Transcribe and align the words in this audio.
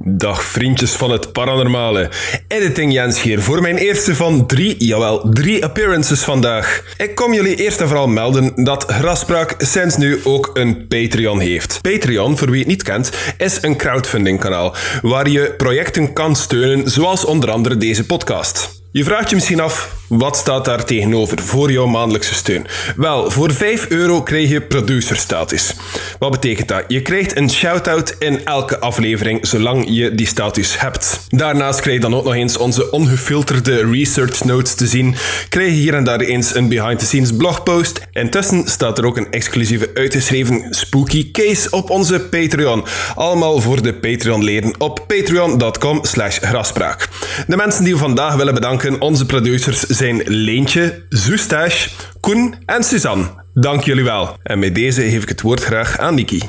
Dag 0.00 0.42
vriendjes 0.42 0.92
van 0.92 1.10
het 1.10 1.32
paranormale. 1.32 2.10
Editing 2.48 2.92
Jens 2.92 3.22
hier 3.22 3.42
voor 3.42 3.60
mijn 3.60 3.76
eerste 3.76 4.14
van 4.14 4.46
drie, 4.46 4.84
jawel, 4.84 5.28
drie 5.30 5.64
appearances 5.64 6.20
vandaag. 6.20 6.94
Ik 6.96 7.14
kom 7.14 7.34
jullie 7.34 7.56
eerst 7.56 7.80
en 7.80 7.86
vooral 7.88 8.08
melden 8.08 8.64
dat 8.64 8.84
Graspraak 8.84 9.54
sinds 9.58 9.96
nu 9.96 10.20
ook 10.24 10.50
een 10.52 10.86
Patreon 10.86 11.40
heeft. 11.40 11.78
Patreon, 11.82 12.38
voor 12.38 12.50
wie 12.50 12.58
het 12.58 12.68
niet 12.68 12.82
kent, 12.82 13.10
is 13.38 13.58
een 13.62 13.76
crowdfunding 13.76 14.40
kanaal 14.40 14.74
waar 15.02 15.28
je 15.28 15.54
projecten 15.56 16.12
kan 16.12 16.36
steunen, 16.36 16.90
zoals 16.90 17.24
onder 17.24 17.50
andere 17.50 17.76
deze 17.76 18.06
podcast. 18.06 18.77
Je 18.92 19.04
vraagt 19.04 19.28
je 19.28 19.34
misschien 19.34 19.60
af, 19.60 19.96
wat 20.08 20.36
staat 20.36 20.64
daar 20.64 20.84
tegenover 20.84 21.38
voor 21.42 21.72
jouw 21.72 21.86
maandelijkse 21.86 22.34
steun? 22.34 22.66
Wel, 22.96 23.30
voor 23.30 23.52
5 23.52 23.88
euro 23.88 24.22
krijg 24.22 24.48
je 24.48 24.60
producerstatus. 24.60 25.74
Wat 26.18 26.30
betekent 26.30 26.68
dat? 26.68 26.84
Je 26.86 27.02
krijgt 27.02 27.36
een 27.36 27.50
shout-out 27.50 28.16
in 28.18 28.44
elke 28.44 28.78
aflevering, 28.78 29.46
zolang 29.46 29.84
je 29.88 30.14
die 30.14 30.26
status 30.26 30.80
hebt. 30.80 31.20
Daarnaast 31.28 31.80
krijg 31.80 31.96
je 31.96 32.02
dan 32.02 32.14
ook 32.14 32.24
nog 32.24 32.34
eens 32.34 32.56
onze 32.56 32.90
ongefilterde 32.90 33.90
research 33.90 34.44
notes 34.44 34.74
te 34.74 34.86
zien. 34.86 35.14
Krijg 35.48 35.68
je 35.68 35.74
hier 35.74 35.94
en 35.94 36.04
daar 36.04 36.20
eens 36.20 36.54
een 36.54 36.68
behind-the-scenes 36.68 37.36
blogpost. 37.36 38.06
Intussen 38.12 38.68
staat 38.68 38.98
er 38.98 39.06
ook 39.06 39.16
een 39.16 39.30
exclusieve 39.30 39.90
uitgeschreven 39.94 40.66
spooky 40.70 41.30
case 41.30 41.70
op 41.70 41.90
onze 41.90 42.20
Patreon. 42.20 42.84
Allemaal 43.14 43.60
voor 43.60 43.82
de 43.82 43.94
Patreon-leden 43.94 44.74
op 44.78 45.04
patreon.com 45.06 46.04
slash 46.04 46.38
graspraak. 46.38 47.08
De 47.46 47.56
mensen 47.56 47.84
die 47.84 47.92
we 47.92 47.98
vandaag 47.98 48.34
willen 48.34 48.54
bedanken, 48.54 48.76
onze 48.98 49.26
producers, 49.26 49.80
zijn 49.80 50.22
Leentje, 50.24 51.06
Zoestash, 51.08 51.88
Koen 52.20 52.54
en 52.66 52.84
Suzanne. 52.84 53.24
Dank 53.54 53.84
jullie 53.84 54.04
wel. 54.04 54.36
En 54.42 54.58
met 54.58 54.74
deze 54.74 55.02
geef 55.02 55.22
ik 55.22 55.28
het 55.28 55.40
woord 55.40 55.64
graag 55.64 55.98
aan 55.98 56.14
Niki. 56.14 56.40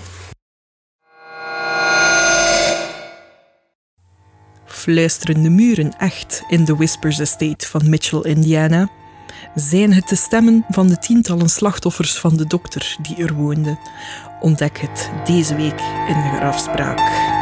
Fluisteren 4.66 5.44
de 5.44 5.49
muren 5.49 5.97
echt 5.97 6.44
in 6.47 6.66
de 6.66 6.75
Whispers 6.75 7.19
Estate 7.19 7.67
van 7.67 7.89
Mitchell, 7.89 8.22
Indiana? 8.22 8.89
Zijn 9.56 9.94
het 9.94 10.08
de 10.08 10.16
stemmen 10.16 10.66
van 10.69 10.88
de 10.88 10.97
tientallen 10.97 11.50
slachtoffers 11.50 12.17
van 12.17 12.38
de 12.38 12.47
dokter 12.47 12.95
die 13.02 13.16
er 13.17 13.33
woonde? 13.33 13.78
Ontdek 14.39 14.78
het 14.80 15.09
deze 15.25 15.56
week 15.56 15.80
in 16.08 16.22
de 16.22 16.33
grafspraak. 16.38 17.38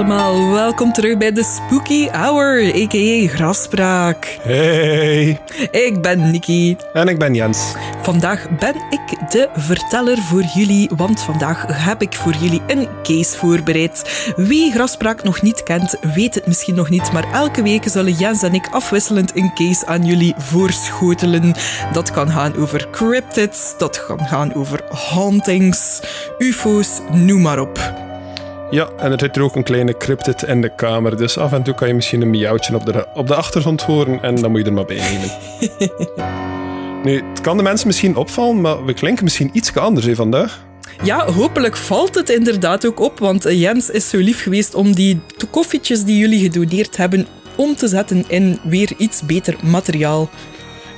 Allemaal, 0.00 0.50
welkom 0.52 0.92
terug 0.92 1.18
bij 1.18 1.32
de 1.32 1.44
Spooky 1.44 2.08
Hour, 2.08 2.74
a.k.a. 2.74 3.28
Grafspraak. 3.28 4.38
Hey. 4.42 5.40
Ik 5.70 6.02
ben 6.02 6.30
Nikki. 6.30 6.76
En 6.92 7.08
ik 7.08 7.18
ben 7.18 7.34
Jens. 7.34 7.74
Vandaag 8.02 8.48
ben 8.58 8.74
ik 8.90 9.30
de 9.30 9.48
verteller 9.54 10.18
voor 10.18 10.42
jullie, 10.42 10.90
want 10.96 11.22
vandaag 11.22 11.84
heb 11.84 12.02
ik 12.02 12.14
voor 12.14 12.32
jullie 12.32 12.62
een 12.66 12.88
case 13.02 13.36
voorbereid. 13.36 14.32
Wie 14.36 14.72
Grafspraak 14.72 15.22
nog 15.22 15.42
niet 15.42 15.62
kent, 15.62 15.96
weet 16.14 16.34
het 16.34 16.46
misschien 16.46 16.74
nog 16.74 16.90
niet, 16.90 17.12
maar 17.12 17.32
elke 17.32 17.62
week 17.62 17.88
zullen 17.88 18.12
Jens 18.12 18.42
en 18.42 18.54
ik 18.54 18.68
afwisselend 18.70 19.36
een 19.36 19.54
case 19.54 19.86
aan 19.86 20.04
jullie 20.04 20.34
voorschotelen. 20.36 21.54
Dat 21.92 22.10
kan 22.10 22.30
gaan 22.30 22.56
over 22.56 22.88
cryptids, 22.90 23.74
dat 23.78 24.06
kan 24.06 24.26
gaan 24.26 24.54
over 24.54 24.80
hauntings, 25.10 26.00
ufo's, 26.38 27.00
noem 27.10 27.40
maar 27.40 27.60
op. 27.60 27.99
Ja, 28.70 28.88
en 28.98 29.12
er 29.12 29.18
zit 29.20 29.36
er 29.36 29.42
ook 29.42 29.56
een 29.56 29.62
kleine 29.62 29.96
cryptid 29.96 30.42
in 30.42 30.60
de 30.60 30.74
kamer, 30.74 31.16
dus 31.16 31.38
af 31.38 31.52
en 31.52 31.62
toe 31.62 31.74
kan 31.74 31.88
je 31.88 31.94
misschien 31.94 32.22
een 32.22 32.30
miauwtje 32.30 32.74
op 32.74 32.86
de, 32.86 33.06
op 33.14 33.26
de 33.26 33.34
achtergrond 33.34 33.82
horen 33.82 34.22
en 34.22 34.34
dan 34.34 34.50
moet 34.50 34.60
je 34.60 34.66
er 34.66 34.72
maar 34.72 34.84
bij 34.84 34.96
nemen. 34.96 35.30
nu, 37.04 37.22
het 37.30 37.40
kan 37.40 37.56
de 37.56 37.62
mensen 37.62 37.86
misschien 37.86 38.16
opvallen, 38.16 38.60
maar 38.60 38.84
we 38.84 38.94
klinken 38.94 39.24
misschien 39.24 39.50
iets 39.52 39.76
anders 39.76 40.06
hè, 40.06 40.14
vandaag. 40.14 40.64
Ja, 41.02 41.30
hopelijk 41.32 41.76
valt 41.76 42.14
het 42.14 42.28
inderdaad 42.28 42.86
ook 42.86 43.00
op, 43.00 43.18
want 43.18 43.42
Jens 43.42 43.90
is 43.90 44.08
zo 44.08 44.18
lief 44.18 44.42
geweest 44.42 44.74
om 44.74 44.94
die 44.94 45.20
koffietjes 45.50 46.04
die 46.04 46.18
jullie 46.18 46.40
gedoneerd 46.40 46.96
hebben 46.96 47.26
om 47.56 47.76
te 47.76 47.88
zetten 47.88 48.24
in 48.28 48.58
weer 48.62 48.92
iets 48.96 49.22
beter 49.22 49.56
materiaal. 49.62 50.30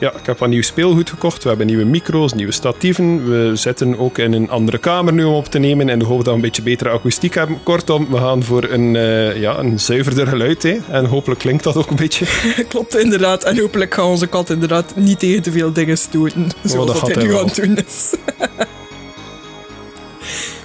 Ja, 0.03 0.13
ik 0.13 0.27
heb 0.27 0.39
wat 0.39 0.49
nieuw 0.49 0.63
speelgoed 0.63 1.11
gekocht. 1.11 1.43
We 1.43 1.49
hebben 1.49 1.67
nieuwe 1.67 1.85
micro's, 1.85 2.33
nieuwe 2.33 2.53
statieven. 2.53 3.31
We 3.31 3.57
zitten 3.57 3.99
ook 3.99 4.19
in 4.19 4.33
een 4.33 4.51
andere 4.51 4.79
kamer 4.79 5.13
nu 5.13 5.25
om 5.25 5.35
op 5.35 5.47
te 5.47 5.59
nemen. 5.59 5.89
En 5.89 5.99
we 5.99 6.05
hopen 6.05 6.25
dat 6.25 6.27
we 6.27 6.39
een 6.39 6.41
beetje 6.41 6.63
betere 6.63 6.91
akoestiek 6.91 7.35
hebben. 7.35 7.63
Kortom, 7.63 8.11
we 8.11 8.17
gaan 8.17 8.43
voor 8.43 8.65
een, 8.65 8.95
uh, 8.95 9.37
ja, 9.37 9.59
een 9.59 9.81
zuiverder 9.81 10.27
geluid. 10.27 10.63
Hè. 10.63 10.79
En 10.91 11.05
hopelijk 11.05 11.41
klinkt 11.41 11.65
dat 11.65 11.77
ook 11.77 11.91
een 11.91 11.97
beetje. 11.97 12.27
Klopt 12.69 12.97
inderdaad. 12.97 13.45
En 13.45 13.59
hopelijk 13.59 13.95
gaan 13.95 14.05
onze 14.05 14.27
kat 14.27 14.51
inderdaad 14.51 14.97
niet 14.97 15.19
tegen 15.19 15.43
te 15.43 15.53
veel 15.53 15.73
dingen 15.73 15.99
stoten. 15.99 16.49
Zoals 16.63 16.91
oh, 16.91 17.01
dat, 17.01 17.15
hij 17.15 17.25
nu 17.25 17.37
aan 17.37 17.45
het 17.45 17.55
doen 17.55 17.77
is. 17.87 18.15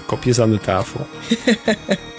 Kopjes 0.05 0.39
aan 0.39 0.51
de 0.51 0.59
tafel. 0.59 1.07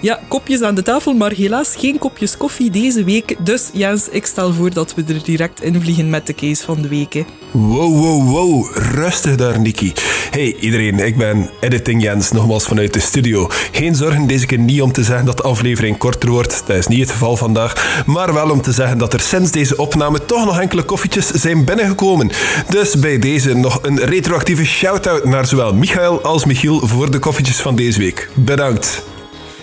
Ja, 0.00 0.20
kopjes 0.28 0.62
aan 0.62 0.74
de 0.74 0.82
tafel, 0.82 1.14
maar 1.14 1.32
helaas 1.32 1.74
geen 1.78 1.98
kopjes 1.98 2.36
koffie 2.36 2.70
deze 2.70 3.04
week. 3.04 3.36
Dus 3.44 3.70
Jens, 3.72 4.08
ik 4.08 4.26
stel 4.26 4.52
voor 4.52 4.72
dat 4.72 4.94
we 4.94 5.04
er 5.08 5.22
direct 5.24 5.62
in 5.62 5.80
vliegen 5.80 6.10
met 6.10 6.26
de 6.26 6.34
case 6.34 6.64
van 6.64 6.82
de 6.82 6.88
week. 6.88 7.12
Hè. 7.12 7.24
Wow, 7.50 7.98
wow, 7.98 8.30
wow. 8.30 8.76
Rustig 8.76 9.36
daar, 9.36 9.60
Niki. 9.60 9.92
Hey 10.30 10.56
iedereen, 10.60 10.98
ik 10.98 11.16
ben 11.16 11.50
Editing 11.60 12.02
Jens, 12.02 12.32
nogmaals 12.32 12.64
vanuit 12.64 12.92
de 12.92 13.00
studio. 13.00 13.48
Geen 13.72 13.94
zorgen 13.94 14.26
deze 14.26 14.46
keer 14.46 14.58
niet 14.58 14.82
om 14.82 14.92
te 14.92 15.04
zeggen 15.04 15.26
dat 15.26 15.36
de 15.36 15.42
aflevering 15.42 15.98
korter 15.98 16.30
wordt. 16.30 16.62
Dat 16.66 16.76
is 16.76 16.86
niet 16.86 17.00
het 17.00 17.10
geval 17.10 17.36
vandaag. 17.36 18.02
Maar 18.06 18.34
wel 18.34 18.50
om 18.50 18.62
te 18.62 18.72
zeggen 18.72 18.98
dat 18.98 19.12
er 19.12 19.20
sinds 19.20 19.50
deze 19.50 19.76
opname 19.76 20.24
toch 20.24 20.44
nog 20.44 20.60
enkele 20.60 20.82
koffietjes 20.82 21.26
zijn 21.26 21.64
binnengekomen. 21.64 22.30
Dus 22.68 22.98
bij 22.98 23.18
deze 23.18 23.54
nog 23.54 23.78
een 23.82 23.98
retroactieve 23.98 24.64
shout-out 24.64 25.24
naar 25.24 25.46
zowel 25.46 25.74
Michael 25.74 26.22
als 26.22 26.44
Michiel 26.44 26.86
voor 26.86 27.10
de 27.10 27.18
koffietjes 27.18 27.60
van 27.60 27.76
deze 27.76 27.98
week. 27.98 28.28
Bedankt. 28.34 29.02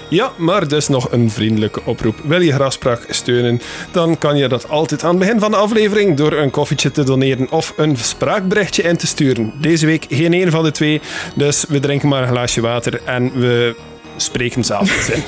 Ja, 0.09 0.31
maar 0.38 0.68
dus 0.68 0.88
nog 0.88 1.12
een 1.12 1.31
vriendelijke 1.31 1.81
oproep. 1.84 2.16
Wil 2.23 2.41
je 2.41 2.51
Grafspraak 2.51 3.06
steunen, 3.09 3.62
dan 3.91 4.18
kan 4.18 4.38
je 4.38 4.47
dat 4.47 4.69
altijd 4.69 5.03
aan 5.03 5.09
het 5.09 5.19
begin 5.19 5.40
van 5.40 5.51
de 5.51 5.57
aflevering 5.57 6.18
door 6.18 6.34
een 6.34 6.51
koffietje 6.51 6.91
te 6.91 7.03
doneren 7.03 7.51
of 7.51 7.73
een 7.78 7.97
spraakberichtje 7.97 8.84
in 8.84 8.97
te 8.97 9.07
sturen. 9.07 9.53
Deze 9.62 9.85
week 9.85 10.06
geen 10.09 10.34
een 10.34 10.51
van 10.51 10.63
de 10.63 10.72
twee, 10.72 11.01
dus 11.35 11.66
we 11.68 11.79
drinken 11.79 12.09
maar 12.09 12.22
een 12.22 12.28
glaasje 12.28 12.62
water 12.62 13.01
en 13.06 13.40
we 13.40 13.75
spreken 14.18 14.63
zelf 14.73 15.09
in. 15.09 15.23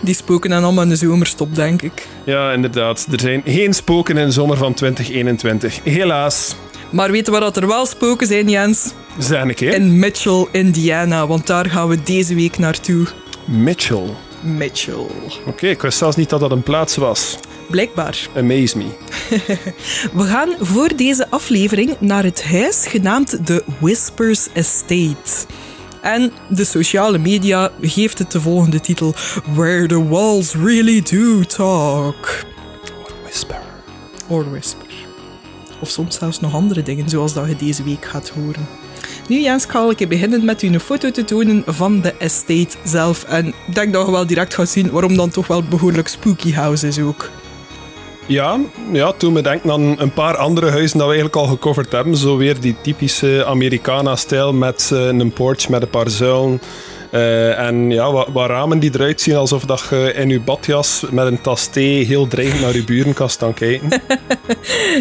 Die 0.00 0.14
spoken 0.14 0.50
dan 0.50 0.64
allemaal 0.64 0.82
in 0.82 0.88
de 0.88 0.96
zomerstop, 0.96 1.54
denk 1.54 1.82
ik. 1.82 2.06
Ja, 2.24 2.52
inderdaad. 2.52 3.06
Er 3.12 3.20
zijn 3.20 3.42
geen 3.44 3.74
spoken 3.74 4.16
in 4.16 4.26
de 4.26 4.32
zomer 4.32 4.56
van 4.56 4.74
2021. 4.74 5.80
Helaas. 5.84 6.56
Maar 6.90 7.10
weten 7.10 7.32
we 7.32 7.40
dat 7.40 7.56
er 7.56 7.66
wel 7.66 7.86
spoken 7.86 8.26
zijn, 8.26 8.48
Jens? 8.48 8.92
Zijn 9.18 9.48
ik, 9.48 9.58
hè? 9.58 9.74
In 9.74 9.98
Mitchell, 9.98 10.46
Indiana, 10.50 11.26
want 11.26 11.46
daar 11.46 11.70
gaan 11.70 11.88
we 11.88 12.02
deze 12.02 12.34
week 12.34 12.58
naartoe. 12.58 13.06
Mitchell. 13.46 14.10
Mitchell. 14.40 15.06
Oké, 15.46 15.66
ik 15.66 15.82
wist 15.82 15.98
zelfs 15.98 16.16
niet 16.16 16.28
dat 16.28 16.40
dat 16.40 16.50
een 16.50 16.62
plaats 16.62 16.96
was. 16.96 17.38
Blijkbaar. 17.70 18.28
Amaze 18.36 18.78
me. 18.78 18.86
We 20.20 20.22
gaan 20.22 20.54
voor 20.60 20.96
deze 20.96 21.30
aflevering 21.30 21.96
naar 22.00 22.24
het 22.24 22.44
huis 22.44 22.86
genaamd 22.86 23.46
The 23.46 23.64
Whispers 23.80 24.48
Estate. 24.52 25.46
En 26.02 26.32
de 26.48 26.64
sociale 26.64 27.18
media 27.18 27.70
geeft 27.80 28.18
het 28.18 28.30
de 28.30 28.40
volgende 28.40 28.80
titel: 28.80 29.14
Where 29.54 29.86
the 29.86 30.08
Walls 30.08 30.54
Really 30.54 31.02
Do 31.02 31.40
Talk. 31.40 32.44
Or 33.02 33.12
Whisper. 33.22 33.62
Or 34.28 34.50
Whisper. 34.50 34.92
Of 35.80 35.90
soms 35.90 36.18
zelfs 36.18 36.40
nog 36.40 36.54
andere 36.54 36.82
dingen, 36.82 37.08
zoals 37.08 37.32
dat 37.32 37.48
je 37.48 37.56
deze 37.56 37.82
week 37.82 38.04
gaat 38.04 38.28
horen. 38.28 38.83
Nu 39.28 39.40
Jens, 39.40 39.64
ga 39.64 39.92
ik 39.96 40.08
beginnen 40.08 40.44
met 40.44 40.62
u 40.62 40.66
een 40.66 40.80
foto 40.80 41.10
te 41.10 41.24
tonen 41.24 41.62
van 41.66 42.00
de 42.00 42.14
estate 42.18 42.76
zelf. 42.82 43.24
En 43.24 43.46
ik 43.46 43.74
denk 43.74 43.92
dat 43.92 44.06
je 44.06 44.12
wel 44.12 44.26
direct 44.26 44.54
gaat 44.54 44.68
zien 44.68 44.90
waarom 44.90 45.16
dan 45.16 45.30
toch 45.30 45.46
wel 45.46 45.62
behoorlijk 45.62 46.08
spooky 46.08 46.52
house 46.52 46.86
is 46.86 46.98
ook. 46.98 47.30
Ja, 48.26 48.60
ja, 48.92 49.12
toen 49.12 49.32
me 49.32 49.42
denken 49.42 49.70
aan 49.70 50.00
een 50.00 50.12
paar 50.12 50.36
andere 50.36 50.70
huizen 50.70 50.98
dat 50.98 51.06
we 51.06 51.12
eigenlijk 51.14 51.36
al 51.36 51.46
gecoverd 51.46 51.92
hebben. 51.92 52.16
Zo 52.16 52.36
weer 52.36 52.60
die 52.60 52.76
typische 52.80 53.44
Americana-stijl 53.46 54.52
met 54.52 54.90
uh, 54.92 55.06
een 55.06 55.32
porch 55.32 55.68
met 55.68 55.82
een 55.82 55.90
paar 55.90 56.10
zuilen. 56.10 56.60
Uh, 57.14 57.58
en 57.58 57.90
ja, 57.90 58.12
wat, 58.12 58.46
ramen 58.46 58.78
die 58.78 58.90
eruit 58.94 59.20
zien 59.20 59.36
alsof 59.36 59.64
dat 59.64 59.86
je 59.90 60.12
in 60.16 60.28
je 60.28 60.40
badjas 60.40 61.04
met 61.10 61.26
een 61.26 61.40
tas 61.40 61.66
thee 61.66 62.04
heel 62.04 62.28
dreigend 62.28 62.60
naar 62.60 62.74
je 62.74 62.84
buren 62.84 63.12
kan 63.12 63.54
kijken. 63.54 63.88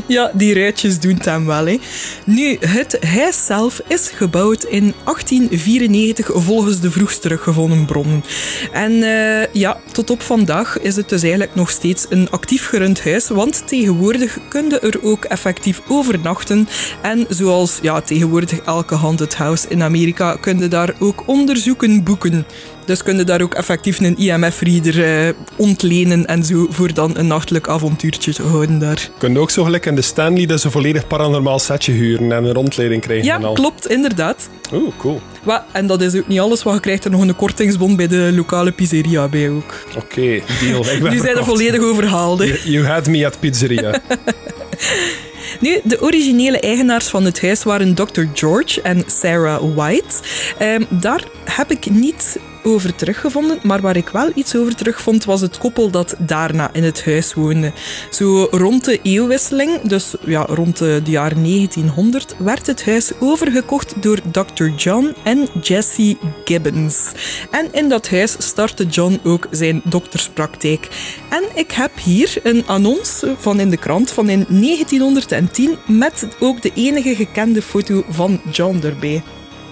ja, 0.07 0.31
die 0.33 0.53
ruitjes 0.53 0.99
doen 0.99 1.13
het 1.13 1.25
hem 1.25 1.45
wel. 1.45 1.65
Hè. 1.65 1.77
Nu, 2.25 2.57
het 2.59 2.97
huis 3.05 3.45
zelf 3.45 3.81
is 3.87 4.09
gebouwd 4.09 4.63
in 4.63 4.93
1894 5.03 6.29
volgens 6.33 6.79
de 6.79 6.91
vroegst 6.91 7.21
teruggevonden 7.21 7.85
bronnen. 7.85 8.23
En 8.71 8.91
uh, 8.91 9.45
ja, 9.53 9.77
tot 9.91 10.09
op 10.09 10.21
vandaag 10.21 10.79
is 10.79 10.95
het 10.95 11.09
dus 11.09 11.21
eigenlijk 11.21 11.55
nog 11.55 11.69
steeds 11.69 12.05
een 12.09 12.29
actief 12.29 12.67
gerund 12.67 13.03
huis, 13.03 13.29
want 13.29 13.67
tegenwoordig 13.67 14.37
kun 14.47 14.69
je 14.69 14.79
er 14.79 15.03
ook 15.03 15.23
effectief 15.23 15.81
overnachten. 15.87 16.67
En 17.01 17.25
zoals 17.29 17.79
ja, 17.81 18.01
tegenwoordig 18.01 18.59
elke 18.59 18.95
haunted 18.95 19.35
house 19.35 19.69
in 19.69 19.83
Amerika, 19.83 20.35
kun 20.35 20.59
je 20.59 20.67
daar 20.67 20.93
ook 20.99 21.23
onderzoeken 21.25 22.02
inboeken. 22.03 22.45
Dus 22.85 23.03
kun 23.03 23.17
je 23.17 23.23
daar 23.23 23.41
ook 23.41 23.53
effectief 23.53 23.99
een 23.99 24.17
IMF-reader 24.17 25.25
uh, 25.27 25.33
ontlenen 25.55 26.25
en 26.25 26.43
zo 26.43 26.67
voor 26.69 26.93
dan 26.93 27.17
een 27.17 27.27
nachtelijk 27.27 27.67
avontuurtje 27.67 28.33
te 28.33 28.43
houden 28.43 28.79
daar. 28.79 29.09
Kun 29.17 29.33
je 29.33 29.39
ook 29.39 29.51
zo 29.51 29.63
gelijk 29.63 29.85
in 29.85 29.95
de 29.95 30.01
Stanley 30.01 30.45
dat 30.45 30.61
ze 30.61 30.71
volledig 30.71 31.07
paranormaal 31.07 31.59
setje 31.59 31.91
huren 31.91 32.31
en 32.31 32.43
een 32.43 32.53
rondleiding 32.53 33.01
krijgen 33.01 33.25
ja, 33.25 33.35
en 33.35 33.43
al. 33.43 33.53
klopt, 33.53 33.87
inderdaad. 33.87 34.49
Oeh, 34.73 34.93
cool. 34.97 35.21
Wat, 35.43 35.63
en 35.71 35.87
dat 35.87 36.01
is 36.01 36.15
ook 36.15 36.27
niet 36.27 36.39
alles, 36.39 36.63
want 36.63 36.75
je 36.75 36.81
krijgt 36.81 37.05
er 37.05 37.11
nog 37.11 37.21
een 37.21 37.35
kortingsbon 37.35 37.95
bij 37.95 38.07
de 38.07 38.31
lokale 38.35 38.71
pizzeria 38.71 39.27
bij 39.27 39.49
ook. 39.49 39.73
Oké, 39.97 40.41
deal. 40.59 40.85
Nu 41.11 41.17
zijn 41.17 41.37
er 41.37 41.43
volledig 41.43 41.81
overhaald. 41.81 42.39
You, 42.39 42.59
you 42.63 42.85
had 42.85 43.07
me 43.07 43.25
at 43.25 43.39
pizzeria. 43.39 44.01
Nu, 45.59 45.79
de 45.83 46.01
originele 46.01 46.59
eigenaars 46.59 47.07
van 47.07 47.25
het 47.25 47.41
huis 47.41 47.63
waren 47.63 47.93
Dr. 47.93 48.21
George 48.33 48.81
en 48.81 49.03
Sarah 49.05 49.75
White. 49.75 50.15
Um, 50.61 50.85
daar 50.89 51.23
heb 51.45 51.71
ik 51.71 51.89
niet 51.89 52.39
over 52.63 52.95
teruggevonden, 52.95 53.59
maar 53.63 53.81
waar 53.81 53.95
ik 53.95 54.09
wel 54.09 54.31
iets 54.35 54.55
over 54.55 54.75
terugvond 54.75 55.25
was 55.25 55.41
het 55.41 55.57
koppel 55.57 55.89
dat 55.89 56.15
daarna 56.19 56.69
in 56.73 56.83
het 56.83 57.05
huis 57.05 57.33
woonde. 57.33 57.71
Zo 58.09 58.47
rond 58.51 58.85
de 58.85 58.99
eeuwwisseling, 59.01 59.81
dus 59.81 60.15
ja, 60.25 60.41
rond 60.41 60.77
de, 60.77 61.01
jaar 61.03 61.33
1900, 61.33 62.35
werd 62.37 62.67
het 62.67 62.85
huis 62.85 63.11
overgekocht 63.19 64.01
door 64.01 64.19
Dr. 64.31 64.65
John 64.75 65.13
en 65.23 65.47
Jesse 65.61 66.17
Gibbons. 66.45 67.11
En 67.51 67.67
in 67.71 67.89
dat 67.89 68.09
huis 68.09 68.35
startte 68.37 68.85
John 68.85 69.19
ook 69.23 69.47
zijn 69.51 69.81
dokterspraktijk. 69.83 70.87
En 71.29 71.43
ik 71.55 71.71
heb 71.71 71.91
hier 71.99 72.39
een 72.43 72.67
annonce 72.67 73.35
van 73.37 73.59
in 73.59 73.69
de 73.69 73.77
krant 73.77 74.11
van 74.11 74.29
in 74.29 74.45
1910 74.49 75.77
met 75.87 76.27
ook 76.39 76.61
de 76.61 76.71
enige 76.73 77.15
gekende 77.15 77.61
foto 77.61 78.03
van 78.09 78.41
John 78.51 78.79
erbij 78.83 79.23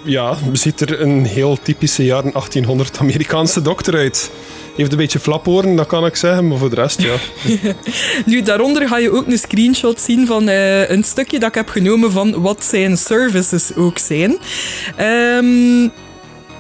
ja, 0.03 0.38
ziet 0.51 0.81
er 0.81 1.01
een 1.01 1.25
heel 1.25 1.57
typische 1.63 2.03
jaren 2.03 2.31
1800 2.31 3.00
Amerikaanse 3.00 3.62
dokter 3.62 3.95
uit. 3.95 4.31
Heeft 4.75 4.92
een 4.92 4.98
beetje 4.98 5.19
flaporen, 5.19 5.75
dat 5.75 5.88
kan 5.88 6.06
ik 6.06 6.15
zeggen, 6.15 6.48
maar 6.48 6.57
voor 6.57 6.69
de 6.69 6.75
rest, 6.75 7.01
ja. 7.01 7.15
nu, 8.25 8.42
daaronder 8.42 8.88
ga 8.88 8.98
je 8.98 9.12
ook 9.12 9.27
een 9.27 9.38
screenshot 9.38 10.00
zien 10.00 10.27
van 10.27 10.50
uh, 10.50 10.89
een 10.89 11.03
stukje 11.03 11.39
dat 11.39 11.50
ik 11.50 11.56
heb 11.56 11.69
genomen 11.69 12.12
van 12.12 12.42
wat 12.42 12.63
zijn 12.63 12.98
services 12.98 13.75
ook 13.75 13.98
zijn. 13.98 14.38
Um, 15.00 15.92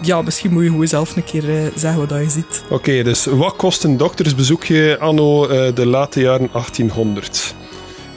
ja, 0.01 0.21
misschien 0.21 0.51
moet 0.53 0.63
je 0.63 0.69
gewoon 0.69 0.87
zelf 0.87 1.15
een 1.15 1.23
keer 1.23 1.49
uh, 1.49 1.71
zeggen 1.75 2.07
wat 2.07 2.19
je 2.19 2.29
ziet. 2.29 2.63
Oké, 2.69 3.03
dus 3.03 3.25
wat 3.25 3.55
kost 3.55 3.83
een 3.83 3.97
doktersbezoekje 3.97 4.97
anno 4.99 5.49
uh, 5.49 5.75
de 5.75 5.85
late 5.85 6.19
jaren 6.19 6.49
1800? 6.51 7.55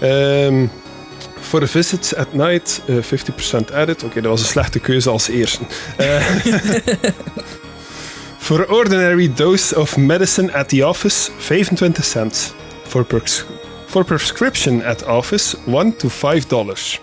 Um, 0.03 0.71
For 1.45 1.63
a 1.63 1.67
visit 1.67 2.13
at 2.13 2.35
night, 2.35 2.83
uh, 2.89 3.03
50% 3.03 3.71
added. 3.73 3.97
Oké, 3.97 4.05
okay, 4.07 4.23
dat 4.23 4.31
was 4.31 4.41
een 4.41 4.47
slechte 4.47 4.79
keuze 4.79 5.11
als 5.11 5.29
eerste. 5.29 5.65
Uh, 6.01 6.21
for 8.39 8.69
ordinary 8.69 9.33
dose 9.35 9.77
of 9.77 9.97
medicine 9.97 10.53
at 10.53 10.69
the 10.69 10.87
office, 10.87 11.31
25 11.39 12.05
cents. 12.05 12.53
For, 12.87 13.07
for 13.87 14.05
prescription 14.05 14.83
at 14.83 15.07
office, 15.07 15.57
1 15.67 15.97
to 15.97 16.09
5 16.09 16.47
dollars. 16.47 17.01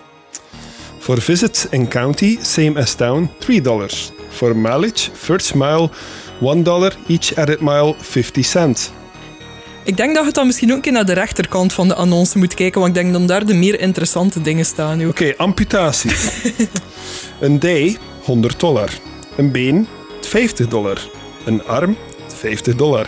For 0.98 1.20
visit 1.20 1.66
in 1.70 1.88
county, 1.88 2.38
same 2.42 2.80
as 2.80 2.94
town, 2.94 3.30
3 3.40 3.60
dollars. 3.60 4.12
For 4.30 4.54
mileage, 4.54 5.10
first 5.12 5.54
mile, 5.54 5.90
1 6.40 6.62
dollar, 6.62 6.92
each 7.08 7.32
added 7.38 7.60
mile, 7.60 7.94
50 7.94 8.42
cents. 8.42 8.92
Ik 9.84 9.96
denk 9.96 10.14
dat 10.14 10.24
je 10.24 10.32
dan 10.32 10.46
misschien 10.46 10.72
ook 10.72 10.90
naar 10.90 11.04
de 11.04 11.12
rechterkant 11.12 11.72
van 11.72 11.88
de 11.88 11.94
annonce 11.94 12.38
moet 12.38 12.54
kijken, 12.54 12.80
want 12.80 12.96
ik 12.96 13.02
denk 13.02 13.12
dat 13.14 13.28
daar 13.28 13.46
de 13.46 13.54
meer 13.54 13.80
interessante 13.80 14.40
dingen 14.40 14.64
staan. 14.64 14.98
Oké, 14.98 15.08
okay, 15.08 15.34
amputaties. 15.36 16.30
een 17.40 17.58
D, 17.58 17.98
100 18.22 18.60
dollar. 18.60 18.90
Een 19.36 19.50
been, 19.50 19.86
50 20.20 20.68
dollar. 20.68 20.98
Een 21.44 21.64
arm, 21.64 21.96
50 22.26 22.74
dollar. 22.74 23.06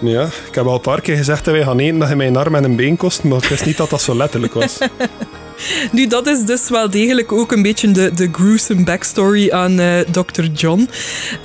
Ja, 0.00 0.24
ik 0.24 0.54
heb 0.54 0.66
al 0.66 0.74
een 0.74 0.80
paar 0.80 1.00
keer 1.00 1.16
gezegd 1.16 1.44
dat 1.44 1.54
wij 1.54 1.62
gaan 1.62 1.78
eten 1.78 1.98
dat 1.98 2.08
je 2.08 2.16
mijn 2.16 2.36
arm 2.36 2.54
en 2.54 2.64
een 2.64 2.76
been 2.76 2.96
kost, 2.96 3.22
maar 3.22 3.42
ik 3.42 3.48
wist 3.48 3.66
niet 3.66 3.76
dat 3.76 3.90
dat 3.90 4.02
zo 4.02 4.16
letterlijk 4.16 4.54
was. 4.54 4.78
Nu, 5.92 6.06
dat 6.06 6.26
is 6.26 6.44
dus 6.44 6.68
wel 6.68 6.90
degelijk 6.90 7.32
ook 7.32 7.52
een 7.52 7.62
beetje 7.62 7.90
de, 7.90 8.10
de 8.14 8.28
gruesome 8.32 8.84
backstory 8.84 9.50
aan 9.50 9.78
uh, 9.80 10.00
eh, 10.00 10.06
Dr. 10.10 10.44
John. 10.54 10.88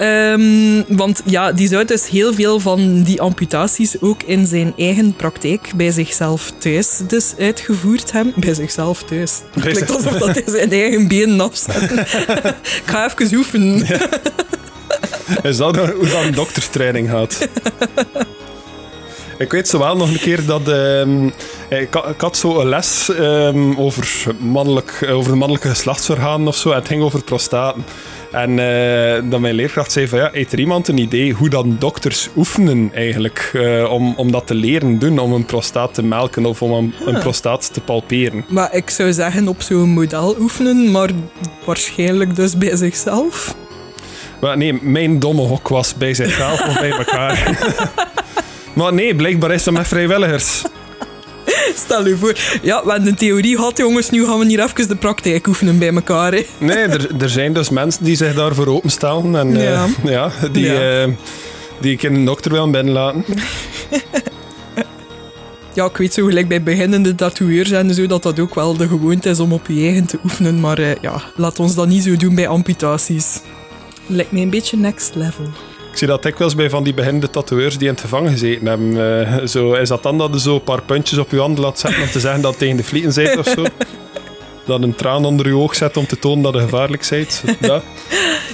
Um, 0.02 0.98
want 0.98 1.22
ja, 1.26 1.52
die 1.52 1.68
zou 1.68 1.86
dus 1.86 2.08
heel 2.08 2.34
veel 2.34 2.60
van 2.60 3.04
die 3.04 3.22
amputaties 3.22 4.02
ook 4.02 4.24
in 4.24 4.48
zijn 4.48 4.74
eigen 4.78 5.14
praktijk 5.14 5.72
bij 5.76 5.92
zichzelf 5.92 6.52
thuis 6.58 7.02
dus 7.08 7.34
uitgevoerd 7.40 8.12
hebben. 8.12 8.34
Bij 8.36 8.54
zichzelf 8.54 9.04
thuis. 9.04 9.42
Het 9.54 9.64
lijkt 9.64 9.92
alsof 9.92 10.14
dat 10.14 10.34
hij 10.34 10.44
zijn 10.46 10.72
eigen 10.72 11.08
benen 11.08 11.42
afzet. 11.42 11.92
Ik 12.82 12.84
ga 12.86 13.14
even 13.14 13.38
oefenen. 13.38 13.86
Ja. 13.88 14.10
Is 15.44 15.58
dat 15.58 15.76
hoe 15.76 16.10
dat 16.10 16.24
een 16.24 16.34
dokterstraining 16.34 17.10
gaat? 17.10 17.38
Ik 19.40 19.52
weet 19.52 19.68
zo 19.68 19.80
wel 19.80 19.96
nog 19.96 20.10
een 20.10 20.20
keer 20.20 20.46
dat... 20.46 20.68
Um, 20.68 21.26
ik, 21.70 21.96
ik, 21.96 22.22
had 22.22 22.38
zo 22.38 22.60
een 22.60 22.70
les 22.70 23.10
um, 23.20 23.78
over, 23.78 24.36
mannelijk, 24.40 25.08
over 25.10 25.32
de 25.32 25.38
mannelijke 25.38 25.70
geslachtsorganen 25.70 26.48
of 26.48 26.56
zo. 26.56 26.70
En 26.70 26.76
het 26.76 26.88
ging 26.88 27.04
over 27.04 27.24
prostaten. 27.24 27.86
En 28.32 28.50
uh, 28.58 29.32
dat 29.32 29.40
mijn 29.40 29.54
leerkracht 29.54 29.92
zei 29.92 30.08
van 30.08 30.20
ja, 30.20 30.30
heeft 30.34 30.52
er 30.52 30.60
iemand 30.60 30.88
een 30.88 30.98
idee 30.98 31.34
hoe 31.34 31.50
dan 31.50 31.76
dokters 31.80 32.30
oefenen 32.36 32.92
eigenlijk 32.94 33.52
uh, 33.56 33.92
om, 33.92 34.14
om 34.16 34.32
dat 34.32 34.48
te 34.48 34.56
leren 34.56 35.00
doen, 35.00 35.20
om 35.20 35.34
een 35.34 35.46
prostaat 35.46 35.94
te 35.94 36.04
melken 36.04 36.46
of 36.46 36.62
om 36.62 36.72
een, 36.72 36.94
een 37.06 37.20
prostaat 37.20 37.74
te 37.74 37.82
palperen? 37.82 38.46
Maar 38.48 38.76
ik 38.76 38.90
zou 38.90 39.14
zeggen 39.14 39.48
op 39.48 39.62
zo'n 39.62 39.90
model 39.90 40.36
oefenen, 40.40 40.92
maar 40.92 41.10
waarschijnlijk 41.66 42.36
dus 42.36 42.58
bij 42.58 42.76
zichzelf. 42.76 43.56
Maar 44.42 44.58
nee, 44.58 44.80
mijn 44.82 45.20
domme 45.20 45.42
hok 45.42 45.68
was 45.68 45.96
bij 45.96 46.14
zichzelf 46.14 46.68
of 46.68 46.80
bij 46.80 46.92
elkaar. 46.92 47.38
Maar 48.74 48.94
nee, 48.94 49.16
blijkbaar 49.16 49.52
is 49.52 49.64
dat 49.64 49.74
met 49.74 49.88
vrijwilligers. 49.88 50.64
Stel 51.86 52.08
je 52.08 52.18
voor. 52.18 52.36
Ja, 52.62 52.84
we 52.84 52.92
hebben 52.92 53.10
de 53.10 53.18
theorie 53.18 53.56
gehad, 53.56 53.78
jongens. 53.78 54.10
Nu 54.10 54.26
gaan 54.26 54.40
we 54.40 54.46
hier 54.46 54.64
even 54.64 54.88
de 54.88 54.96
praktijk 54.96 55.48
oefenen 55.48 55.80
bij 55.80 55.94
elkaar. 55.94 56.32
Hè. 56.32 56.46
Nee, 56.58 56.76
er, 56.76 57.22
er 57.22 57.30
zijn 57.30 57.54
dus 57.54 57.70
mensen 57.70 58.04
die 58.04 58.16
zich 58.16 58.34
daarvoor 58.34 58.68
openstellen. 58.68 59.36
En 59.36 59.52
ja, 59.52 59.88
uh, 60.06 60.12
ja 60.12 60.32
die, 60.52 60.66
ja. 60.66 61.08
Uh, 61.08 61.14
die 61.82 61.92
ik 61.92 62.04
in 62.04 62.16
een 62.16 62.26
dokter 62.26 62.52
willen 62.52 62.72
binnenlaten. 62.72 63.26
ja, 65.74 65.86
ik 65.86 65.98
weet 65.98 66.14
zo 66.14 66.26
gelijk 66.26 66.48
bij 66.48 66.64
beginnende 66.64 67.16
tatoeërs 67.16 67.72
en 67.72 67.94
zo, 67.94 68.08
dat 68.08 68.24
dat 68.24 68.40
ook 68.40 68.56
wel 68.56 68.78
de 68.78 68.88
gewoonte 68.88 69.30
is 69.30 69.40
om 69.40 69.54
op 69.54 69.68
je 69.68 69.82
eigen 69.82 70.06
te 70.06 70.20
oefenen. 70.24 70.60
Maar 70.60 70.80
uh, 70.80 70.96
ja, 71.02 71.22
laat 71.36 71.60
ons 71.60 71.76
dat 71.76 71.88
niet 71.88 72.04
zo 72.04 72.16
doen 72.16 72.36
bij 72.36 72.48
amputaties. 72.48 73.42
Lijkt 74.06 74.32
mij 74.32 74.42
een 74.42 74.50
beetje 74.50 74.78
next 74.78 75.16
level. 75.16 75.46
Ik 75.92 75.98
zie 75.98 76.08
dat 76.08 76.24
dikwijls 76.24 76.56
bij 76.56 76.70
van 76.70 76.84
die 76.84 76.94
beginnende 76.94 77.30
tatoeërs 77.30 77.78
die 77.78 77.88
in 77.88 77.94
het 77.94 78.02
gevangen 78.02 78.32
gezeten 78.32 78.68
hebben. 78.68 78.92
Uh, 78.92 79.48
zo, 79.48 79.74
is 79.74 79.90
dat 79.90 80.04
dan 80.04 80.18
dat 80.18 80.34
je 80.34 80.40
zo 80.40 80.56
een 80.56 80.64
paar 80.64 80.82
puntjes 80.82 81.20
op 81.20 81.32
je 81.32 81.40
hand 81.40 81.58
laat 81.58 81.80
zetten 81.80 82.02
om 82.02 82.10
te 82.10 82.20
zeggen 82.20 82.42
dat 82.42 82.52
het 82.52 82.60
tegen 82.60 82.78
de 82.78 82.84
vlieten 82.84 83.14
zit 83.14 83.38
of 83.38 83.48
zo? 83.48 83.64
dat 84.66 84.82
een 84.82 84.96
traan 84.96 85.26
onder 85.26 85.48
je 85.48 85.56
oog 85.56 85.76
zet 85.76 85.98
om 85.98 86.08
te 86.08 86.20
tonen 86.20 86.44
dat 86.44 86.54
je 86.54 86.60
gevaarlijk 86.60 87.08
bent. 87.10 87.44
Ja, 87.60 87.82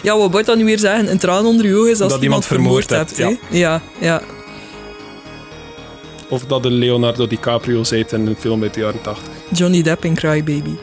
ja 0.03 0.17
wat 0.17 0.31
moet 0.31 0.45
dan 0.45 0.57
nu 0.57 0.65
weer 0.65 0.79
zeggen? 0.79 1.12
Een 1.12 1.17
traan 1.17 1.45
onder 1.45 1.65
je 1.65 1.75
oog 1.75 1.88
is 1.88 2.01
als 2.01 2.12
dat 2.12 2.19
je 2.19 2.25
iemand 2.25 2.45
vermoord, 2.45 2.89
hebt. 2.89 3.17
ja. 3.17 3.38
ja, 3.50 3.81
ja. 4.00 4.21
Of 6.29 6.45
dat 6.45 6.65
een 6.65 6.71
Leonardo 6.74 7.27
DiCaprio 7.27 7.83
zei 7.83 8.05
in 8.12 8.27
een 8.27 8.36
film 8.39 8.63
uit 8.63 8.74
de 8.74 8.79
jaren 8.79 9.01
80. 9.01 9.27
Johnny 9.51 9.81
Depp 9.81 10.05
in 10.05 10.15
Cry 10.15 10.43
Baby. 10.43 10.75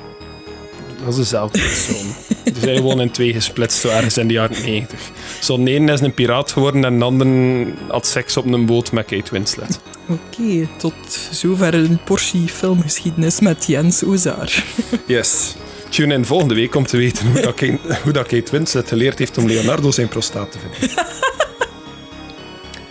Dat 1.04 1.08
is 1.08 1.16
dezelfde 1.16 1.58
persoon. 1.58 2.14
Die 2.52 2.62
zijn 2.62 2.76
gewoon 2.76 3.00
in 3.00 3.10
twee 3.10 3.32
gesplitst, 3.32 3.80
zo 3.80 3.88
ergens 3.88 4.18
in 4.18 4.26
de 4.28 4.34
jaren 4.34 4.62
90. 4.62 4.98
Zo'n 5.40 5.66
ene 5.66 5.92
is 5.92 6.00
een 6.00 6.14
piraat 6.14 6.52
geworden 6.52 6.84
en 6.84 6.98
de 6.98 7.04
andere 7.04 7.64
had 7.88 8.06
seks 8.06 8.36
op 8.36 8.44
een 8.44 8.66
boot 8.66 8.92
met 8.92 9.06
Kate 9.06 9.30
Winslet. 9.30 9.80
Oké, 10.08 10.68
tot 10.78 10.94
zover 11.30 11.74
een 11.74 12.00
portie 12.04 12.48
filmgeschiedenis 12.48 13.40
met 13.40 13.66
Jens 13.66 14.04
Ozaar. 14.04 14.64
Yes. 15.06 15.54
Tune 15.88 16.14
in 16.14 16.24
volgende 16.24 16.54
week 16.54 16.74
om 16.74 16.86
te 16.86 16.96
weten 16.96 17.26
hoe, 17.26 17.40
dat 17.40 17.54
Kate, 17.54 17.78
hoe 18.02 18.12
dat 18.12 18.26
Kate 18.26 18.50
Winslet 18.50 18.88
geleerd 18.88 19.18
heeft 19.18 19.38
om 19.38 19.46
Leonardo 19.46 19.90
zijn 19.90 20.08
prostaat 20.08 20.52
te 20.52 20.58
vinden. 20.58 21.06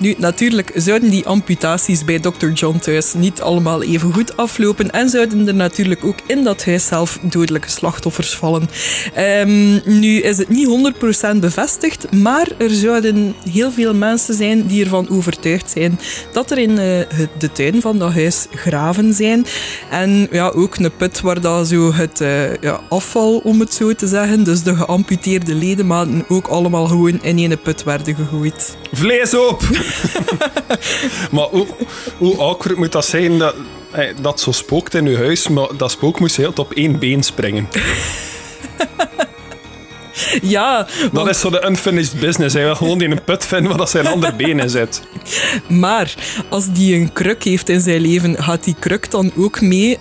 Nu, 0.02 0.16
natuurlijk 0.18 0.72
zouden 0.76 1.10
die 1.10 1.26
amputaties 1.26 2.06
bij 2.06 2.20
Dr. 2.20 2.50
John 2.54 2.78
thuis 2.78 3.14
niet 3.14 3.42
allemaal 3.42 3.84
even 3.84 4.14
goed 4.14 4.38
aflopen 4.38 4.92
en 4.92 5.10
zouden 5.10 5.48
er 5.48 5.56
natuurlijk 5.56 6.06
ook 6.06 6.20
in 6.28 6.44
dat 6.44 6.66
huis 6.66 6.86
zelf 6.86 7.20
dodelijke 7.22 7.70
slachtoffers 7.70 8.36
vallen. 8.36 8.70
Um, 9.18 9.82
nu 9.86 10.22
is 10.22 10.38
het 10.38 10.50
niet 10.50 10.94
100% 11.36 11.40
bevestigd, 11.40 12.12
maar 12.12 12.48
er 12.58 12.70
zouden 12.70 13.36
heel 13.50 13.72
veel 13.72 13.94
mensen 13.94 14.34
zijn 14.34 14.66
die 14.68 14.84
ervan 14.84 15.10
overtuigd 15.10 15.72
zijn 15.72 16.00
dat 16.32 16.52
er 16.52 16.58
in 16.58 16.70
uh, 16.70 16.78
de 17.38 17.52
tuin 17.52 17.82
van 17.82 18.00
dat 18.00 18.14
huis 18.14 18.48
graven 18.52 19.14
zijn. 19.14 19.46
En 19.90 20.28
ja, 20.32 20.48
ook 20.50 20.76
een 20.76 20.96
put 20.98 21.22
waar 21.22 21.42
dat 21.42 21.68
zo 21.68 21.94
het 21.94 22.22
uh, 22.22 22.56
ja, 22.56 22.80
afval, 22.90 23.38
om 23.38 23.60
het 23.60 23.74
zo 23.74 23.94
te 23.94 24.08
zeggen, 24.08 24.44
dus 24.44 24.64
de 24.64 24.76
geamputeerde 24.76 25.56
ledematen 25.56 26.26
ook 26.28 26.48
allemaal 26.48 26.86
gewoon 26.86 27.24
in 27.24 27.52
een 27.52 27.62
put 27.62 27.84
werden 27.84 28.16
gegooid. 28.16 28.78
Vlees 28.92 29.34
op! 29.34 29.62
maar 31.32 31.46
hoe, 31.46 31.68
hoe 32.18 32.38
awkward 32.38 32.78
moet 32.78 32.92
dat 32.92 33.06
zijn 33.06 33.38
dat, 33.38 33.56
dat 34.22 34.40
zo 34.40 34.52
spookt 34.52 34.94
in 34.94 35.06
uw 35.06 35.18
huis, 35.18 35.48
maar 35.48 35.68
dat 35.78 35.92
spook 35.92 36.20
moest 36.20 36.36
heel 36.36 36.52
op 36.56 36.72
één 36.72 37.00
been 37.00 37.24
springen? 37.24 37.68
Ja, 40.42 40.88
Dat 41.12 41.30
is 41.30 41.40
zo 41.40 41.50
de 41.50 41.66
unfinished 41.66 42.20
business. 42.20 42.54
Hij 42.54 42.64
wil 42.64 42.76
gewoon 42.76 43.02
in 43.02 43.12
een 43.12 43.24
put 43.24 43.46
vinden 43.46 43.70
waar 43.70 43.78
dat 43.78 43.90
zijn 43.90 44.08
andere 44.08 44.36
benen 44.36 44.70
zit. 44.70 45.02
maar 45.68 46.14
als 46.50 46.72
die 46.72 46.96
een 46.96 47.14
kruk 47.14 47.44
heeft 47.44 47.70
in 47.70 47.82
zijn 47.82 48.02
leven, 48.02 48.44
gaat 48.44 48.64
die 48.64 48.76
kruk 48.80 49.12
dan 49.12 49.32
ook 49.38 49.62
mee 49.62 49.98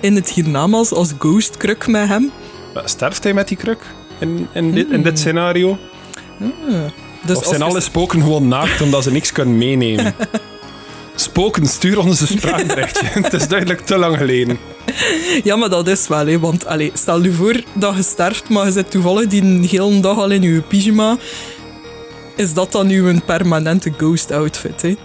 in 0.00 0.14
het 0.14 0.30
hiernamaals 0.30 0.92
als 0.92 1.12
ghost 1.18 1.56
kruk 1.56 1.86
met 1.86 2.08
hem? 2.08 2.30
Maar 2.74 2.88
Sterft 2.88 3.24
hij 3.24 3.34
met 3.34 3.48
die 3.48 3.56
kruk 3.56 3.80
in, 4.18 4.48
in, 4.52 4.72
dit, 4.72 4.90
in 4.90 5.02
dit 5.02 5.18
scenario? 5.18 5.78
Dus 7.26 7.36
of 7.36 7.44
zijn 7.44 7.62
alle 7.62 7.80
spoken 7.80 8.20
gewoon 8.20 8.48
naakt 8.48 8.80
omdat 8.80 9.02
ze 9.02 9.10
niks 9.10 9.32
kunnen 9.32 9.58
meenemen? 9.58 10.14
Spoken, 11.16 11.66
stuur 11.66 11.98
ons 11.98 12.20
een 12.20 12.26
spraakberichtje. 12.26 13.06
Het 13.22 13.32
is 13.32 13.48
duidelijk 13.48 13.80
te 13.80 13.98
lang 13.98 14.16
geleden. 14.16 14.58
Ja, 15.42 15.56
maar 15.56 15.68
dat 15.68 15.88
is 15.88 16.08
wel, 16.08 16.26
hè. 16.26 16.38
Want 16.38 16.66
allee, 16.66 16.90
stel 16.94 17.22
je 17.22 17.32
voor 17.32 17.62
dat 17.72 17.96
je 17.96 18.02
sterft, 18.02 18.48
maar 18.48 18.66
je 18.66 18.72
zit 18.72 18.90
toevallig 18.90 19.26
die 19.26 19.42
een 19.42 19.66
hele 19.70 20.00
dag 20.00 20.18
al 20.18 20.30
in 20.30 20.42
je 20.42 20.60
pyjama. 20.60 21.16
Is 22.36 22.52
dat 22.52 22.72
dan 22.72 22.88
uw 22.88 23.20
permanente 23.26 23.92
ghost 23.96 24.30
outfit, 24.30 24.82
hè? 24.82 24.96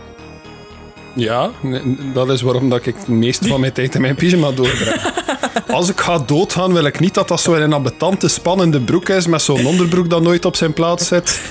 Ja, 1.15 1.51
dat 2.13 2.29
is 2.29 2.41
waarom 2.41 2.69
dat 2.69 2.85
ik 2.85 2.95
het 2.95 3.07
meeste 3.07 3.47
van 3.47 3.59
mijn 3.59 3.73
tijd 3.73 3.95
in 3.95 4.01
mijn 4.01 4.15
pyjama 4.15 4.51
doorbreng. 4.51 5.01
Als 5.67 5.89
ik 5.89 5.99
ga 5.99 6.19
doodgaan, 6.19 6.73
wil 6.73 6.85
ik 6.85 6.99
niet 6.99 7.13
dat 7.13 7.27
dat 7.27 7.41
zo 7.41 7.53
een 7.53 7.73
ambetante, 7.73 8.27
spannende 8.27 8.81
broek 8.81 9.09
is 9.09 9.27
met 9.27 9.41
zo'n 9.41 9.65
onderbroek 9.65 10.09
dat 10.09 10.21
nooit 10.21 10.45
op 10.45 10.55
zijn 10.55 10.73
plaats 10.73 11.07
zit. 11.07 11.41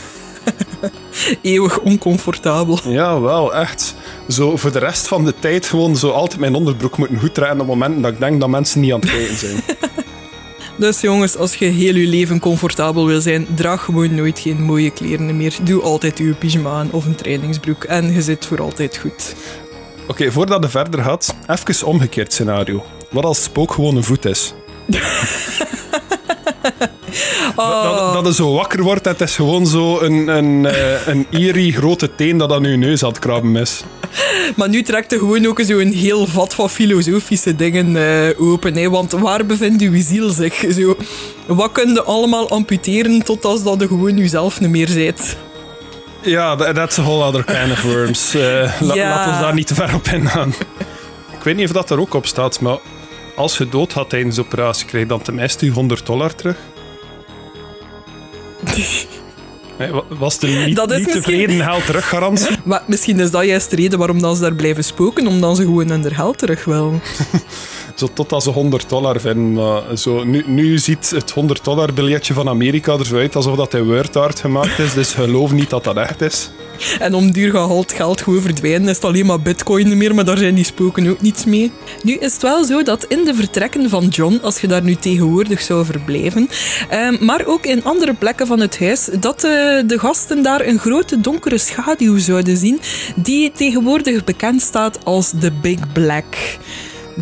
Eeuwig 1.42 1.80
oncomfortabel. 1.80 2.78
Ja, 2.85 3.21
wel, 3.21 3.54
echt. 3.54 3.95
Zo 4.28 4.57
voor 4.57 4.73
de 4.73 4.78
rest 4.78 5.09
van 5.09 5.25
de 5.25 5.35
tijd 5.38 5.66
gewoon 5.66 5.97
zo 5.97 6.11
altijd 6.11 6.40
mijn 6.40 6.54
onderbroek 6.54 6.99
moeten 6.99 7.18
goed 7.18 7.35
trekken 7.35 7.61
op 7.61 7.66
momenten 7.66 8.02
dat 8.02 8.12
ik 8.12 8.18
denk 8.18 8.40
dat 8.40 8.49
mensen 8.49 8.80
niet 8.80 8.92
aan 8.92 9.00
het 9.00 9.11
kijken 9.11 9.37
zijn. 9.37 9.62
Dus 10.78 11.00
jongens, 11.00 11.37
als 11.37 11.54
je 11.54 11.64
heel 11.64 11.95
je 11.95 12.07
leven 12.07 12.40
comfortabel 12.40 13.07
wil 13.07 13.21
zijn, 13.21 13.47
draag 13.54 13.85
gewoon 13.85 14.14
nooit 14.14 14.38
geen 14.38 14.62
mooie 14.62 14.90
kleren 14.90 15.37
meer. 15.37 15.57
Doe 15.62 15.83
altijd 15.83 16.18
je 16.18 16.35
pyjama 16.35 16.71
aan 16.71 16.88
of 16.90 17.04
een 17.04 17.14
trainingsbroek 17.14 17.85
en 17.85 18.12
je 18.12 18.23
zit 18.23 18.47
voor 18.47 18.61
altijd 18.61 18.97
goed. 18.97 19.35
Oké, 20.07 20.33
voordat 20.33 20.62
je 20.62 20.71
verder 20.71 21.02
gaat, 21.02 21.35
even 21.47 21.87
omgekeerd 21.87 22.33
scenario. 22.33 22.85
Wat 23.11 23.25
als 23.25 23.42
spook 23.42 23.73
gewoon 23.73 23.97
een 23.97 24.04
voet 24.04 24.25
is? 24.25 24.54
Dat, 27.56 28.12
dat 28.12 28.26
je 28.26 28.34
zo 28.34 28.52
wakker 28.52 28.82
wordt 28.82 29.06
en 29.06 29.12
het 29.12 29.20
is 29.20 29.34
gewoon 29.36 29.66
zo 29.66 30.00
een, 30.00 30.28
een, 30.28 30.66
eh, 30.66 31.06
een 31.06 31.26
eerie 31.30 31.72
grote 31.72 32.14
teen 32.14 32.36
dat 32.38 32.52
aan 32.52 32.62
je 32.62 32.76
neus 32.76 33.02
aan 33.02 33.08
het 33.08 33.18
krabben 33.18 33.56
is. 33.56 33.82
Maar 34.56 34.68
nu 34.68 34.82
trekt 34.82 35.12
er 35.12 35.18
gewoon 35.18 35.46
ook 35.46 35.60
zo'n 35.60 35.92
heel 35.92 36.26
vat 36.26 36.54
van 36.54 36.70
filosofische 36.70 37.56
dingen 37.56 37.96
eh, 37.96 38.40
open. 38.40 38.74
Hè? 38.76 38.90
Want 38.90 39.12
waar 39.12 39.46
bevindt 39.46 39.82
uw 39.82 40.00
ziel 40.02 40.30
zich? 40.30 40.64
Zo, 40.70 40.96
wat 41.46 41.72
kun 41.72 41.92
je 41.92 42.02
allemaal 42.02 42.50
amputeren 42.50 43.22
tot 43.22 43.44
als 43.44 43.62
dat 43.62 43.80
je 43.80 43.86
gewoon 43.86 44.16
jezelf 44.16 44.60
niet 44.60 44.70
meer 44.70 44.88
zijt? 44.88 45.36
Ja, 46.22 46.56
tha- 46.56 46.72
that's 46.72 46.98
a 46.98 47.02
whole 47.02 47.24
other 47.24 47.44
kind 47.44 47.72
of 47.72 47.82
worms. 47.82 48.34
Eh, 48.34 48.40
la- 48.80 48.94
Ja. 48.94 49.08
Laten 49.08 49.32
we 49.34 49.40
daar 49.40 49.54
niet 49.54 49.66
te 49.66 49.74
ver 49.74 49.94
op 49.94 50.06
ingaan. 50.08 50.54
Ik 51.38 51.42
weet 51.44 51.56
niet 51.56 51.66
of 51.66 51.72
dat 51.72 51.90
er 51.90 52.00
ook 52.00 52.14
op 52.14 52.26
staat, 52.26 52.60
maar 52.60 52.76
als 53.36 53.58
je 53.58 53.68
dood 53.68 53.92
gaat 53.92 54.08
tijdens 54.10 54.34
de 54.34 54.40
operatie, 54.40 54.86
krijg 54.86 55.02
je 55.02 55.08
dan 55.08 55.22
tenminste 55.22 55.64
je 55.64 55.70
100 55.70 56.06
dollar 56.06 56.34
terug. 56.34 56.56
Was 60.08 60.38
er 60.38 60.66
niet, 60.66 60.76
Dat 60.76 60.90
is 60.90 60.96
niet 60.96 61.06
misschien- 61.06 61.22
tevreden 61.22 61.64
geld 61.64 61.86
teruggarantie? 61.86 62.56
Maar 62.64 62.82
misschien 62.86 63.20
is 63.20 63.30
dat 63.30 63.44
juist 63.44 63.70
de 63.70 63.76
reden 63.76 63.98
waarom 63.98 64.20
dan 64.20 64.36
ze 64.36 64.42
daar 64.42 64.54
blijven 64.54 64.84
spoken, 64.84 65.26
omdat 65.26 65.56
ze 65.56 65.62
gewoon 65.62 65.88
hun 65.90 66.14
geld 66.14 66.38
terug 66.38 66.64
willen. 66.64 67.00
Zo 67.98 68.08
totdat 68.12 68.42
ze 68.42 68.50
100 68.50 68.88
dollar 68.88 69.20
vinden. 69.20 69.52
Maar 69.52 69.96
zo, 69.96 70.24
nu, 70.24 70.44
nu 70.46 70.78
ziet 70.78 71.10
het 71.10 71.30
100 71.30 71.64
dollar 71.64 71.92
biljetje 71.92 72.34
van 72.34 72.48
Amerika 72.48 72.92
er 72.92 73.06
zo 73.06 73.16
uit 73.16 73.36
alsof 73.36 73.56
dat 73.56 73.74
in 73.74 73.84
WordArt 73.84 74.40
gemaakt 74.40 74.78
is. 74.78 74.94
Dus 74.94 75.14
geloof 75.14 75.52
niet 75.52 75.70
dat 75.70 75.84
dat 75.84 75.96
echt 75.96 76.20
is. 76.20 76.50
En 76.98 77.14
om 77.14 77.32
duur 77.32 77.76
het 77.76 77.92
geld 77.92 78.22
gewoon 78.22 78.42
verdwijnen, 78.42 78.88
is 78.88 78.94
het 78.94 79.04
alleen 79.04 79.26
maar 79.26 79.40
bitcoin 79.40 79.96
meer, 79.96 80.14
maar 80.14 80.24
daar 80.24 80.38
zijn 80.38 80.54
die 80.54 80.64
spoken 80.64 81.08
ook 81.08 81.20
niets 81.20 81.44
mee. 81.44 81.72
Nu 82.02 82.14
is 82.14 82.32
het 82.32 82.42
wel 82.42 82.64
zo 82.64 82.82
dat 82.82 83.04
in 83.04 83.24
de 83.24 83.34
vertrekken 83.34 83.90
van 83.90 84.08
John, 84.08 84.38
als 84.42 84.60
je 84.60 84.66
daar 84.66 84.82
nu 84.82 84.94
tegenwoordig 84.94 85.60
zou 85.60 85.84
verblijven, 85.84 86.48
ehm, 86.88 87.24
maar 87.24 87.46
ook 87.46 87.66
in 87.66 87.84
andere 87.84 88.14
plekken 88.14 88.46
van 88.46 88.60
het 88.60 88.78
huis, 88.78 89.08
dat 89.20 89.44
eh, 89.44 89.50
de 89.86 89.98
gasten 89.98 90.42
daar 90.42 90.66
een 90.66 90.78
grote 90.78 91.20
donkere 91.20 91.58
schaduw 91.58 92.18
zouden 92.18 92.56
zien, 92.56 92.80
die 93.16 93.52
tegenwoordig 93.52 94.24
bekend 94.24 94.62
staat 94.62 95.04
als 95.04 95.30
de 95.30 95.52
Big 95.52 95.92
Black. 95.92 96.58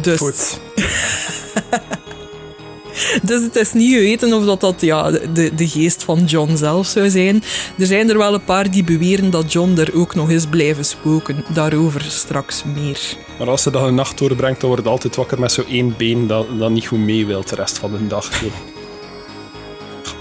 Dus, 0.02 0.18
Goed. 0.18 0.64
dus 3.28 3.42
het 3.42 3.56
is 3.56 3.72
niet 3.72 3.94
geweten 3.94 4.32
of 4.32 4.44
dat, 4.44 4.60
dat 4.60 4.80
ja, 4.80 5.10
de, 5.10 5.54
de 5.54 5.68
geest 5.68 6.02
van 6.02 6.24
John 6.24 6.56
zelf 6.56 6.86
zou 6.86 7.10
zijn. 7.10 7.42
Er 7.78 7.86
zijn 7.86 8.10
er 8.10 8.18
wel 8.18 8.34
een 8.34 8.44
paar 8.44 8.70
die 8.70 8.84
beweren 8.84 9.30
dat 9.30 9.52
John 9.52 9.78
er 9.78 9.94
ook 9.94 10.14
nog 10.14 10.30
eens 10.30 10.46
blijven 10.46 10.84
spoken. 10.84 11.44
Daarover 11.48 12.04
straks 12.08 12.64
meer. 12.64 13.00
Maar 13.38 13.48
als 13.48 13.62
ze 13.62 13.70
dan 13.70 13.84
een 13.84 13.94
nacht 13.94 14.18
doorbrengt, 14.18 14.60
dan 14.60 14.68
wordt 14.68 14.84
het 14.84 14.92
altijd 14.92 15.16
wakker 15.16 15.40
met 15.40 15.52
zo 15.52 15.64
één 15.68 15.94
been 15.96 16.26
dat, 16.26 16.46
dat 16.58 16.70
niet 16.70 16.86
goed 16.86 16.98
mee 16.98 17.26
wil 17.26 17.44
de 17.44 17.54
rest 17.54 17.78
van 17.78 17.92
de 17.92 18.06
dag. 18.06 18.34
Zo. 18.34 18.46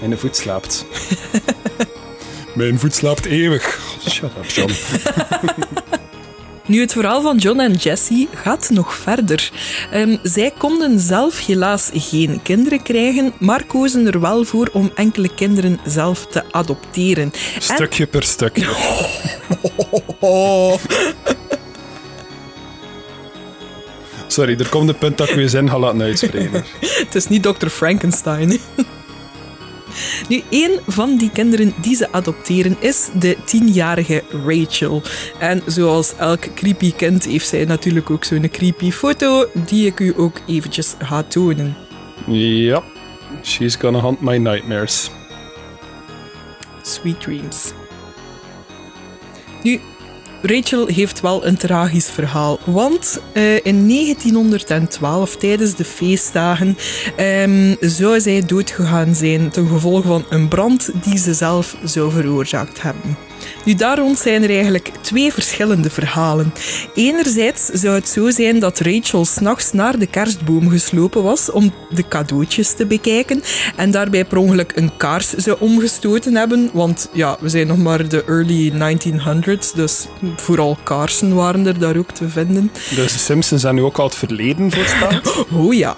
Mijn 0.00 0.18
voet 0.18 0.36
slaapt. 0.36 0.86
Mijn 2.54 2.78
voet 2.78 2.94
slaapt 2.94 3.24
eeuwig. 3.24 3.80
Shut 4.08 4.30
up, 4.38 4.46
John. 4.46 4.70
Nu, 6.66 6.80
het 6.80 6.92
verhaal 6.92 7.22
van 7.22 7.36
John 7.36 7.60
en 7.60 7.72
Jessie 7.72 8.28
gaat 8.34 8.70
nog 8.70 8.94
verder. 8.94 9.50
Ehm, 9.90 10.16
zij 10.22 10.52
konden 10.58 11.00
zelf 11.00 11.46
helaas 11.46 11.90
geen 11.92 12.40
kinderen 12.42 12.82
krijgen, 12.82 13.32
maar 13.38 13.64
kozen 13.64 14.06
er 14.06 14.20
wel 14.20 14.44
voor 14.44 14.70
om 14.72 14.90
enkele 14.94 15.34
kinderen 15.34 15.78
zelf 15.86 16.26
te 16.26 16.42
adopteren. 16.50 17.32
En- 17.54 17.62
Stukje 17.62 18.06
per 18.06 18.22
stukje. 18.22 18.66
Sorry, 24.26 24.58
er 24.58 24.68
komt 24.68 24.88
een 24.88 24.98
punt 24.98 25.18
dat 25.18 25.28
ik 25.28 25.34
je 25.34 25.48
zin 25.48 25.70
ga 25.70 25.78
laten 25.78 26.00
uitspreken. 26.02 26.64
Het 27.04 27.14
is 27.14 27.26
niet 27.28 27.42
Dr. 27.42 27.66
Frankenstein. 27.66 28.58
Nu, 30.28 30.42
één 30.50 30.80
van 30.86 31.16
die 31.16 31.30
kinderen 31.30 31.74
die 31.80 31.96
ze 31.96 32.12
adopteren 32.12 32.76
is 32.80 33.08
de 33.18 33.36
tienjarige 33.44 34.22
Rachel. 34.46 35.02
En 35.38 35.62
zoals 35.66 36.16
elk 36.16 36.54
creepy 36.54 36.92
kind 36.92 37.24
heeft 37.24 37.48
zij 37.48 37.64
natuurlijk 37.64 38.10
ook 38.10 38.24
zo'n 38.24 38.50
creepy 38.50 38.90
foto 38.90 39.46
die 39.54 39.86
ik 39.86 40.00
u 40.00 40.12
ook 40.16 40.40
eventjes 40.46 40.94
ga 40.98 41.22
tonen. 41.22 41.76
Ja. 42.26 42.82
She's 43.42 43.76
gonna 43.76 44.00
hunt 44.00 44.20
my 44.20 44.36
nightmares. 44.36 45.10
Sweet 46.82 47.20
dreams. 47.20 47.72
Nu, 49.62 49.80
Rachel 50.42 50.86
heeft 50.86 51.20
wel 51.20 51.46
een 51.46 51.56
tragisch 51.56 52.10
verhaal. 52.10 52.58
Want 52.64 53.20
eh, 53.32 53.54
in 53.54 53.88
1912, 53.88 55.36
tijdens 55.36 55.74
de 55.74 55.84
feestdagen, 55.84 56.76
ehm, 57.16 57.74
zou 57.80 58.20
zij 58.20 58.42
doodgegaan 58.46 59.14
zijn 59.14 59.50
ten 59.50 59.68
gevolge 59.68 60.06
van 60.06 60.24
een 60.28 60.48
brand 60.48 60.90
die 61.04 61.18
ze 61.18 61.34
zelf 61.34 61.76
zou 61.84 62.12
veroorzaakt 62.12 62.82
hebben. 62.82 63.16
Nu, 63.64 63.74
daar 63.74 63.98
rond 63.98 64.18
zijn 64.18 64.42
er 64.42 64.50
eigenlijk 64.50 64.90
twee 65.00 65.32
verschillende 65.32 65.90
verhalen. 65.90 66.52
Enerzijds 66.94 67.66
zou 67.66 67.94
het 67.94 68.08
zo 68.08 68.30
zijn 68.30 68.58
dat 68.58 68.80
Rachel 68.80 69.24
s'nachts 69.24 69.72
naar 69.72 69.98
de 69.98 70.06
kerstboom 70.06 70.68
geslopen 70.68 71.22
was 71.22 71.50
om 71.50 71.72
de 71.90 72.08
cadeautjes 72.08 72.72
te 72.72 72.86
bekijken 72.86 73.42
en 73.76 73.90
daarbij 73.90 74.24
per 74.24 74.38
ongeluk 74.38 74.72
een 74.74 74.96
kaars 74.96 75.34
zou 75.34 75.56
omgestoten 75.60 76.34
hebben, 76.34 76.70
want 76.72 77.08
ja, 77.12 77.36
we 77.40 77.48
zijn 77.48 77.66
nog 77.66 77.78
maar 77.78 78.08
de 78.08 78.24
early 78.24 78.72
1900s, 78.72 79.74
dus 79.74 80.06
vooral 80.36 80.78
kaarsen 80.82 81.34
waren 81.34 81.66
er 81.66 81.78
daar 81.78 81.96
ook 81.96 82.10
te 82.10 82.28
vinden. 82.28 82.70
Dus 82.94 83.12
de 83.12 83.18
Simpsons 83.18 83.60
zijn 83.60 83.74
nu 83.74 83.82
ook 83.82 83.98
al 83.98 84.04
het 84.04 84.14
verleden 84.14 84.72
voorspeld. 84.72 85.44
Oh 85.56 85.74
ja. 85.74 85.94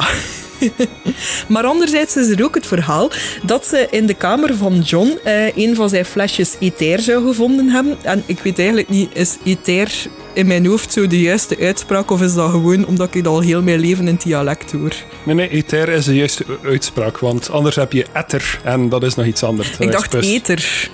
maar 1.48 1.64
anderzijds 1.64 2.16
is 2.16 2.28
er 2.28 2.44
ook 2.44 2.54
het 2.54 2.66
verhaal 2.66 3.10
dat 3.42 3.66
ze 3.66 3.86
in 3.90 4.06
de 4.06 4.14
kamer 4.14 4.56
van 4.56 4.80
John 4.80 5.18
eh, 5.24 5.56
een 5.56 5.74
van 5.74 5.88
zijn 5.88 6.04
flesjes 6.04 6.56
ether 6.60 7.00
zou 7.00 7.26
gevonden 7.26 7.68
hebben. 7.68 7.96
En 8.02 8.22
ik 8.26 8.38
weet 8.38 8.58
eigenlijk 8.58 8.88
niet, 8.88 9.10
is 9.12 9.36
ether 9.44 9.90
in 10.32 10.46
mijn 10.46 10.66
hoofd 10.66 10.92
zo 10.92 11.06
de 11.06 11.20
juiste 11.20 11.56
uitspraak 11.60 12.10
of 12.10 12.22
is 12.22 12.34
dat 12.34 12.50
gewoon 12.50 12.86
omdat 12.86 13.14
ik 13.14 13.26
al 13.26 13.40
heel 13.40 13.62
mijn 13.62 13.80
leven 13.80 14.06
in 14.06 14.12
het 14.12 14.22
dialect 14.22 14.72
hoor? 14.72 14.92
Nee, 15.22 15.34
nee, 15.34 15.48
ether 15.48 15.88
is 15.88 16.04
de 16.04 16.14
juiste 16.14 16.44
uitspraak, 16.64 17.18
want 17.18 17.50
anders 17.50 17.76
heb 17.76 17.92
je 17.92 18.06
ether 18.12 18.60
en 18.64 18.88
dat 18.88 19.02
is 19.02 19.14
nog 19.14 19.26
iets 19.26 19.42
anders. 19.42 19.78
Ik 19.78 19.92
dacht 19.92 20.14
Express. 20.14 20.90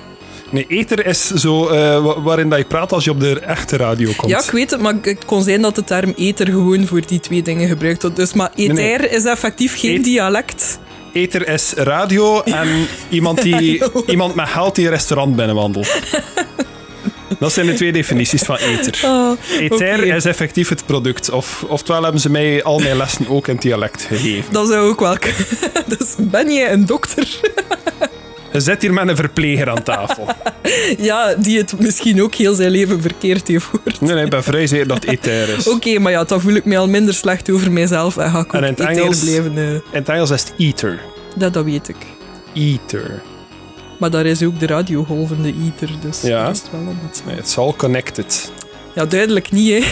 Nee, 0.54 0.66
ether 0.68 1.06
is 1.06 1.26
zo 1.30 1.68
eh, 1.68 2.04
wa- 2.04 2.20
waarin 2.20 2.48
dat 2.48 2.58
je 2.58 2.64
praat 2.64 2.92
als 2.92 3.04
je 3.04 3.10
op 3.10 3.20
de 3.20 3.40
echte 3.40 3.76
radio 3.76 4.12
komt. 4.16 4.30
Ja, 4.30 4.42
ik 4.42 4.50
weet 4.50 4.70
het, 4.70 4.80
maar 4.80 4.94
het 5.02 5.24
kon 5.24 5.42
zijn 5.42 5.62
dat 5.62 5.74
de 5.74 5.84
term 5.84 6.12
ether 6.16 6.46
gewoon 6.46 6.86
voor 6.86 7.06
die 7.06 7.20
twee 7.20 7.42
dingen 7.42 7.68
gebruikt 7.68 8.02
wordt. 8.02 8.16
Dus, 8.16 8.32
maar 8.32 8.50
ether 8.54 8.74
nee. 8.74 9.08
is 9.08 9.24
effectief 9.24 9.78
geen 9.78 10.02
dialect. 10.02 10.78
Ether 11.12 11.48
is 11.48 11.72
radio 11.76 12.42
en 12.42 12.68
iemand, 13.08 13.42
die, 13.42 13.82
iemand 14.06 14.34
met 14.34 14.48
geld 14.48 14.74
die 14.74 14.84
een 14.84 14.90
restaurant 14.90 15.36
binnenwandelt. 15.36 15.94
Dat 17.38 17.52
zijn 17.52 17.66
de 17.66 17.74
twee 17.74 17.92
definities 17.92 18.42
van 18.42 18.56
ether. 18.56 19.00
Ah, 19.04 19.30
Ether 19.58 20.04
is 20.04 20.24
effectief 20.24 20.68
het 20.68 20.86
product. 20.86 21.30
Of, 21.30 21.64
oftewel 21.68 22.02
hebben 22.02 22.20
ze 22.20 22.30
mij 22.30 22.62
al 22.62 22.78
mijn 22.78 22.96
lessen 22.96 23.28
ook 23.28 23.48
in 23.48 23.56
dialect 23.56 24.02
gegeven. 24.02 24.52
Dat 24.52 24.68
zou 24.68 24.88
ook 24.88 25.00
wel 25.00 25.18
kunnen. 25.18 25.46
Dus 25.98 26.14
ben 26.18 26.52
jij 26.52 26.72
een 26.72 26.86
dokter? 26.86 27.40
Zit 28.62 28.82
hier 28.82 28.92
met 28.92 29.08
een 29.08 29.16
verpleger 29.16 29.70
aan 29.70 29.82
tafel. 29.82 30.26
Ja, 30.98 31.34
die 31.34 31.58
het 31.58 31.80
misschien 31.80 32.22
ook 32.22 32.34
heel 32.34 32.54
zijn 32.54 32.70
leven 32.70 33.00
verkeerd 33.02 33.48
heeft 33.48 33.64
gehoord. 33.64 34.00
Nee, 34.00 34.14
nee, 34.14 34.24
ik 34.24 34.30
ben 34.30 34.42
vrij 34.42 34.66
zeker 34.66 34.86
dat 34.88 34.96
het 35.04 35.10
Ether 35.10 35.48
is. 35.56 35.68
Oké, 35.68 35.98
maar 35.98 36.12
ja, 36.12 36.24
dan 36.24 36.40
voel 36.40 36.54
ik 36.54 36.64
me 36.64 36.76
al 36.78 36.88
minder 36.88 37.14
slecht 37.14 37.50
over 37.50 37.72
mijzelf 37.72 38.16
en 38.16 38.30
ga 38.30 38.38
ik 38.38 38.44
ook 38.46 38.52
En 38.52 38.62
in 38.62 38.68
het 38.68 38.80
Engels- 38.80 39.18
blijven. 39.24 39.56
In 39.58 39.82
het 39.90 40.08
Engels 40.08 40.30
is 40.30 40.40
het 40.42 40.52
Ether. 40.58 41.00
dat, 41.36 41.52
dat 41.52 41.64
weet 41.64 41.88
ik. 41.88 41.96
Ether. 42.54 43.22
Maar 43.98 44.10
daar 44.10 44.26
is 44.26 44.42
ook 44.42 44.58
de 44.60 44.66
radiogolvende 44.66 45.54
ether, 45.66 45.90
dus 46.00 46.20
Ja. 46.20 46.44
dat 46.46 46.54
is 46.54 46.60
het 46.62 46.70
wel 46.70 46.80
om 46.80 46.98
het 47.08 47.22
Nee, 47.26 47.36
it's 47.36 47.58
all 47.58 47.72
connected. 47.76 48.52
Ja, 48.94 49.04
duidelijk 49.06 49.50
niet, 49.50 49.70
hè. 49.70 49.90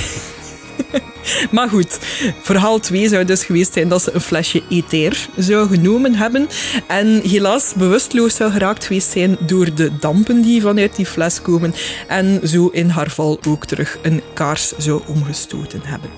maar 1.50 1.68
goed, 1.68 1.98
verhaal 2.42 2.78
2 2.78 3.08
zou 3.08 3.24
dus 3.24 3.44
geweest 3.44 3.72
zijn 3.72 3.88
dat 3.88 4.02
ze 4.02 4.14
een 4.14 4.20
flesje 4.20 4.62
ether 4.68 5.28
zou 5.36 5.68
genomen 5.68 6.14
hebben 6.14 6.48
en 6.86 7.20
helaas 7.20 7.72
bewusteloos 7.76 8.36
zou 8.36 8.52
geraakt 8.52 8.84
geweest 8.84 9.10
zijn 9.10 9.36
door 9.40 9.74
de 9.74 9.90
dampen 9.98 10.42
die 10.42 10.60
vanuit 10.60 10.96
die 10.96 11.06
fles 11.06 11.42
komen 11.42 11.74
en 12.08 12.40
zo 12.48 12.68
in 12.68 12.88
haar 12.88 13.10
val 13.10 13.38
ook 13.48 13.66
terug 13.66 13.98
een 14.02 14.22
kaars 14.34 14.72
zou 14.76 15.02
omgestoten 15.06 15.80
hebben. 15.84 16.10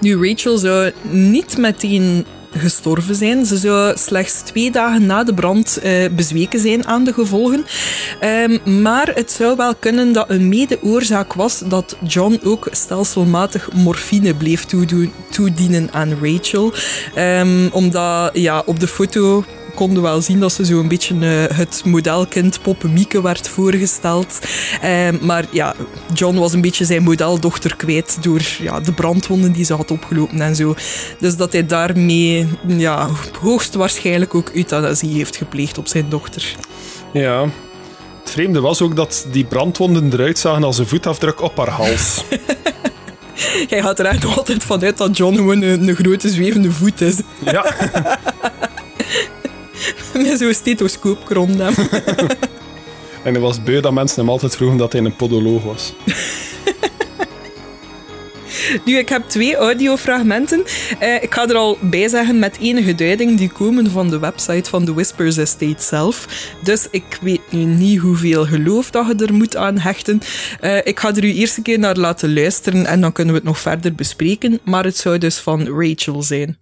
Nu, 0.00 0.28
Rachel 0.28 0.58
zou 0.58 0.92
niet 1.10 1.58
meteen 1.58 2.26
gestorven 2.50 3.14
zijn. 3.14 3.46
Ze 3.46 3.56
zou 3.56 3.96
slechts 3.96 4.40
twee 4.40 4.70
dagen 4.70 5.06
na 5.06 5.24
de 5.24 5.34
brand 5.34 5.78
eh, 5.78 5.92
bezweken 6.10 6.60
zijn 6.60 6.86
aan 6.86 7.04
de 7.04 7.12
gevolgen. 7.12 7.64
Ehm, 8.20 8.82
maar 8.82 9.10
het 9.14 9.30
zou 9.30 9.56
wel 9.56 9.74
kunnen 9.74 10.12
dat 10.12 10.30
een 10.30 10.48
mede-oorzaak 10.48 11.32
was 11.32 11.58
dat 11.58 11.96
John 12.06 12.40
ook 12.44 12.68
stelselmatig 12.70 13.72
morfine 13.72 14.34
bleef 14.34 14.64
toedienen 15.30 15.88
aan 15.92 16.18
Rachel. 16.22 16.72
Ehm, 17.14 17.68
omdat 17.72 18.30
ja, 18.32 18.62
op 18.66 18.80
de 18.80 18.88
foto 18.88 19.44
konden 19.78 20.02
wel 20.02 20.20
zien 20.20 20.40
dat 20.40 20.52
ze 20.52 20.64
zo 20.64 20.80
een 20.80 20.88
beetje 20.88 21.14
eh, 21.14 21.56
het 21.56 21.82
modelkind 21.84 22.62
Poppemieke 22.62 23.22
werd 23.22 23.48
voorgesteld. 23.48 24.38
Ehm, 24.80 25.16
maar 25.20 25.44
ja, 25.50 25.74
John 26.14 26.38
was 26.38 26.52
een 26.52 26.60
beetje 26.60 26.84
zijn 26.84 27.02
modeldochter 27.02 27.76
kwijt 27.76 28.18
door 28.20 28.40
ja, 28.60 28.80
de 28.80 28.92
brandwonden 28.92 29.52
die 29.52 29.64
ze 29.64 29.74
had 29.74 29.90
opgelopen 29.90 30.40
en 30.40 30.56
zo. 30.56 30.74
Dus 31.18 31.36
dat 31.36 31.52
hij 31.52 31.66
daarmee 31.66 32.48
ja, 32.66 33.08
hoogstwaarschijnlijk 33.40 34.34
ook 34.34 34.50
euthanasie 34.54 35.14
heeft 35.14 35.36
gepleegd 35.36 35.78
op 35.78 35.88
zijn 35.88 36.08
dochter. 36.08 36.54
Ja. 37.12 37.42
Het 38.20 38.30
vreemde 38.30 38.60
was 38.60 38.82
ook 38.82 38.96
dat 38.96 39.26
die 39.32 39.44
brandwonden 39.44 40.12
eruit 40.12 40.38
zagen 40.38 40.64
als 40.64 40.78
een 40.78 40.88
voetafdruk 40.88 41.40
op 41.40 41.56
haar 41.56 41.70
hals. 41.70 42.24
Hij 43.70 43.82
gaat 43.82 43.98
er 43.98 44.18
nog 44.20 44.38
altijd 44.38 44.64
vanuit 44.64 44.96
dat 44.96 45.16
John 45.16 45.36
gewoon 45.36 45.62
een, 45.62 45.88
een 45.88 45.96
grote 45.96 46.28
zwevende 46.28 46.70
voet 46.70 47.00
is. 47.00 47.16
ja. 47.44 47.64
Met 50.22 50.38
zo'n 50.38 50.54
stethoscoop 50.54 51.28
rond 51.28 51.58
hem. 51.58 51.74
En 53.22 53.34
hij 53.34 53.42
was 53.42 53.62
beu 53.62 53.80
dat 53.80 53.92
mensen 53.92 54.20
hem 54.20 54.30
altijd 54.30 54.56
vroegen 54.56 54.78
dat 54.78 54.92
hij 54.92 55.04
een 55.04 55.16
podoloog 55.16 55.62
was. 55.62 55.92
Nu, 58.84 58.96
ik 58.96 59.08
heb 59.08 59.28
twee 59.28 59.56
audiofragmenten. 59.56 60.64
Eh, 60.98 61.22
ik 61.22 61.34
ga 61.34 61.48
er 61.48 61.54
al 61.54 61.78
bij 61.80 62.08
zeggen 62.08 62.38
met 62.38 62.58
enige 62.60 62.94
duiding 62.94 63.38
die 63.38 63.50
komen 63.50 63.90
van 63.90 64.10
de 64.10 64.18
website 64.18 64.70
van 64.70 64.84
de 64.84 64.92
Whispers 64.92 65.36
Estate 65.36 65.82
zelf. 65.82 66.26
Dus 66.62 66.88
ik 66.90 67.18
weet 67.20 67.40
nu 67.50 67.64
niet 67.64 67.98
hoeveel 67.98 68.46
geloof 68.46 68.90
dat 68.90 69.06
je 69.06 69.26
er 69.26 69.34
moet 69.34 69.56
aan 69.56 69.78
hechten. 69.78 70.20
Eh, 70.60 70.76
ik 70.76 70.98
ga 70.98 71.14
er 71.14 71.24
u 71.24 71.34
eerst 71.34 71.56
een 71.56 71.62
keer 71.62 71.78
naar 71.78 71.96
laten 71.96 72.34
luisteren 72.34 72.86
en 72.86 73.00
dan 73.00 73.12
kunnen 73.12 73.34
we 73.34 73.40
het 73.40 73.48
nog 73.48 73.58
verder 73.58 73.94
bespreken. 73.94 74.60
Maar 74.64 74.84
het 74.84 74.96
zou 74.96 75.18
dus 75.18 75.38
van 75.38 75.66
Rachel 75.66 76.22
zijn. 76.22 76.56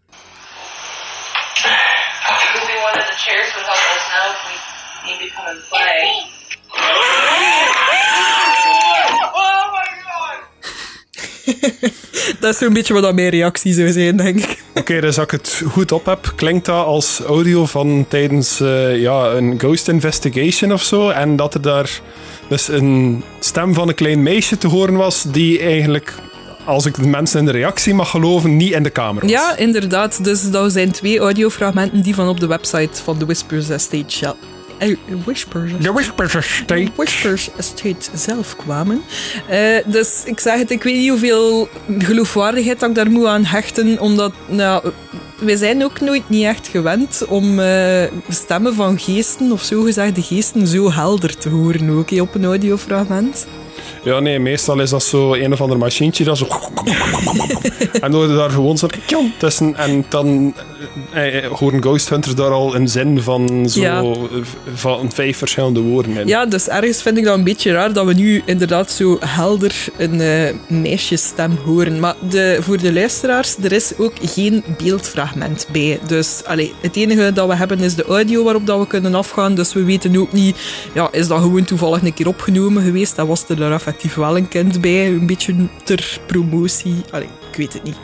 Dat 12.40 12.52
is 12.52 12.58
zo'n 12.58 12.72
beetje 12.72 12.94
wat 12.94 13.02
dat 13.02 13.14
mijn 13.14 13.28
reactie 13.28 13.74
zou 13.74 13.92
zijn, 13.92 14.16
denk 14.16 14.36
ik. 14.36 14.62
Oké, 14.74 15.00
dus 15.00 15.18
als 15.18 15.24
ik 15.24 15.30
het 15.30 15.62
goed 15.70 15.92
op 15.92 16.06
heb, 16.06 16.32
klinkt 16.36 16.66
dat 16.66 16.84
als 16.84 17.20
audio 17.26 17.66
van 17.66 18.04
tijdens 18.08 18.60
eh, 18.60 19.00
ja, 19.00 19.30
een 19.30 19.58
ghost 19.58 19.88
investigation 19.88 20.72
of 20.72 20.82
zo. 20.82 21.08
En 21.08 21.36
dat 21.36 21.54
er 21.54 21.62
daar 21.62 22.00
dus 22.48 22.68
een 22.68 23.22
stem 23.38 23.74
van 23.74 23.88
een 23.88 23.94
klein 23.94 24.22
meisje 24.22 24.58
te 24.58 24.66
horen 24.66 24.94
was, 24.94 25.24
die 25.28 25.60
eigenlijk, 25.60 26.14
als 26.64 26.86
ik 26.86 26.94
de 26.94 27.06
mensen 27.06 27.38
in 27.38 27.46
de 27.46 27.52
reactie 27.52 27.94
mag 27.94 28.10
geloven, 28.10 28.56
niet 28.56 28.72
in 28.72 28.82
de 28.82 28.90
kamer 28.90 29.22
was. 29.22 29.30
Ja, 29.30 29.56
inderdaad. 29.56 30.24
Dus 30.24 30.50
dat 30.50 30.72
zijn 30.72 30.90
twee 30.90 31.18
audiofragmenten 31.18 32.02
die 32.02 32.14
van 32.14 32.28
op 32.28 32.40
de 32.40 32.46
website 32.46 33.02
van 33.02 33.18
de 33.18 33.24
Whispers 33.24 33.68
Estate... 33.68 34.34
eh, 34.78 34.96
Whispers 35.24 35.72
De 35.80 35.92
Whispers 35.92 36.34
Estate. 36.34 36.88
Whispers 36.94 37.50
Estate 37.56 38.10
zelf 38.14 38.56
kwamen. 38.56 39.02
Eh, 39.48 39.58
dus 39.86 40.22
ik 40.24 40.40
zeg 40.40 40.58
het, 40.58 40.70
ik 40.70 40.82
weet 40.82 40.94
niet 40.94 41.08
hoeveel 41.08 41.68
geloofwaardigheid 41.98 42.80
dat 42.80 42.88
ik 42.88 42.94
daar 42.94 43.10
moet 43.10 43.26
aan 43.26 43.44
hechten, 43.44 44.00
omdat 44.00 44.32
nou, 44.46 44.90
wij 45.38 45.56
zijn 45.56 45.84
ook 45.84 46.00
nooit 46.00 46.28
niet 46.28 46.44
echt 46.44 46.68
gewend 46.68 47.24
om 47.28 47.60
eh, 47.60 48.04
stemmen 48.28 48.74
van 48.74 48.98
geesten 48.98 49.52
of 49.52 49.62
zogezegde 49.62 50.22
geesten 50.22 50.66
zo 50.66 50.92
helder 50.92 51.36
te 51.36 51.48
horen 51.48 51.90
ook 51.90 52.10
op 52.10 52.34
een 52.34 52.44
audiofragment. 52.44 53.46
Ja, 54.06 54.20
nee, 54.20 54.38
meestal 54.38 54.80
is 54.80 54.90
dat 54.90 55.02
zo 55.02 55.34
een 55.34 55.52
of 55.52 55.60
ander 55.60 55.78
machientje 55.78 56.24
dat 56.24 56.38
zo... 56.38 56.46
en 57.92 58.00
dan 58.00 58.12
hoor 58.12 58.28
je 58.28 58.36
daar 58.36 58.50
gewoon 58.50 58.78
zo'n 58.78 58.90
tussen. 59.38 59.76
En 59.76 60.04
dan 60.08 60.54
horen 61.58 61.82
Ghost 61.82 62.08
Hunters 62.08 62.34
daar 62.34 62.50
al 62.50 62.74
een 62.74 62.88
zin 62.88 63.20
van 63.20 63.68
zo... 63.68 63.80
Ja. 63.80 64.00
eh, 64.00 64.16
van 64.74 65.12
vijf 65.12 65.38
verschillende 65.38 65.80
woorden 65.80 66.16
in. 66.16 66.26
Ja, 66.26 66.46
dus 66.46 66.68
ergens 66.68 67.02
vind 67.02 67.18
ik 67.18 67.24
dat 67.24 67.38
een 67.38 67.44
beetje 67.44 67.72
raar 67.72 67.92
dat 67.92 68.06
we 68.06 68.14
nu 68.14 68.42
inderdaad 68.44 68.90
zo 68.90 69.16
helder 69.20 69.74
een 69.96 70.20
eh, 70.20 70.54
meisjesstem 70.68 71.58
horen. 71.64 72.00
Maar 72.00 72.14
de, 72.28 72.58
voor 72.60 72.78
de 72.78 72.92
luisteraars, 72.92 73.56
er 73.62 73.72
is 73.72 73.92
ook 73.98 74.12
geen 74.22 74.64
beeldfragment 74.82 75.66
bij. 75.72 75.98
Dus 76.06 76.42
allee, 76.44 76.74
het 76.80 76.96
enige 76.96 77.32
dat 77.32 77.48
we 77.48 77.54
hebben 77.56 77.80
is 77.80 77.94
de 77.94 78.04
audio 78.04 78.44
waarop 78.44 78.66
dat 78.66 78.78
we 78.78 78.86
kunnen 78.86 79.14
afgaan. 79.14 79.54
Dus 79.54 79.72
we 79.72 79.84
weten 79.84 80.16
ook 80.16 80.32
niet, 80.32 80.56
ja, 80.94 81.08
is 81.12 81.28
dat 81.28 81.40
gewoon 81.40 81.64
toevallig 81.64 82.02
een 82.02 82.14
keer 82.14 82.28
opgenomen 82.28 82.82
geweest? 82.82 83.16
Dat 83.16 83.26
was 83.26 83.44
er 83.48 83.56
daar 83.56 83.72
effectief 83.72 84.14
wel 84.14 84.36
een 84.36 84.48
kind 84.48 84.80
bij, 84.80 85.06
een 85.06 85.26
beetje 85.26 85.54
ter 85.84 86.20
promotie. 86.26 86.94
Allee, 87.10 87.28
ik 87.50 87.56
weet 87.56 87.72
het 87.72 87.82
niet, 87.82 87.96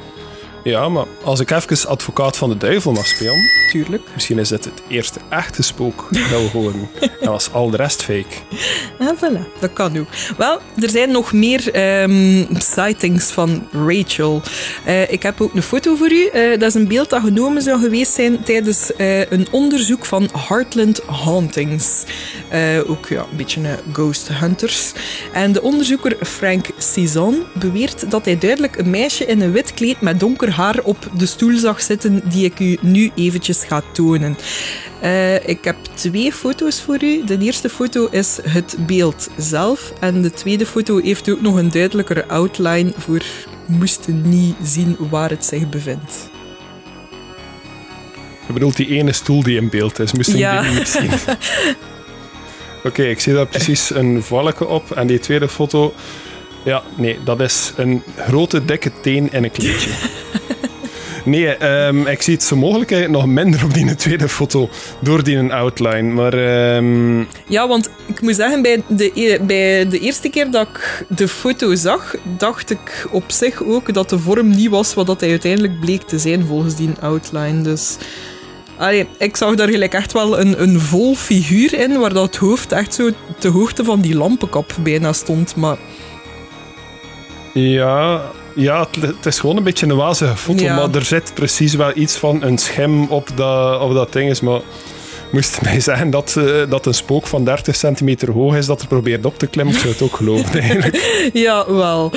Ja, 0.64 0.88
maar 0.88 1.06
als 1.24 1.40
ik 1.40 1.50
even 1.50 1.88
advocaat 1.88 2.36
van 2.36 2.48
de 2.48 2.56
duivel 2.56 2.92
mag 2.92 3.06
spelen, 3.06 3.50
tuurlijk. 3.70 4.02
misschien 4.14 4.38
is 4.38 4.48
dit 4.48 4.64
het 4.64 4.82
eerste 4.88 5.18
echte 5.28 5.62
spook 5.62 6.08
dat 6.10 6.28
we 6.28 6.48
horen. 6.52 6.88
En 7.20 7.30
was 7.30 7.52
al 7.52 7.70
de 7.70 7.76
rest 7.76 8.02
fake. 8.02 8.34
Ah, 8.98 9.16
voilà, 9.16 9.60
dat 9.60 9.72
kan 9.72 9.98
ook. 9.98 10.06
Wel, 10.36 10.58
er 10.82 10.90
zijn 10.90 11.10
nog 11.10 11.32
meer 11.32 11.72
ehm, 11.72 12.44
sightings 12.58 13.30
van 13.30 13.68
Rachel. 13.72 14.42
Eh, 14.84 15.12
ik 15.12 15.22
heb 15.22 15.40
ook 15.40 15.54
een 15.54 15.62
foto 15.62 15.94
voor 15.94 16.12
u. 16.12 16.26
Eh, 16.26 16.50
dat 16.58 16.68
is 16.68 16.74
een 16.74 16.88
beeld 16.88 17.10
dat 17.10 17.22
genomen 17.22 17.62
zou 17.62 17.80
geweest 17.80 18.12
zijn 18.12 18.42
tijdens 18.42 18.96
eh, 18.96 19.30
een 19.30 19.46
onderzoek 19.50 20.04
van 20.04 20.28
Heartland 20.48 21.02
Hauntings. 21.06 22.04
Ook 22.86 23.08
ja, 23.08 23.20
een 23.30 23.36
beetje 23.36 23.60
eh, 23.60 23.72
ghost 23.92 24.28
hunters. 24.28 24.92
En 25.32 25.52
de 25.52 25.62
onderzoeker 25.62 26.16
Frank 26.26 26.66
Cizon 26.78 27.42
beweert 27.54 28.10
dat 28.10 28.24
hij 28.24 28.38
duidelijk 28.38 28.76
een 28.76 28.90
meisje 28.90 29.26
in 29.26 29.40
een 29.40 29.52
wit 29.52 29.74
kleed 29.74 30.00
met 30.00 30.20
donker 30.20 30.51
haar 30.52 30.78
op 30.82 31.10
de 31.16 31.26
stoel 31.26 31.56
zag 31.56 31.82
zitten 31.82 32.20
die 32.24 32.44
ik 32.44 32.60
u 32.60 32.78
nu 32.80 33.10
eventjes 33.14 33.64
ga 33.64 33.82
tonen. 33.92 34.36
Eh, 35.00 35.48
ik 35.48 35.64
heb 35.64 35.76
twee 35.94 36.32
foto's 36.32 36.80
voor 36.80 37.02
u. 37.02 37.24
De 37.24 37.38
eerste 37.38 37.68
foto 37.68 38.08
is 38.10 38.38
het 38.42 38.76
beeld 38.86 39.28
zelf. 39.36 39.92
En 40.00 40.22
de 40.22 40.30
tweede 40.30 40.66
foto 40.66 40.98
heeft 40.98 41.30
ook 41.30 41.40
nog 41.40 41.56
een 41.56 41.70
duidelijkere 41.70 42.26
outline 42.28 42.92
voor 42.96 43.22
moesten 43.66 44.28
niet 44.28 44.56
zien 44.62 44.96
waar 45.10 45.30
het 45.30 45.44
zich 45.44 45.68
bevindt. 45.68 46.30
Je 48.46 48.52
bedoelt 48.52 48.76
die 48.76 48.88
ene 48.88 49.12
stoel 49.12 49.42
die 49.42 49.56
in 49.56 49.68
beeld 49.68 49.98
is. 49.98 50.12
Moest 50.12 50.28
ik 50.28 50.36
Ja. 50.36 50.62
die 50.62 50.70
niet 50.70 50.88
zien. 50.88 51.10
Oké, 52.84 53.02
ik 53.02 53.20
zie 53.20 53.32
daar 53.34 53.46
precies 53.46 53.94
een 53.94 54.22
valke 54.22 54.66
op. 54.66 54.90
En 54.90 55.06
die 55.06 55.18
tweede 55.18 55.48
foto... 55.48 55.94
Ja, 56.64 56.82
nee, 56.94 57.18
dat 57.24 57.40
is 57.40 57.72
een 57.76 58.02
grote, 58.16 58.64
dikke 58.64 58.90
teen 59.00 59.32
in 59.32 59.44
een 59.44 59.50
kleedje. 59.50 59.90
Nee, 61.24 61.46
ehm, 61.46 62.06
ik 62.06 62.22
zie 62.22 62.34
het 62.34 62.42
zo 62.42 62.56
mogelijk 62.56 63.08
nog 63.08 63.26
minder 63.26 63.64
op 63.64 63.74
die 63.74 63.94
tweede 63.94 64.28
foto. 64.28 64.68
Door 65.00 65.22
die 65.24 65.52
outline. 65.52 66.02
Maar 66.02 66.32
ehm, 66.34 67.18
Ja, 67.46 67.68
want 67.68 67.90
ik 68.06 68.20
moet 68.20 68.34
zeggen, 68.34 68.62
bij 68.62 68.82
de, 68.86 69.10
e- 69.14 69.38
bij 69.38 69.88
de 69.88 69.98
eerste 69.98 70.28
keer 70.28 70.50
dat 70.50 70.68
ik 70.68 71.04
de 71.08 71.28
foto 71.28 71.74
zag, 71.74 72.14
dacht 72.36 72.70
ik 72.70 73.06
op 73.10 73.24
zich 73.26 73.62
ook 73.64 73.94
dat 73.94 74.08
de 74.10 74.18
vorm 74.18 74.50
niet 74.50 74.68
was 74.70 74.94
wat 74.94 75.06
dat 75.06 75.20
hij 75.20 75.30
uiteindelijk 75.30 75.80
bleek 75.80 76.02
te 76.02 76.18
zijn 76.18 76.46
volgens 76.46 76.76
die 76.76 76.90
outline. 77.00 77.62
Dus 77.62 77.96
allee, 78.76 79.06
ik 79.18 79.36
zag 79.36 79.54
daar 79.54 79.68
gelijk 79.68 79.94
echt 79.94 80.12
wel 80.12 80.40
een, 80.40 80.62
een 80.62 80.80
vol 80.80 81.14
figuur 81.14 81.74
in, 81.78 81.98
waar 81.98 82.12
dat 82.12 82.36
hoofd 82.36 82.72
echt 82.72 82.94
zo 82.94 83.10
te 83.38 83.48
hoogte 83.48 83.84
van 83.84 84.00
die 84.00 84.14
lampenkap 84.14 84.76
bijna 84.82 85.12
stond. 85.12 85.56
Maar 85.56 85.76
ja, 87.52 88.22
ja 88.54 88.86
het, 89.00 89.26
is 89.26 89.40
gewoon 89.40 89.56
een 89.56 89.62
beetje 89.62 89.86
een 89.86 89.96
wazige 89.96 90.36
foto. 90.36 90.62
Ja. 90.62 90.76
Maar 90.76 90.94
er 90.94 91.04
zit 91.04 91.34
precies 91.34 91.74
wel 91.74 91.92
iets 91.94 92.16
van 92.16 92.42
een 92.42 92.58
schim 92.58 93.06
op 93.08 93.28
dat, 93.34 93.80
op 93.80 93.94
dat 93.94 94.12
ding. 94.12 94.30
Is, 94.30 94.40
maar 94.40 94.60
Moest 95.32 95.62
mij 95.62 95.80
zeggen 95.90 96.10
dat, 96.10 96.36
eh, 96.36 96.44
dat 96.68 96.86
een 96.86 96.94
spook 96.94 97.26
van 97.26 97.44
30 97.44 97.76
centimeter 97.76 98.30
hoog 98.30 98.56
is 98.56 98.66
dat 98.66 98.80
er 98.80 98.86
probeert 98.86 99.26
op 99.26 99.38
te 99.38 99.46
klimmen, 99.46 99.74
ik 99.74 99.80
zou 99.80 99.92
het 99.92 100.02
ook 100.02 100.16
geloven 100.16 100.60
eigenlijk. 100.60 101.30
Ja, 101.32 101.72
wel. 101.72 102.12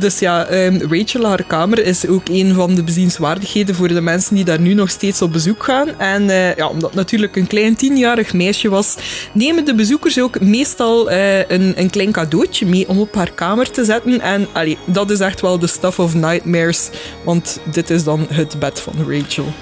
Dus 0.00 0.18
ja, 0.18 0.46
ehm, 0.46 0.78
Rachel, 0.90 1.26
haar 1.26 1.44
kamer, 1.44 1.86
is 1.86 2.06
ook 2.06 2.28
een 2.28 2.54
van 2.54 2.74
de 2.74 2.82
bezienswaardigheden 2.82 3.74
voor 3.74 3.88
de 3.88 4.00
mensen 4.00 4.34
die 4.34 4.44
daar 4.44 4.60
nu 4.60 4.74
nog 4.74 4.90
steeds 4.90 5.22
op 5.22 5.32
bezoek 5.32 5.64
gaan. 5.64 5.98
En 5.98 6.30
eh, 6.30 6.56
ja, 6.56 6.68
omdat 6.68 6.90
het 6.90 6.98
natuurlijk 6.98 7.36
een 7.36 7.46
klein 7.46 7.76
tienjarig 7.76 8.32
meisje 8.32 8.68
was, 8.68 8.96
nemen 9.32 9.64
de 9.64 9.74
bezoekers 9.74 10.20
ook 10.20 10.40
meestal 10.40 11.10
eh, 11.10 11.38
een, 11.38 11.72
een 11.76 11.90
klein 11.90 12.12
cadeautje 12.12 12.66
mee 12.66 12.88
om 12.88 12.98
op 12.98 13.14
haar 13.14 13.32
kamer 13.32 13.70
te 13.70 13.84
zetten. 13.84 14.20
En 14.20 14.48
allee, 14.52 14.78
dat 14.84 15.10
is 15.10 15.20
echt 15.20 15.40
wel 15.40 15.58
de 15.58 15.66
stuff 15.66 15.98
of 15.98 16.14
nightmares, 16.14 16.90
want 17.24 17.60
dit 17.72 17.90
is 17.90 18.04
dan 18.04 18.26
het 18.28 18.58
bed 18.58 18.80
van 18.80 18.94
Rachel. 19.08 19.52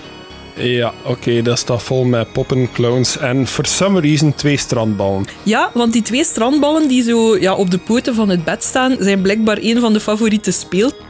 Ja, 0.58 0.92
oké, 1.04 1.42
dat 1.42 1.58
staat 1.58 1.82
vol 1.82 2.04
met 2.04 2.32
poppen, 2.32 2.72
clowns 2.72 3.18
en 3.18 3.46
for 3.46 3.66
some 3.66 4.00
reason 4.00 4.34
twee 4.34 4.56
strandballen. 4.56 5.24
Ja, 5.42 5.70
want 5.74 5.92
die 5.92 6.02
twee 6.02 6.24
strandballen 6.24 6.88
die 6.88 7.02
zo 7.02 7.36
ja, 7.36 7.54
op 7.54 7.70
de 7.70 7.78
poten 7.78 8.14
van 8.14 8.28
het 8.28 8.44
bed 8.44 8.64
staan, 8.64 8.96
zijn 9.00 9.22
blijkbaar 9.22 9.58
een 9.60 9.80
van 9.80 9.92
de 9.92 10.00
favoriete 10.00 10.50
speelgoeddingen 10.50 11.08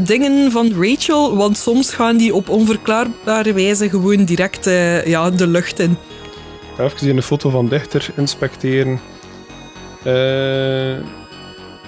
dingen 0.00 0.50
van 0.50 0.72
Rachel. 0.80 1.36
Want 1.36 1.56
soms 1.56 1.90
gaan 1.90 2.16
die 2.16 2.34
op 2.34 2.48
onverklaarbare 2.48 3.52
wijze 3.52 3.88
gewoon 3.88 4.24
direct 4.24 4.66
eh, 4.66 5.06
ja, 5.06 5.30
de 5.30 5.46
lucht 5.46 5.78
in. 5.78 5.96
Even 6.78 7.16
een 7.16 7.22
foto 7.22 7.50
van 7.50 7.68
dichter 7.68 8.10
inspecteren. 8.16 9.00
Eh, 9.98 10.04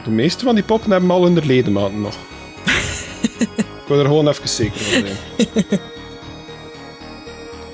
de 0.05 0.11
meeste 0.11 0.45
van 0.45 0.55
die 0.55 0.65
poppen 0.65 0.91
hebben 0.91 1.11
al 1.11 1.25
hun 1.25 1.47
ledematen 1.47 2.01
nog. 2.01 2.15
Ik 3.83 3.97
wil 3.97 3.99
er 3.99 4.05
gewoon 4.05 4.29
even 4.29 4.49
zeker 4.49 4.81
van 4.81 5.01
zijn. 5.01 5.17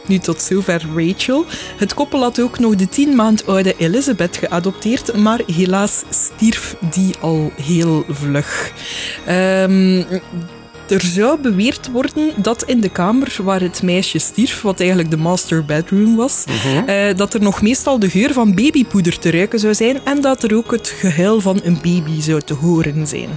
Nu 0.07 0.19
tot 0.19 0.43
zover 0.43 0.87
Rachel. 0.95 1.45
Het 1.77 1.95
koppel 1.95 2.23
had 2.23 2.41
ook 2.41 2.59
nog 2.59 2.77
de 2.77 2.89
tien 2.89 3.15
maand 3.15 3.47
oude 3.47 3.75
Elizabeth 3.77 4.37
geadopteerd, 4.37 5.17
maar 5.17 5.41
helaas 5.47 6.03
stierf 6.11 6.77
die 6.91 7.15
al 7.21 7.53
heel 7.63 8.05
vlug. 8.09 8.73
Ehm, 9.27 10.03
er 10.89 11.01
zou 11.01 11.41
beweerd 11.41 11.91
worden 11.91 12.33
dat 12.37 12.63
in 12.63 12.81
de 12.81 12.89
kamer 12.89 13.37
waar 13.43 13.61
het 13.61 13.83
meisje 13.83 14.19
stierf, 14.19 14.63
wat 14.63 14.79
eigenlijk 14.81 15.11
de 15.11 15.17
master 15.17 15.65
bedroom 15.65 16.17
was, 16.17 16.45
eh, 16.87 17.17
dat 17.17 17.35
er 17.35 17.43
nog 17.43 17.63
meestal 17.63 17.99
de 17.99 18.11
geur 18.11 18.33
van 18.33 18.55
babypoeder 18.55 19.19
te 19.19 19.31
ruiken 19.31 19.59
zou 19.59 19.75
zijn 19.75 19.99
en 20.05 20.21
dat 20.21 20.43
er 20.43 20.57
ook 20.57 20.71
het 20.71 20.89
gehuil 20.89 21.41
van 21.41 21.61
een 21.63 21.79
baby 21.83 22.21
zou 22.21 22.41
te 22.41 22.55
horen 22.55 23.07
zijn. 23.07 23.29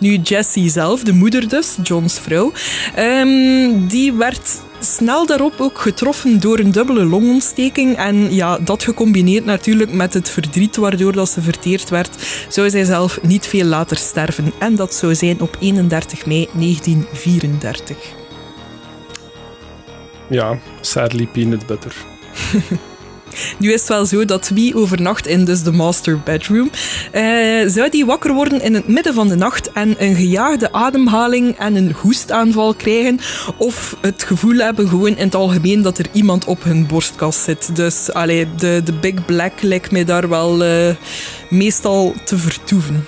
Nu, 0.00 0.16
Jessie 0.16 0.70
zelf, 0.70 1.02
de 1.02 1.12
moeder 1.12 1.48
dus, 1.48 1.76
John's 1.82 2.18
vrouw, 2.18 2.52
ehm, 2.94 3.86
die 3.86 4.12
werd 4.12 4.60
snel 4.78 5.26
daarop 5.26 5.60
ook 5.60 5.78
getroffen 5.78 6.40
door 6.40 6.58
een 6.58 6.72
dubbele 6.72 7.04
longontsteking. 7.04 7.96
En 7.96 8.34
ja, 8.34 8.58
dat 8.58 8.82
gecombineerd 8.82 9.44
natuurlijk 9.44 9.92
met 9.92 10.14
het 10.14 10.30
verdriet 10.30 10.76
waardoor 10.76 11.12
dat 11.12 11.28
ze 11.30 11.40
verteerd 11.40 11.88
werd, 11.88 12.44
zou 12.48 12.70
zij 12.70 12.84
zelf 12.84 13.22
niet 13.22 13.46
veel 13.46 13.64
later 13.64 13.96
sterven. 13.96 14.52
En 14.58 14.74
dat 14.74 14.94
zou 14.94 15.14
zijn 15.14 15.40
op 15.40 15.56
31 15.60 16.26
mei 16.26 16.48
1934. 16.52 17.96
Ja, 20.28 20.58
sadly 20.80 21.26
peanut 21.26 21.66
butter. 21.66 21.94
Nu 23.58 23.72
is 23.72 23.80
het 23.80 23.88
wel 23.88 24.06
zo 24.06 24.24
dat 24.24 24.48
wie 24.48 24.76
overnacht 24.76 25.26
in 25.26 25.44
dus 25.44 25.62
de 25.62 25.72
master 25.72 26.20
bedroom, 26.20 26.70
eh, 27.12 27.22
zou 27.66 27.90
die 27.90 28.06
wakker 28.06 28.32
worden 28.34 28.60
in 28.62 28.74
het 28.74 28.88
midden 28.88 29.14
van 29.14 29.28
de 29.28 29.36
nacht 29.36 29.72
en 29.72 29.94
een 29.98 30.14
gejaagde 30.14 30.72
ademhaling 30.72 31.58
en 31.58 31.74
een 31.74 31.92
hoestaanval 31.92 32.74
krijgen, 32.74 33.20
of 33.56 33.96
het 34.00 34.22
gevoel 34.22 34.56
hebben 34.56 34.88
gewoon 34.88 35.16
in 35.16 35.24
het 35.24 35.34
algemeen 35.34 35.82
dat 35.82 35.98
er 35.98 36.06
iemand 36.12 36.44
op 36.44 36.64
hun 36.64 36.86
borstkast 36.86 37.42
zit. 37.42 37.76
Dus 37.76 38.12
allee, 38.12 38.48
de, 38.56 38.80
de 38.84 38.92
Big 38.92 39.24
Black 39.24 39.62
lijkt 39.62 39.90
mij 39.90 40.04
daar 40.04 40.28
wel 40.28 40.64
eh, 40.64 40.94
meestal 41.50 42.14
te 42.24 42.38
vertoeven. 42.38 43.06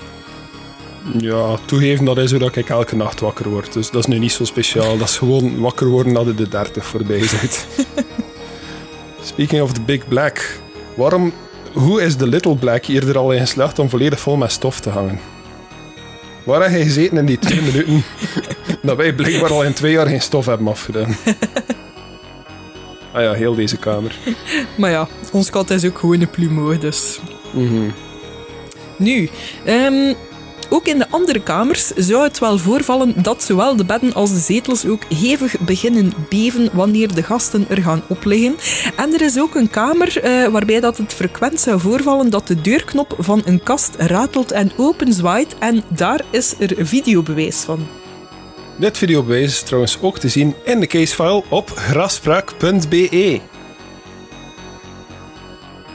Ja, 1.19 1.57
toegeven 1.65 2.05
dat 2.05 2.19
is 2.19 2.31
hoe 2.31 2.41
dat 2.41 2.57
ik 2.57 2.69
elke 2.69 2.97
nacht 2.97 3.21
wakker 3.21 3.49
word. 3.49 3.73
Dus 3.73 3.91
dat 3.91 4.01
is 4.01 4.07
nu 4.07 4.19
niet 4.19 4.33
zo 4.33 4.45
speciaal. 4.45 4.99
Dat 4.99 5.09
is 5.09 5.19
gewoon 5.19 5.61
wakker 5.61 5.87
worden 5.87 6.13
nadat 6.13 6.37
de 6.37 6.49
30 6.49 6.87
voorbij 6.87 7.27
zit. 7.27 7.67
Speaking 9.25 9.63
of 9.63 9.73
the 9.73 9.81
Big 9.81 10.09
Black. 10.09 10.61
Waarom, 10.95 11.33
hoe 11.73 12.03
is 12.03 12.17
de 12.17 12.27
Little 12.27 12.57
Black 12.57 12.85
hier 12.85 13.09
er 13.09 13.19
al 13.19 13.33
in 13.33 13.41
geslaagd 13.41 13.79
om 13.79 13.89
volledig 13.89 14.21
vol 14.21 14.37
met 14.37 14.53
stof 14.53 14.81
te 14.81 14.91
hangen? 14.91 15.21
Waar 16.45 16.63
heb 16.63 16.79
je 16.79 16.85
gezeten 16.85 17.17
in 17.17 17.27
die 17.27 17.39
twee 17.39 17.63
minuten 17.73 18.05
dat 18.83 18.97
wij 18.97 19.15
blijkbaar 19.15 19.51
al 19.51 19.65
in 19.65 19.73
twee 19.73 19.93
jaar 19.93 20.07
geen 20.07 20.21
stof 20.23 20.47
hebben 20.47 20.69
afgedaan? 20.69 21.17
Ah 23.13 23.23
ja, 23.23 23.33
heel 23.33 23.55
deze 23.55 23.77
kamer. 23.77 24.17
Maar 24.77 24.91
ja, 24.91 25.09
ons 25.33 25.51
kat 25.51 25.71
is 25.71 25.85
ook 25.85 25.99
gewoon 25.99 26.21
een 26.21 26.31
plumeau, 26.31 26.79
dus... 26.79 27.21
Nu, 28.97 29.31
ehm, 29.65 30.15
ook 30.73 30.87
in 30.87 30.99
de 30.99 31.07
andere 31.11 31.43
kamers 31.43 31.87
zou 31.87 32.23
het 32.23 32.39
wel 32.39 32.59
voorvallen 32.59 33.23
dat 33.23 33.43
zowel 33.43 33.77
de 33.77 33.85
bedden 33.85 34.15
als 34.15 34.33
de 34.33 34.39
zetels 34.39 34.87
ook 34.87 35.03
hevig 35.05 35.59
beginnen 35.59 36.13
beven 36.29 36.71
wanneer 36.73 37.15
de 37.15 37.23
gasten 37.23 37.67
er 37.69 37.83
gaan 37.83 38.03
opliggen. 38.09 38.57
En 38.97 39.13
er 39.13 39.21
is 39.21 39.39
ook 39.39 39.55
een 39.55 39.71
kamer 39.71 40.21
eh, 40.21 40.47
waarbij 40.47 40.81
dat 40.81 40.97
het 40.97 41.13
frequent 41.13 41.61
zou 41.61 41.81
voorvallen 41.81 42.31
dat 42.31 42.47
de 42.47 42.61
deurknop 42.61 43.15
van 43.19 43.43
een 43.45 43.63
kast 43.63 43.95
ratelt 43.97 44.53
en 44.53 44.73
openzwaait. 44.77 45.55
En 45.59 45.83
daar 45.89 46.21
is 46.31 46.55
er 46.59 46.87
videobewijs 46.87 47.57
van. 47.57 47.87
Dit 48.77 48.99
videobewijs 48.99 49.53
is 49.53 49.63
trouwens 49.63 49.99
ook 50.01 50.19
te 50.19 50.29
zien 50.29 50.55
in 50.65 50.81
de 50.81 50.87
casefile 50.87 51.43
op 51.49 51.71
graspraak.be. 51.71 53.52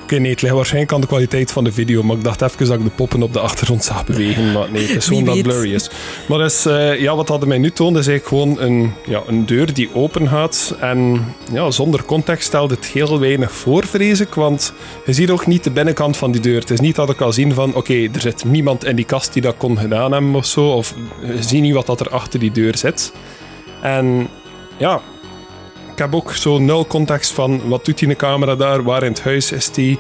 Oké, 0.08 0.18
nee, 0.18 0.32
het 0.32 0.42
ligt 0.42 0.54
waarschijnlijk 0.54 0.94
aan 0.94 1.02
de 1.02 1.08
kwaliteit 1.08 1.52
van 1.52 1.64
de 1.64 1.72
video, 1.72 2.04
maar 2.04 2.16
ik 2.16 2.24
dacht 2.24 2.42
even 2.42 2.66
dat 2.66 2.78
ik 2.78 2.84
de 2.84 2.90
poppen 2.90 3.22
op 3.22 3.34
de 3.34 3.40
achtergrond 3.40 3.84
zag 3.84 4.06
bewegen. 4.06 4.52
Maar 4.52 4.72
nee, 4.72 4.88
het 4.88 4.96
is 4.96 5.06
gewoon 5.08 5.24
dat 5.24 5.42
blurry 5.42 5.74
is. 5.74 5.90
Maar 6.28 6.38
dus, 6.38 6.66
eh, 6.66 7.02
ja, 7.02 7.16
wat 7.16 7.28
hadden 7.28 7.48
mij 7.48 7.58
nu 7.58 7.72
toont, 7.72 7.98
is 7.98 8.08
eigenlijk 8.08 8.28
gewoon 8.28 8.60
een, 8.60 8.94
ja, 9.06 9.22
een 9.28 9.46
deur 9.46 9.74
die 9.74 9.90
open 9.94 10.28
gaat. 10.28 10.76
En 10.80 11.26
ja, 11.52 11.72
zonder 11.72 12.04
context 12.04 12.48
stelt 12.48 12.70
het 12.70 12.86
heel 12.86 13.20
weinig 13.20 13.52
voor, 13.52 13.86
vrees 13.86 14.20
ik. 14.20 14.34
Want 14.34 14.74
je 15.06 15.14
ziet 15.14 15.30
ook 15.30 15.48
niet 15.48 15.64
de 15.64 15.72
binnenkant 15.72 16.18
van 16.18 16.32
die 16.32 16.42
deur. 16.42 16.60
Het 16.60 16.70
is 16.70 16.80
niet 16.80 16.96
dat 16.96 17.10
ik 17.10 17.18
kan 17.18 17.34
zien 17.34 17.54
van, 17.54 17.76
oké, 17.76 17.94
er 17.94 18.22
zit 18.22 18.46
niemand 18.46 18.86
in 18.86 18.96
die 18.96 19.06
kast 19.06 19.34
die 19.34 19.42
dat 19.42 19.58
kon 19.58 19.78
gedaan 19.78 20.12
hebben 20.12 20.36
of 20.36 20.46
zo. 20.46 20.70
Of 20.72 20.94
je 21.26 21.44
ziet 21.44 21.62
niet 21.62 21.74
wat 21.74 21.86
dat 21.86 22.00
er 22.00 22.10
achter 22.10 22.40
die 22.40 22.52
deur 22.52 22.78
zit. 22.78 23.14
En 23.82 24.28
ja, 24.78 25.02
ik 25.98 26.04
heb 26.04 26.16
ook 26.16 26.32
zo 26.32 26.58
nul 26.58 26.88
context 26.88 27.32
van 27.32 27.68
wat 27.68 27.86
doet 27.86 27.98
die 27.98 28.16
camera 28.16 28.56
daar, 28.56 28.84
waar 28.84 29.04
in 29.04 29.12
het 29.12 29.24
huis 29.24 29.52
is 29.52 29.72
die. 29.72 30.00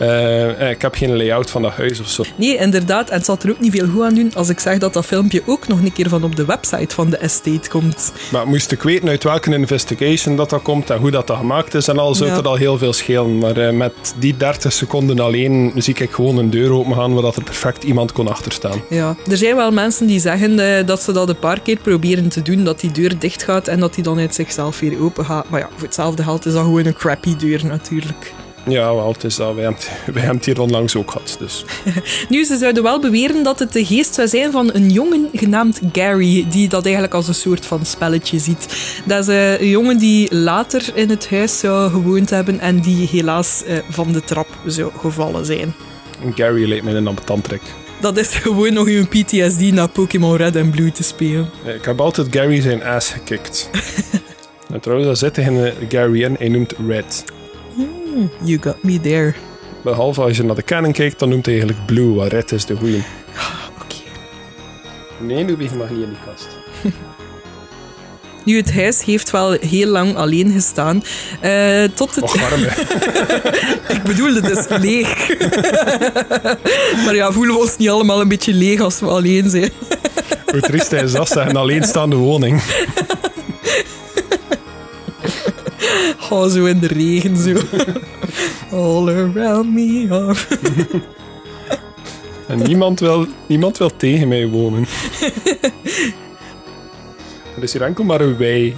Eh, 0.00 0.60
eh, 0.60 0.70
ik 0.70 0.82
heb 0.82 0.94
geen 0.94 1.16
layout 1.16 1.50
van 1.50 1.62
dat 1.62 1.72
huis 1.72 2.00
of 2.00 2.08
zo. 2.08 2.24
Nee, 2.36 2.56
inderdaad. 2.56 3.08
En 3.10 3.16
het 3.16 3.24
zal 3.24 3.36
er 3.42 3.50
ook 3.50 3.60
niet 3.60 3.72
veel 3.76 3.88
goed 3.88 4.02
aan 4.02 4.14
doen 4.14 4.30
als 4.34 4.48
ik 4.48 4.58
zeg 4.60 4.78
dat 4.78 4.92
dat 4.92 5.06
filmpje 5.06 5.42
ook 5.46 5.68
nog 5.68 5.78
een 5.82 5.92
keer 5.92 6.08
van 6.08 6.24
op 6.24 6.36
de 6.36 6.44
website 6.44 6.94
van 6.94 7.10
de 7.10 7.16
estate 7.16 7.68
komt. 7.68 8.12
Maar 8.32 8.46
moest 8.46 8.72
ik 8.72 8.82
weten 8.82 9.08
uit 9.08 9.24
welke 9.24 9.52
investigation 9.54 10.36
dat, 10.36 10.50
dat 10.50 10.62
komt 10.62 10.90
en 10.90 10.98
hoe 10.98 11.10
dat, 11.10 11.26
dat 11.26 11.36
gemaakt 11.36 11.74
is 11.74 11.88
en 11.88 11.98
al, 11.98 12.14
zou 12.14 12.30
Ja. 12.30 12.36
het 12.36 12.46
al 12.46 12.54
heel 12.54 12.78
veel 12.78 12.92
schelen. 12.92 13.38
Maar 13.38 13.56
eh, 13.56 13.72
met 13.72 13.92
die 14.18 14.36
30 14.36 14.72
seconden 14.72 15.20
alleen 15.20 15.72
zie 15.76 15.94
ik 15.98 16.10
gewoon 16.12 16.36
een 16.36 16.50
deur 16.50 16.72
open 16.72 16.94
gaan 16.94 17.12
waar 17.12 17.22
dat 17.22 17.36
er 17.36 17.42
perfect 17.42 17.84
iemand 17.84 18.12
kon 18.12 18.28
achterstaan. 18.28 18.82
Ja, 18.88 19.16
er 19.30 19.36
zijn 19.36 19.56
wel 19.56 19.70
mensen 19.72 20.06
die 20.06 20.20
zeggen 20.20 20.86
dat 20.86 21.02
ze 21.02 21.12
dat 21.12 21.28
een 21.28 21.38
paar 21.38 21.60
keer 21.60 21.78
proberen 21.82 22.28
te 22.28 22.42
doen, 22.42 22.64
dat 22.64 22.80
die 22.80 22.92
deur 22.92 23.18
dicht 23.18 23.42
gaat 23.42 23.68
en 23.68 23.80
dat 23.80 23.94
die 23.94 24.04
dan 24.04 24.18
uit 24.18 24.34
zichzelf 24.34 24.80
weer 24.80 25.00
open 25.00 25.24
gaat. 25.24 25.48
Maar 25.50 25.60
ja, 25.60 25.68
voor 25.76 25.86
hetzelfde 25.86 26.22
geld 26.22 26.46
is 26.46 26.52
dat 26.52 26.62
gewoon 26.62 26.86
een 26.86 26.94
crappy 26.94 27.36
deur 27.36 27.66
natuurlijk. 27.66 28.32
Ja, 28.70 28.94
wel, 28.94 29.12
het 29.12 29.24
is 29.24 29.36
dat. 29.36 29.54
Wij 29.54 29.64
hebben, 29.64 29.80
het- 29.82 30.14
wij 30.14 30.22
hebben 30.22 30.36
het 30.36 30.46
hier 30.46 30.60
onlangs 30.60 30.96
ook 30.96 31.10
gehad. 31.10 31.36
Dus. 31.38 31.64
Nu, 32.28 32.44
ze 32.44 32.56
zouden 32.56 32.82
wel 32.82 33.00
beweren 33.00 33.42
dat 33.42 33.58
het 33.58 33.72
de 33.72 33.84
geest 33.84 34.14
zou 34.14 34.28
zijn 34.28 34.50
van 34.52 34.70
een 34.74 34.90
jongen 34.90 35.28
genaamd 35.32 35.80
Gary, 35.92 36.46
die 36.50 36.68
dat 36.68 36.84
eigenlijk 36.84 37.14
als 37.14 37.28
een 37.28 37.34
soort 37.34 37.66
van 37.66 37.86
spelletje 37.86 38.38
ziet. 38.38 38.66
Dat 39.04 39.28
is 39.28 39.34
eh, 39.34 39.60
een 39.60 39.68
jongen 39.68 39.98
die 39.98 40.34
later 40.34 40.82
in 40.94 41.10
het 41.10 41.30
huis 41.30 41.58
zou 41.58 41.90
gewoond 41.90 42.30
hebben 42.30 42.60
en 42.60 42.80
die 42.80 43.08
helaas 43.08 43.64
eh, 43.64 43.76
van 43.88 44.12
de 44.12 44.20
trap 44.24 44.48
zou 44.66 44.90
gevallen 44.98 45.44
zijn. 45.46 45.74
Gary 46.34 46.68
lijkt 46.68 46.84
me 46.84 46.94
een 46.94 47.06
ambetantrek. 47.06 47.62
Dat 48.00 48.16
is 48.16 48.28
gewoon 48.34 48.72
nog 48.72 48.86
uw 48.86 49.06
PTSD 49.06 49.60
naar 49.72 49.88
Pokémon 49.88 50.36
Red 50.36 50.56
en 50.56 50.70
Blue 50.70 50.92
te 50.92 51.02
spelen. 51.02 51.50
Eh, 51.64 51.74
Ik 51.74 51.84
heb 51.84 52.00
altijd 52.00 52.26
Gary 52.30 52.60
zijn 52.60 52.82
ass 52.84 53.10
gekikt. 53.10 53.70
en 54.72 54.80
trouwens, 54.80 55.08
daar 55.08 55.16
zit 55.32 55.36
hij 55.44 55.44
in 55.54 55.88
Gary 55.88 56.22
in. 56.22 56.36
Hij 56.38 56.48
noemt 56.48 56.74
Red. 56.88 57.24
You 58.42 58.58
got 58.62 58.82
me 58.82 59.00
there. 59.00 59.34
Behalve 59.82 60.20
als 60.20 60.36
je 60.36 60.42
naar 60.44 60.54
de 60.54 60.62
canon 60.64 60.92
kijkt, 60.92 61.18
dan 61.18 61.28
noemt 61.28 61.46
hij 61.46 61.54
eigenlijk 61.54 61.86
Blue, 61.86 62.14
waar 62.14 62.28
Red 62.28 62.52
is 62.52 62.64
de 62.64 62.76
goeie. 62.76 63.02
Oké. 63.82 63.94
Nee, 65.18 65.44
Louis, 65.44 65.70
je 65.70 65.76
mag 65.76 65.90
niet 65.90 66.02
in 66.02 66.08
die 66.08 66.18
kast. 66.26 66.48
Nu, 68.44 68.56
het 68.56 68.74
huis 68.74 69.04
heeft 69.04 69.30
wel 69.30 69.52
heel 69.60 69.86
lang 69.88 70.16
alleen 70.16 70.52
gestaan. 70.52 71.02
eh, 71.40 71.84
tot 71.94 72.14
het... 72.14 72.24
Och, 72.24 72.40
warm. 72.50 72.62
Ik 73.96 74.02
bedoel, 74.02 74.34
het 74.34 74.50
is 74.50 74.66
leeg. 74.78 75.28
maar 77.04 77.14
ja, 77.14 77.32
voelen 77.32 77.54
we 77.54 77.60
ons 77.60 77.76
niet 77.76 77.88
allemaal 77.88 78.20
een 78.20 78.28
beetje 78.28 78.54
leeg 78.54 78.80
als 78.80 79.00
we 79.00 79.06
alleen 79.06 79.50
zijn? 79.50 79.70
Hoe 80.50 80.60
triest 80.60 80.92
is 80.92 81.12
dat, 81.12 81.36
een 81.36 81.56
alleenstaande 81.56 82.16
woning. 82.16 82.62
Oh, 86.30 86.46
zo 86.46 86.64
in 86.64 86.78
de 86.78 86.86
regen, 86.86 87.36
zo. 87.36 87.54
All 88.76 89.08
around 89.08 89.72
me 89.72 90.06
are... 90.10 90.34
En 92.46 92.58
niemand 92.58 93.00
wil, 93.00 93.26
niemand 93.46 93.78
wil 93.78 93.96
tegen 93.96 94.28
mij 94.28 94.48
wonen. 94.48 94.86
Er 97.56 97.62
is 97.62 97.72
hier 97.72 97.82
enkel 97.82 98.04
maar 98.04 98.20
een 98.20 98.36
wij. 98.36 98.76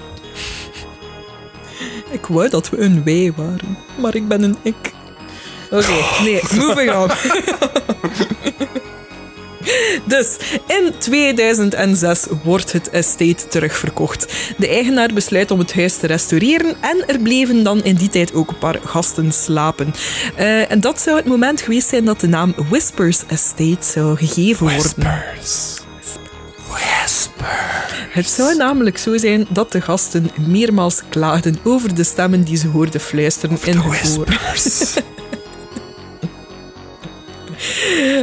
Ik 2.11 2.27
wou 2.27 2.49
dat 2.49 2.71
we 2.71 2.79
een 2.79 3.05
wij 3.05 3.33
waren, 3.37 3.79
maar 3.99 4.15
ik 4.15 4.29
ben 4.29 4.43
een 4.43 4.57
ik. 4.63 4.93
Oké, 5.71 6.23
nee, 6.23 6.41
moving 6.67 6.93
on. 6.93 7.09
Dus 10.05 10.37
in 10.67 10.93
2006 10.99 12.27
wordt 12.43 12.73
het 12.73 12.91
estate 12.91 13.49
terugverkocht. 13.49 14.35
De 14.57 14.69
eigenaar 14.69 15.11
besluit 15.15 15.51
om 15.51 15.59
het 15.59 15.75
huis 15.75 15.97
te 15.97 16.07
restaureren 16.07 16.77
en 16.81 17.05
er 17.07 17.19
bleven 17.19 17.63
dan 17.63 17.85
in 17.85 17.95
die 17.95 18.09
tijd 18.09 18.35
ook 18.35 18.49
een 18.49 18.59
paar 18.59 18.79
gasten 18.85 19.33
slapen. 19.33 19.95
Eh, 20.37 20.71
en 20.71 20.81
dat 20.81 21.01
zou 21.01 21.17
het 21.17 21.27
moment 21.27 21.61
geweest 21.61 21.89
zijn 21.89 22.05
dat 22.05 22.21
de 22.21 22.29
naam 22.29 22.55
Whispers 22.69 23.23
Estate 23.27 23.77
zou 23.93 24.17
gegeven 24.17 24.67
worden. 24.67 25.23
Het 28.13 28.29
zou 28.29 28.57
namelijk 28.57 28.99
zo 28.99 29.19
zijn 29.19 29.47
dat 29.49 29.73
de 29.73 29.81
gasten 29.81 30.31
meermaals 30.47 31.03
klaagden 31.09 31.59
over 31.65 31.95
de 31.95 32.05
stemmen 32.05 32.45
die 32.45 32.57
ze 32.57 32.69
hoorden 32.69 33.01
fluisteren 33.01 33.59
in 33.65 33.77
hun. 33.77 34.25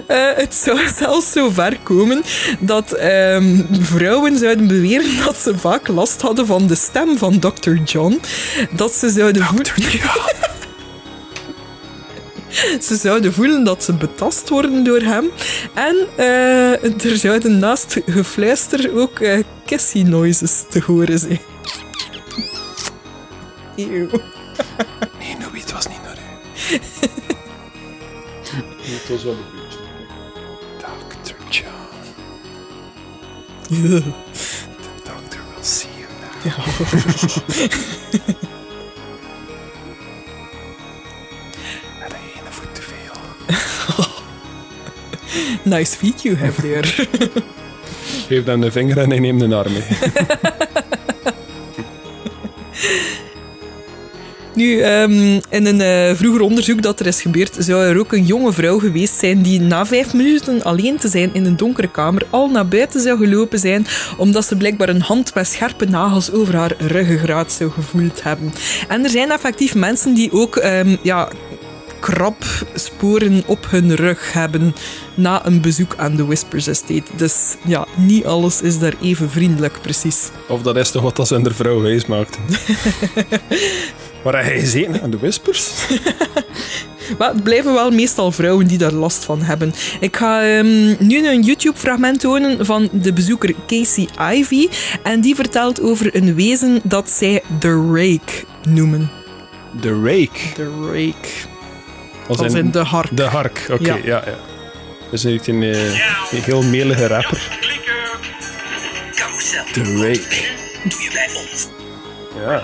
Eh, 0.08 0.18
het 0.36 0.56
zou 0.56 0.80
zelfs 1.00 1.32
zo 1.32 1.50
ver 1.50 1.80
komen 1.84 2.24
dat 2.60 2.92
ehm, 2.92 3.64
vrouwen 3.72 4.38
zouden 4.38 4.68
beweren 4.68 5.18
dat 5.26 5.36
ze 5.36 5.58
vaak 5.58 5.88
last 5.88 6.22
hadden 6.22 6.46
van 6.46 6.68
de 6.68 6.76
stem 6.76 7.18
van 7.18 7.40
Dr. 7.40 7.74
John. 7.86 8.22
Dat 8.72 8.92
ze 8.92 9.10
zouden 9.10 9.44
voelen... 9.44 9.74
Ze 12.82 12.96
zouden 12.96 13.34
voelen 13.34 13.64
dat 13.64 13.84
ze 13.84 13.94
betast 13.94 14.50
worden 14.50 14.84
door 14.84 15.02
hem. 15.02 15.30
En 15.74 16.08
eh, 16.16 17.06
er 17.06 17.18
zouden 17.18 17.60
naast 17.60 17.98
gefluister 18.06 18.98
ook 18.98 19.20
eh 19.20 19.40
kissy 19.66 20.02
noises 20.02 20.64
te 20.70 20.82
horen 20.86 21.20
zijn. 21.20 21.40
Eeuw. 23.76 24.10
Nee, 25.20 25.36
Nobby, 25.40 25.60
het 25.60 25.72
was 25.72 25.88
niet 25.88 26.04
naar 26.04 26.18
was 29.10 29.24
wel 29.24 29.34
een 29.34 29.40
beetje. 29.52 29.80
Dr. 31.24 31.36
John, 31.50 31.72
the 33.70 34.04
doctor 35.04 35.42
will 35.54 35.64
see 35.64 35.90
you 35.98 36.08
now. 36.22 36.54
Had 42.00 42.12
hij 42.12 42.22
één 42.36 42.54
voet 42.54 42.76
te 42.76 42.82
veel. 42.82 43.16
Nice 45.78 45.98
feet 45.98 46.22
you 46.22 46.38
have 46.38 46.62
there. 46.62 47.08
Geef 48.28 48.46
hem 48.46 48.62
de 48.62 48.72
vinger 48.72 48.98
en 48.98 49.10
hij 49.10 49.20
neemt 49.20 49.42
een 49.42 49.54
arm 49.54 49.72
mee. 49.72 49.84
Nu, 54.60 54.82
ehm, 54.82 55.40
in 55.50 55.66
een 55.66 55.82
eh, 55.82 56.16
vroeger 56.16 56.42
onderzoek 56.42 56.82
dat 56.82 57.00
er 57.00 57.06
is 57.06 57.22
gebeurd, 57.22 57.56
zou 57.60 57.84
er 57.84 58.00
ook 58.00 58.14
een 58.14 58.26
jonge 58.26 58.54
vrouw 58.54 58.80
geweest 58.80 59.20
zijn 59.20 59.42
die 59.42 59.60
na 59.60 59.86
vijf 59.86 60.14
minuten 60.14 60.64
alleen 60.64 60.98
te 60.98 61.08
zijn 61.08 61.34
in 61.34 61.46
een 61.46 61.58
donkere 61.58 61.92
kamer 61.92 62.26
al 62.30 62.50
naar 62.50 62.68
buiten 62.68 63.02
zou 63.02 63.18
gelopen 63.18 63.60
zijn, 63.60 63.88
omdat 64.18 64.46
ze 64.46 64.58
blijkbaar 64.58 64.90
een 64.90 65.02
hand 65.02 65.34
met 65.34 65.48
scherpe 65.48 65.86
nagels 65.86 66.32
over 66.32 66.56
haar 66.56 66.74
ruggengraat 66.78 67.52
zou 67.52 67.72
gevoeld 67.72 68.24
hebben. 68.24 68.54
En 68.88 69.04
er 69.04 69.10
zijn 69.10 69.32
effectief 69.32 69.76
mensen 69.76 70.14
die 70.14 70.32
ook 70.32 70.56
ehm, 70.56 70.96
ja, 71.02 71.30
krabsporen 72.00 73.44
op 73.46 73.66
hun 73.70 73.96
rug 73.96 74.34
hebben 74.34 74.76
na 75.16 75.46
een 75.46 75.62
bezoek 75.62 75.96
aan 75.98 76.16
de 76.16 76.26
Whispers 76.26 76.68
Estate. 76.68 77.12
Dus 77.16 77.56
ja, 77.66 77.88
niet 77.96 78.26
alles 78.26 78.62
is 78.62 78.80
daar 78.80 78.96
even 79.02 79.30
vriendelijk, 79.30 79.82
precies. 79.82 80.30
Of 80.48 80.62
dat 80.62 80.76
is 80.76 80.92
toch 80.92 81.04
wat 81.04 81.16
dat 81.16 81.28
de 81.28 81.54
vrouw 81.54 81.82
wijs 81.82 82.06
maakte. 82.06 82.38
Waar 84.24 84.44
heb 84.44 84.54
je 84.54 84.60
gezeten? 84.60 85.02
Aan 85.02 85.10
de 85.10 85.18
Whispers? 85.18 85.72
Maar 87.18 87.34
het 87.34 87.44
blijven 87.44 87.74
wel 87.74 87.92
meestal 87.92 88.32
vrouwen 88.32 88.68
die 88.68 88.78
daar 88.78 88.92
last 88.92 89.24
van 89.26 89.42
hebben. 89.42 89.74
Ik 90.00 90.18
ga 90.18 90.44
ehm, 90.44 90.96
nu 91.00 91.28
een 91.28 91.42
YouTube-fragment 91.42 92.20
tonen 92.20 92.66
van 92.66 92.90
de 92.92 93.14
bezoeker 93.14 93.54
Casey 93.68 94.08
Ivy. 94.34 94.68
En 95.04 95.22
die 95.22 95.36
vertelt 95.36 95.82
over 95.82 96.16
een 96.16 96.36
wezen 96.36 96.80
dat 96.84 97.10
zij 97.10 97.44
The 97.60 97.92
Rake 97.94 98.46
noemen. 98.68 99.10
De 99.82 100.02
Rake. 100.04 100.54
The 100.54 100.70
Rake. 100.82 101.28
Als 102.28 102.38
Als 102.38 102.54
in 102.54 102.72
de 102.72 102.80
hark. 102.80 103.18
De 103.18 103.24
hark, 103.24 103.68
oké, 103.72 103.84
Ja. 103.84 103.96
ja. 103.96 104.02
ja, 104.04 104.38
Dat 105.04 105.14
is 105.20 105.26
eigenlijk 105.26 105.48
een, 105.48 105.74
eh, 105.74 105.94
een 106.32 106.44
heel 106.44 106.62
melige 106.64 107.08
rapper. 107.08 107.58
De 109.74 109.96
Rake. 109.98 110.58
Ja. 112.42 112.64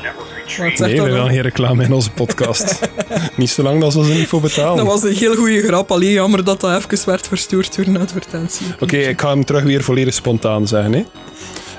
Nee, 0.79 1.01
we 1.01 1.03
willen 1.03 1.29
geen 1.29 1.41
reclame 1.41 1.83
in 1.83 1.93
onze 1.93 2.11
podcast. 2.11 2.79
niet 3.37 3.49
zolang 3.49 3.81
dat 3.81 3.91
ze 3.93 3.99
er 3.99 4.05
niet 4.05 4.27
voor 4.27 4.41
betalen. 4.41 4.77
Dat 4.77 4.85
was 4.85 5.03
een 5.03 5.15
heel 5.15 5.35
goede 5.35 5.61
grap. 5.61 5.91
Alleen 5.91 6.11
jammer 6.11 6.43
dat 6.43 6.61
dat 6.61 6.83
even 6.83 7.05
werd 7.05 7.27
verstoord 7.27 7.75
door 7.75 7.85
een 7.85 7.97
advertentie. 7.97 8.65
Oké, 8.79 8.97
ik 8.97 9.21
ga 9.21 9.29
hem 9.29 9.45
terug 9.45 9.63
weer 9.63 9.83
volledig 9.83 10.13
spontaan 10.13 10.67
zeggen. 10.67 10.93
hè. 10.93 11.05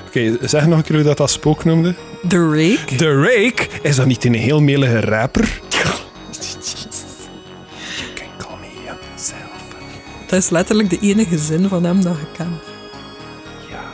Oké, 0.07 0.37
zeg 0.47 0.65
nog 0.67 0.77
een 0.77 0.83
keer 0.83 0.95
hoe 0.95 1.05
dat 1.05 1.17
dat 1.17 1.29
spook 1.31 1.63
noemde. 1.65 1.95
The 2.27 2.49
Rake. 2.49 2.95
De 2.95 3.21
Rake? 3.21 3.67
Is 3.81 3.95
dat 3.95 4.05
niet 4.05 4.23
een 4.25 4.33
heel 4.33 4.59
melige 4.61 4.99
rapper? 4.99 5.59
Can 8.13 8.27
call 8.37 8.57
me 8.61 8.67
himself. 8.85 9.41
Dat 10.27 10.39
is 10.39 10.49
letterlijk 10.49 10.89
de 10.89 10.99
enige 11.01 11.37
zin 11.37 11.67
van 11.67 11.83
hem 11.83 12.01
dat 12.03 12.15
je 12.17 12.25
kent. 12.37 12.61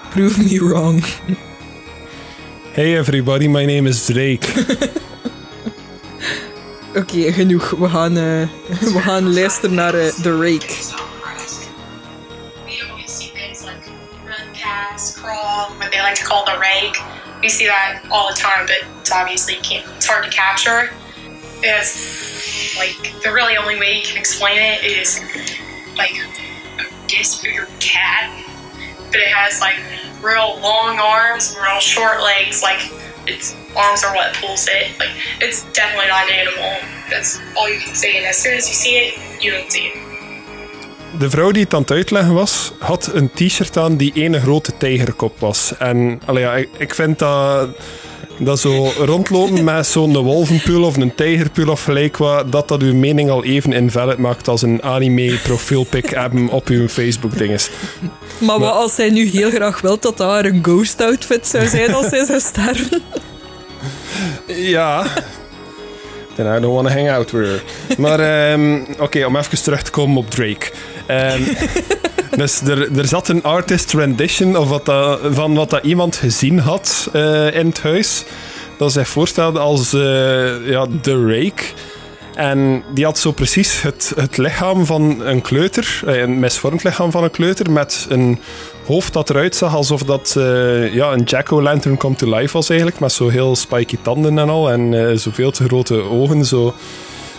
Prove 0.10 0.44
me 0.44 0.66
wrong. 0.68 1.04
Hey 2.74 2.96
everybody, 2.96 3.48
my 3.48 3.68
name 3.68 3.86
is 3.86 4.08
Drake. 4.08 4.46
Oké, 6.96 7.32
genoeg. 7.32 7.70
We 7.70 7.90
gaan, 7.90 8.18
eh, 8.18 8.48
we 8.94 9.00
gaan 9.02 9.34
luisteren 9.34 9.76
naar 9.76 9.94
eh, 9.94 10.08
The 10.08 10.38
Rake. 10.38 10.74
We 12.66 12.86
always 12.90 13.18
see 13.18 13.32
things 13.32 13.62
like 13.62 13.86
run, 14.26 14.48
pass, 14.62 15.14
crawl, 15.14 15.70
what 15.78 15.92
they 15.92 16.02
like 16.02 16.16
to 16.16 16.26
call 16.26 16.46
the 16.46 16.58
rake. 16.58 17.00
We 17.42 17.50
see 17.50 17.68
that 17.68 18.02
all 18.10 18.34
the 18.34 18.42
time, 18.42 18.66
but 18.66 18.84
it's 19.00 19.12
obviously 19.12 19.56
can't. 19.62 19.86
It's 19.96 20.08
hard 20.08 20.24
to 20.24 20.32
capture. 20.32 20.90
It's 21.62 22.76
like 22.78 23.22
the 23.22 23.32
really 23.32 23.56
only 23.56 23.80
way 23.80 24.00
you 24.00 24.04
can 24.04 24.18
explain 24.18 24.58
it 24.58 24.84
is 24.84 25.20
like 25.96 26.16
a 26.80 26.86
guess 27.08 27.40
for 27.40 27.50
your 27.50 27.68
cat, 27.80 28.32
but 29.12 29.20
it 29.20 29.28
has 29.28 29.62
like 29.62 29.78
real 30.24 30.60
long 30.62 31.00
arms, 31.00 31.56
real 31.62 31.80
short 31.80 32.20
legs. 32.22 32.62
Like 32.62 32.82
its 33.26 33.56
arms 33.76 34.04
are 34.04 34.16
what 34.16 34.30
pulls 34.40 34.68
it. 34.68 34.86
Like 35.00 35.14
it's 35.40 35.60
definitely 35.74 36.08
not 36.08 36.24
an 36.30 36.36
animal. 36.44 36.72
That's 37.10 37.40
all 37.56 37.70
you 37.70 37.80
can 37.86 37.96
say. 37.96 38.18
And 38.18 38.26
as 38.26 38.38
soon 38.42 38.56
as 38.58 38.68
you 38.68 38.76
see 38.76 38.96
it, 39.04 39.10
you 39.44 39.52
don't 39.52 39.72
see 39.72 39.86
it. 39.88 39.98
De 41.20 41.30
vrouw 41.30 41.52
die 41.52 41.64
het 41.64 41.74
aan 41.74 41.82
het 41.82 41.92
uitleggen 41.92 42.34
was, 42.34 42.72
had 42.80 43.10
een 43.14 43.32
t-shirt 43.34 43.78
aan 43.78 43.98
die 43.98 44.12
ene 44.14 44.40
grote 44.40 44.78
tijgerkop 44.78 45.40
was. 45.40 45.74
En 45.78 46.22
allee, 46.26 46.44
ja, 46.44 46.56
ik 46.78 46.94
vind 46.94 47.20
dat, 47.20 47.70
dat 48.44 48.60
zo 48.60 48.92
rondlopen 48.98 49.64
met 49.74 49.88
zo'n 49.88 50.18
wolvenpoel 50.18 50.84
of 50.84 50.98
een 50.98 51.16
tijgerpoel 51.16 51.70
of 51.70 51.84
gelijk 51.84 52.18
wat, 52.18 52.52
dat 52.52 52.68
dat 52.68 52.82
uw 52.82 52.96
mening 52.96 53.30
al 53.30 53.44
even 53.44 53.74
invalid 53.74 54.18
maakt 54.18 54.48
als 54.48 54.62
een 54.62 54.84
anime 54.84 55.38
profielpic 55.44 56.10
hebben 56.10 56.50
op 56.60 56.68
uw 56.68 56.88
Facebook 56.88 57.38
dinges. 57.38 57.70
Maar 58.38 58.60
wat 58.60 58.74
als 58.74 58.96
zij 58.96 59.10
nu 59.10 59.26
heel 59.26 59.50
graag 59.50 59.82
wil 59.82 59.98
dat 60.00 60.18
dat 60.18 60.28
haar 60.28 60.46
een 60.46 60.64
ghost 60.64 61.02
outfit 61.02 61.48
zou 61.48 61.68
zijn 61.68 61.94
als 61.94 62.08
zij 62.10 62.26
zou 62.26 62.40
sterven? 62.40 63.02
Ja. 64.46 65.06
Then 66.36 66.58
I 66.58 66.60
don't 66.60 66.74
want 66.74 66.88
to 66.88 66.94
hang 66.94 67.10
out 67.10 67.32
with 67.32 67.48
her. 67.48 67.64
Maar 67.98 68.20
ehm, 68.20 68.82
oké, 69.00 69.26
om 69.26 69.36
even 69.36 69.64
terug 69.64 69.82
te 69.82 69.92
komen 69.92 70.18
op 70.18 70.30
Drake. 70.30 70.72
Ehm, 71.06 71.42
dus 72.42 72.62
er, 72.62 72.98
er 72.98 73.08
zat 73.08 73.28
een 73.28 73.44
artist 73.44 73.94
rendition 73.94 74.58
of 74.58 74.70
wat 74.70 74.86
dat, 74.86 75.20
van 75.30 75.54
wat 75.54 75.70
dat 75.70 75.84
iemand 75.84 76.16
gezien 76.16 76.60
had 76.60 77.10
eh, 77.14 77.56
in 77.56 77.68
het 77.68 77.82
huis. 77.82 78.24
Dat 78.78 78.92
zich 78.92 79.08
voorstelde 79.08 79.60
als 79.60 79.94
eh, 79.94 80.70
ja, 80.70 80.88
The 81.02 81.26
Rake. 81.26 81.64
En 82.36 82.84
die 82.94 83.06
had 83.06 83.18
zo 83.18 83.32
precies 83.32 83.82
het, 83.82 84.14
het 84.16 84.38
lichaam 84.38 84.86
van 84.86 85.22
een 85.26 85.42
kleuter, 85.42 86.02
eh, 86.06 86.20
een 86.20 86.40
misvormd 86.40 86.84
lichaam 86.84 87.12
van 87.12 87.24
een 87.24 87.32
kleuter, 87.32 87.72
met 87.72 88.06
een 88.10 88.40
hoofd 88.86 89.14
dat 89.14 89.30
eruit 89.30 89.56
zag 89.56 89.76
alsof 89.76 90.04
dat 90.04 90.36
eh, 90.38 90.94
ja, 90.94 91.12
een 91.12 91.24
jack-o'-lantern 91.24 91.98
come 91.98 92.16
to 92.16 92.36
life 92.36 92.54
was 92.54 92.70
eigenlijk, 92.70 93.00
met 93.00 93.12
zo 93.12 93.30
heel 93.30 93.56
spiky 93.56 93.98
tanden 94.02 94.40
en 94.40 94.50
al, 94.50 94.72
en 94.72 95.10
eh, 95.10 95.18
zoveel 95.18 95.52
te 95.52 95.64
grote 95.64 96.02
ogen, 96.02 96.46
zo... 96.46 96.74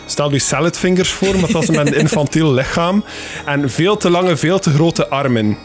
Stel 0.06 0.32
je 0.32 0.38
saladvingers 0.38 1.10
voor, 1.10 1.40
maar 1.40 1.50
dat 1.50 1.62
is 1.62 1.68
met 1.76 1.86
een 1.86 1.94
infantiel 1.94 2.52
lichaam. 2.52 3.04
En 3.44 3.70
veel 3.70 3.96
te 3.96 4.10
lange, 4.10 4.36
veel 4.36 4.58
te 4.58 4.70
grote 4.70 5.08
armen. 5.08 5.58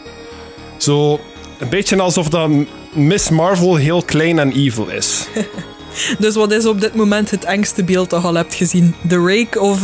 Zo 0.76 1.20
een 1.58 1.68
beetje 1.68 2.00
alsof 2.00 2.28
dat 2.28 2.50
Miss 2.92 3.30
Marvel 3.30 3.76
heel 3.76 4.02
klein 4.02 4.38
en 4.38 4.52
evil 4.52 4.88
is. 4.88 5.26
Dus 6.18 6.34
wat 6.34 6.52
is 6.52 6.66
op 6.66 6.80
dit 6.80 6.94
moment 6.94 7.30
het 7.30 7.44
engste 7.44 7.84
beeld 7.84 8.10
dat 8.10 8.22
je 8.22 8.28
al 8.28 8.34
hebt 8.34 8.54
gezien? 8.54 8.94
De 9.02 9.16
rake 9.16 9.60
of 9.60 9.76
eh, 9.76 9.82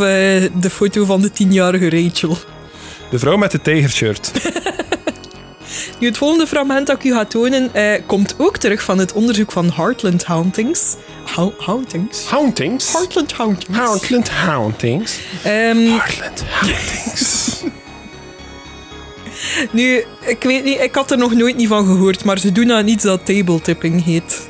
de 0.61 0.71
foto 0.71 1.05
van 1.05 1.21
de 1.21 1.31
tienjarige 1.31 1.91
Rachel? 1.91 2.37
De 3.11 3.19
vrouw 3.19 3.37
met 3.37 3.51
de 3.51 3.63
tijgershirt. 3.63 4.33
Nu, 5.99 6.07
het 6.07 6.17
volgende 6.19 6.47
fragment 6.47 6.87
dat 6.87 6.97
ik 6.97 7.05
u 7.05 7.13
ga 7.13 7.25
tonen 7.25 7.75
eh, 7.75 8.01
komt 8.07 8.35
ook 8.39 8.57
terug 8.57 8.83
van 8.83 8.99
het 8.99 9.13
onderzoek 9.13 9.53
van 9.53 9.73
Heartland 9.73 10.25
Hauntings. 10.25 10.95
Hau- 11.35 11.53
hauntings? 11.59 12.25
Hauntings. 12.27 12.93
Heartland 12.93 13.33
Hauntings. 13.33 13.79
Heartland 13.79 14.31
Hauntings. 14.31 15.19
Ehm, 15.43 15.77
Heartland 15.77 16.45
Hauntings. 16.49 17.53
nu, 19.71 20.05
ik 20.27 20.43
weet 20.43 20.65
niet, 20.65 20.81
ik 20.81 20.95
had 20.95 21.11
er 21.11 21.19
nog 21.19 21.35
nooit 21.35 21.57
niet 21.57 21.69
van 21.69 21.87
gehoord, 21.87 22.25
maar 22.25 22.39
ze 22.39 22.53
doen 22.53 22.73
aan 22.73 22.89
iets 22.89 23.05
dat 23.05 23.27
tabletipping 23.27 24.05
heet. 24.05 24.49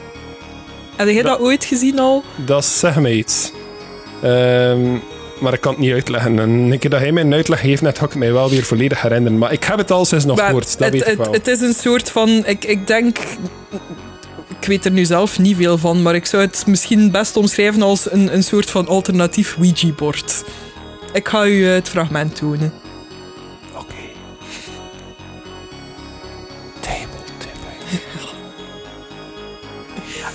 Heb 0.96 1.08
jij 1.08 1.22
dat 1.22 1.40
ooit 1.40 1.64
gezien 1.64 1.98
al? 1.98 2.24
dat 2.36 2.64
zeg 2.64 2.96
me 2.96 3.14
iets. 3.16 3.52
Ehm, 4.22 4.96
maar 5.40 5.52
ik 5.52 5.60
kan 5.60 5.72
het 5.72 5.80
niet 5.80 5.92
uitleggen. 5.92 6.38
En 6.38 6.50
een 6.50 6.78
keer 6.78 6.90
dat 6.90 7.00
hij 7.00 7.12
mij 7.12 7.22
een 7.22 7.34
uitleg 7.34 7.60
geeft, 7.60 7.82
net 7.82 7.98
ga 7.98 8.04
ik 8.04 8.14
mij 8.14 8.32
wel 8.32 8.50
weer 8.50 8.62
volledig 8.64 9.02
herinneren. 9.02 9.38
Maar 9.38 9.52
ik 9.52 9.64
heb 9.64 9.78
het 9.78 9.90
al 9.90 10.04
sinds 10.04 10.24
nog 10.24 10.36
Maar 10.36 10.46
gehoord, 10.46 10.78
dat 10.78 10.92
het, 10.92 10.92
weet 10.92 11.12
ik 11.12 11.16
wel. 11.16 11.32
het 11.32 11.46
is 11.46 11.60
een 11.60 11.74
soort 11.74 12.10
van, 12.10 12.46
ik, 12.46 12.64
ik 12.64 12.86
denk, 12.86 13.18
ik 14.60 14.66
weet 14.66 14.84
er 14.84 14.90
nu 14.90 15.04
zelf 15.04 15.38
niet 15.38 15.56
veel 15.56 15.78
van, 15.78 16.02
maar 16.02 16.14
ik 16.14 16.26
zou 16.26 16.42
het 16.42 16.66
misschien 16.66 17.10
best 17.10 17.36
omschrijven 17.36 17.82
als 17.82 18.12
een, 18.12 18.34
een 18.34 18.44
soort 18.44 18.70
van 18.70 18.88
alternatief 18.88 19.56
Ouija-bord. 19.58 20.44
Ik 21.12 21.28
ga 21.28 21.46
u 21.46 21.64
het 21.64 21.88
fragment 21.88 22.36
tonen. 22.36 22.72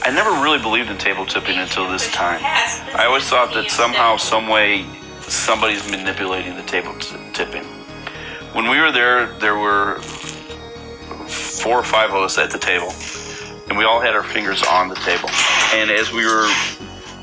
I 0.04 0.10
never 0.12 0.32
really 0.42 0.60
believed 0.60 0.90
in 0.90 0.98
table 0.98 1.26
tipping 1.26 1.58
until 1.60 1.90
this 1.90 2.10
time. 2.12 2.42
I 2.44 3.06
always 3.06 3.26
thought 3.30 3.54
that 3.54 3.70
somehow, 3.70 4.18
some 4.18 4.48
way, 4.48 4.86
somebody's 5.22 5.90
manipulating 5.92 6.56
the 6.56 6.64
table 6.64 6.94
t- 6.96 7.16
tipping. 7.34 7.64
When 8.54 8.70
we 8.70 8.80
were 8.80 8.92
there, 8.92 9.28
there 9.40 9.58
were 9.58 10.00
four 10.02 11.78
or 11.78 11.84
five 11.84 12.10
of 12.10 12.16
us 12.24 12.38
at 12.38 12.50
the 12.52 12.58
table, 12.58 12.92
and 13.70 13.78
we 13.78 13.86
all 13.86 14.02
had 14.02 14.16
our 14.16 14.24
fingers 14.24 14.64
on 14.64 14.90
the 14.90 14.96
table. 14.96 15.30
And 15.74 15.92
as 15.92 16.12
we 16.12 16.26
were, 16.26 16.50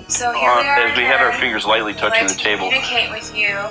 So 0.08 0.32
here 0.32 0.48
on, 0.50 0.62
we 0.62 0.68
are. 0.68 0.78
as 0.86 0.96
we 0.96 1.04
had 1.04 1.20
our 1.20 1.32
fingers 1.32 1.66
lightly 1.66 1.94
touching 1.94 2.22
Let's 2.28 2.36
the 2.36 2.42
table, 2.42 2.70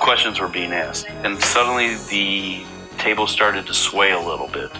questions 0.00 0.38
were 0.38 0.48
being 0.48 0.72
asked. 0.72 1.06
And 1.08 1.42
suddenly 1.42 1.96
the 2.10 2.62
table 2.98 3.26
started 3.26 3.66
to 3.66 3.74
sway 3.74 4.12
a 4.12 4.20
little 4.20 4.48
bit. 4.48 4.70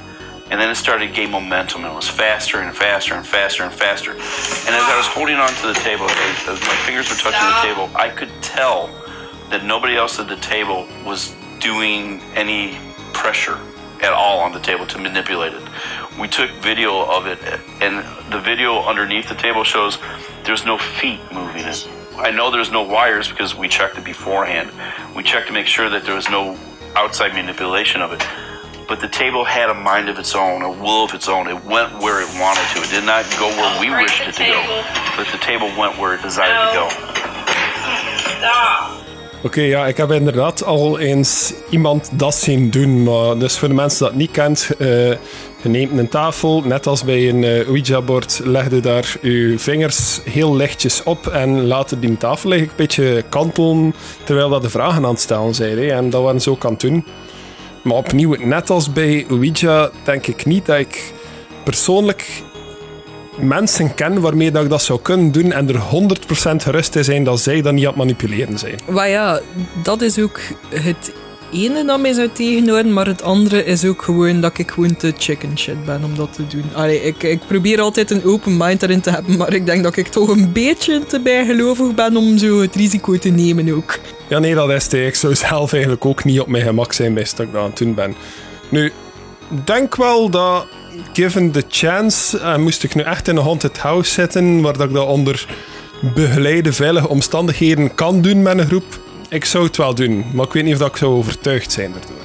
And 0.51 0.61
then 0.61 0.71
it 0.71 0.77
started 0.77 1.09
to 1.09 1.13
gain 1.13 1.31
momentum 1.31 1.85
and 1.85 1.93
it 1.93 1.97
was 1.97 2.09
faster 2.09 2.61
and 2.61 2.75
faster 2.75 3.15
and 3.15 3.27
faster 3.27 3.65
and 3.65 3.73
faster. 3.73 4.13
And 4.13 4.21
as 4.21 4.83
I 4.83 4.97
was 4.97 5.07
holding 5.07 5.37
onto 5.37 5.67
the 5.67 5.75
table, 5.75 6.07
as, 6.09 6.49
as 6.49 6.61
my 6.63 6.77
fingers 6.87 7.11
were 7.11 7.17
touching 7.17 7.47
the 7.47 7.75
table, 7.75 7.91
I 7.95 8.09
could 8.09 8.31
tell 8.41 8.89
that 9.51 9.65
nobody 9.65 9.97
else 9.97 10.19
at 10.19 10.29
the 10.29 10.37
table 10.37 10.87
was 11.05 11.35
doing 11.61 12.21
any 12.35 12.79
pressure 13.13 13.59
at 14.01 14.13
all 14.13 14.39
on 14.41 14.53
the 14.53 14.61
table 14.61 14.87
to 14.87 14.99
manipulate 14.99 15.53
it. 15.53 15.63
We 16.19 16.29
took 16.29 16.51
video 16.63 17.05
of 17.05 17.27
it, 17.27 17.39
and 17.81 18.05
the 18.33 18.41
video 18.41 18.83
underneath 18.83 19.29
the 19.29 19.35
table 19.35 19.65
shows 19.65 19.99
there's 20.45 20.65
no 20.65 20.79
feet 20.79 21.21
moving 21.33 21.65
it. 21.65 21.89
I 22.17 22.31
know 22.31 22.51
there's 22.51 22.71
no 22.71 22.83
wires 22.83 23.29
because 23.29 23.55
we 23.55 23.69
checked 23.69 23.99
it 23.99 24.05
beforehand. 24.05 24.71
We 25.15 25.23
checked 25.23 25.49
to 25.49 25.53
make 25.53 25.67
sure 25.67 25.89
that 25.91 26.05
there 26.05 26.15
was 26.15 26.29
no 26.29 26.59
outside 26.97 27.35
manipulation 27.35 28.01
of 28.01 28.13
it. 28.13 28.25
But 28.89 29.01
the 29.01 29.09
table 29.09 29.45
had 29.45 29.69
a 29.69 29.75
mind 29.75 30.09
of 30.09 30.19
its 30.19 30.35
own, 30.35 30.63
a 30.63 30.71
will 30.71 31.05
of 31.05 31.13
its 31.13 31.29
own. 31.29 31.47
It 31.47 31.63
went 31.65 31.91
where 32.03 32.23
it 32.23 32.31
wanted 32.41 32.67
to. 32.73 32.79
It 32.81 32.91
did 32.91 33.05
not 33.05 33.23
go 33.39 33.49
where 33.59 33.81
we 33.81 33.91
wished 34.03 34.27
it 34.27 34.35
to 34.37 34.45
go. 34.45 34.61
table. 34.63 34.83
But 35.17 35.27
the 35.31 35.39
table 35.51 35.69
went 35.77 35.99
where 35.99 36.15
it 36.15 36.23
desired 36.23 36.57
to 36.65 36.79
go. 36.79 36.89
Stop. 38.17 39.07
Oké, 39.43 39.61
ja, 39.61 39.87
ik 39.87 39.97
heb 39.97 40.11
inderdaad 40.11 40.65
al 40.65 40.99
eens 40.99 41.53
iemand 41.71 42.11
dat 42.13 42.35
zien 42.35 42.71
doen. 42.71 43.03
Maar 43.03 43.39
dus 43.39 43.59
voor 43.59 43.69
de 43.69 43.75
mensen 43.75 44.07
dat 44.07 44.15
niet 44.15 44.31
kent, 44.31 44.71
eh, 44.79 45.09
je 45.63 45.69
neemt 45.69 45.99
een 45.99 46.09
tafel, 46.09 46.63
net 46.65 46.87
als 46.87 47.05
bij 47.05 47.29
een 47.29 47.45
eh, 47.45 47.67
Ouija-bord, 47.67 48.41
leg 48.45 48.71
je 48.71 48.81
daar 48.81 49.17
je 49.23 49.55
vingers 49.59 50.21
heel 50.25 50.57
lichtjes 50.57 51.03
op 51.03 51.27
en 51.27 51.67
laat 51.67 52.01
die 52.01 52.17
tafel 52.17 52.51
eigenlijk 52.51 52.81
een 52.81 52.87
beetje 52.87 53.25
kantelen 53.29 53.95
terwijl 54.25 54.49
dat 54.49 54.63
de 54.63 54.71
vragen 54.71 55.05
aan 55.05 55.11
het 55.11 55.21
stellen 55.21 55.55
zijn. 55.55 55.79
Hè. 55.79 55.87
En 55.87 56.11
dat 56.11 56.23
waren 56.23 56.41
ze 56.41 56.51
ook 56.51 56.65
aan 56.65 56.73
het 56.73 56.81
doen. 56.81 57.05
Maar 57.83 57.97
opnieuw, 57.97 58.35
net 58.39 58.71
als 58.71 58.93
bij 58.93 59.27
Ouija, 59.31 59.91
denk 60.05 60.27
ik 60.27 60.45
niet 60.45 60.67
dat 60.67 60.79
ik 60.79 61.13
persoonlijk 61.65 62.43
mensen 63.41 63.95
ken 63.95 64.21
waarmee 64.21 64.51
dat 64.51 64.63
ik 64.63 64.71
dat 64.71 64.83
zou 64.83 65.01
kunnen 65.01 65.33
doen 65.33 65.53
en 65.53 65.69
er 65.69 65.81
100% 66.55 66.57
gerust 66.57 66.97
in 66.97 67.05
zijn 67.05 67.25
dat 67.25 67.41
zij 67.41 67.63
dat 67.63 67.73
niet 67.73 67.83
aan 67.83 67.89
het 67.89 67.99
manipuleren 67.99 68.59
zijn. 68.59 68.79
Maar 68.89 69.09
ja, 69.09 69.41
dat 69.83 70.03
is 70.03 70.19
ook 70.19 70.41
het 70.69 71.13
ene 71.53 71.85
dat 71.85 72.01
mij 72.01 72.13
zou 72.13 72.29
tegenhouden, 72.33 72.93
maar 72.93 73.07
het 73.07 73.23
andere 73.23 73.65
is 73.65 73.85
ook 73.85 74.03
gewoon 74.03 74.41
dat 74.41 74.59
ik 74.59 74.71
gewoon 74.71 74.97
te 74.97 75.13
chicken 75.19 75.59
shit 75.59 75.85
ben 75.85 76.05
om 76.05 76.17
dat 76.17 76.33
te 76.33 76.47
doen. 76.47 76.65
Allee, 76.75 77.03
ik, 77.03 77.23
ik 77.23 77.41
probeer 77.47 77.81
altijd 77.81 78.11
een 78.11 78.25
open 78.25 78.57
mind 78.57 78.83
erin 78.83 79.01
te 79.01 79.11
hebben, 79.11 79.37
maar 79.37 79.55
ik 79.55 79.67
denk 79.67 79.83
dat 79.83 79.97
ik 79.97 80.09
toch 80.09 80.29
een 80.29 80.53
beetje 80.53 81.07
te 81.07 81.21
bijgelovig 81.21 81.95
ben 81.95 82.17
om 82.17 82.39
zo 82.39 82.61
het 82.61 82.75
risico 82.75 83.19
te 83.19 83.29
nemen 83.29 83.75
ook. 83.75 83.99
Ja, 84.29 84.39
nee, 84.39 84.55
dat 84.55 84.71
is 84.71 84.83
het. 84.83 84.93
Ik 84.93 85.15
zou 85.15 85.35
zelf 85.35 85.73
eigenlijk 85.73 86.05
ook 86.05 86.25
niet 86.25 86.41
op 86.41 86.47
mijn 86.47 86.65
gemak 86.65 86.93
zijn 86.93 87.15
bij 87.15 87.27
dat 87.37 87.47
ik 87.47 87.55
aan 87.55 87.65
het 87.65 87.79
doen 87.79 87.95
ben. 87.95 88.15
Nu, 88.69 88.93
denk 89.65 89.97
wel 89.97 90.31
dat, 90.31 90.67
given 91.13 91.51
the 91.51 91.65
chance, 91.69 92.39
eh, 92.39 92.57
moest 92.57 92.85
ik 92.85 92.95
nu 92.95 93.03
echt 93.03 93.29
in 93.29 93.37
een 93.37 93.43
haunted 93.43 93.79
house 93.79 94.13
zitten, 94.13 94.61
waar 94.61 94.77
dat 94.77 94.89
ik 94.89 94.95
dat 94.95 95.07
onder 95.07 95.47
begeleide, 96.15 96.73
veilige 96.73 97.09
omstandigheden 97.09 97.95
kan 97.95 98.21
doen 98.21 98.43
met 98.43 98.59
een 98.59 98.67
groep, 98.67 99.01
ik 99.29 99.45
zou 99.45 99.65
het 99.65 99.77
wel 99.77 99.95
doen. 99.95 100.25
Maar 100.35 100.47
ik 100.47 100.53
weet 100.53 100.65
niet 100.65 100.81
of 100.81 100.89
ik 100.89 100.97
zou 100.97 101.13
overtuigd 101.13 101.73
zijn 101.73 101.93
daardoor. 101.93 102.17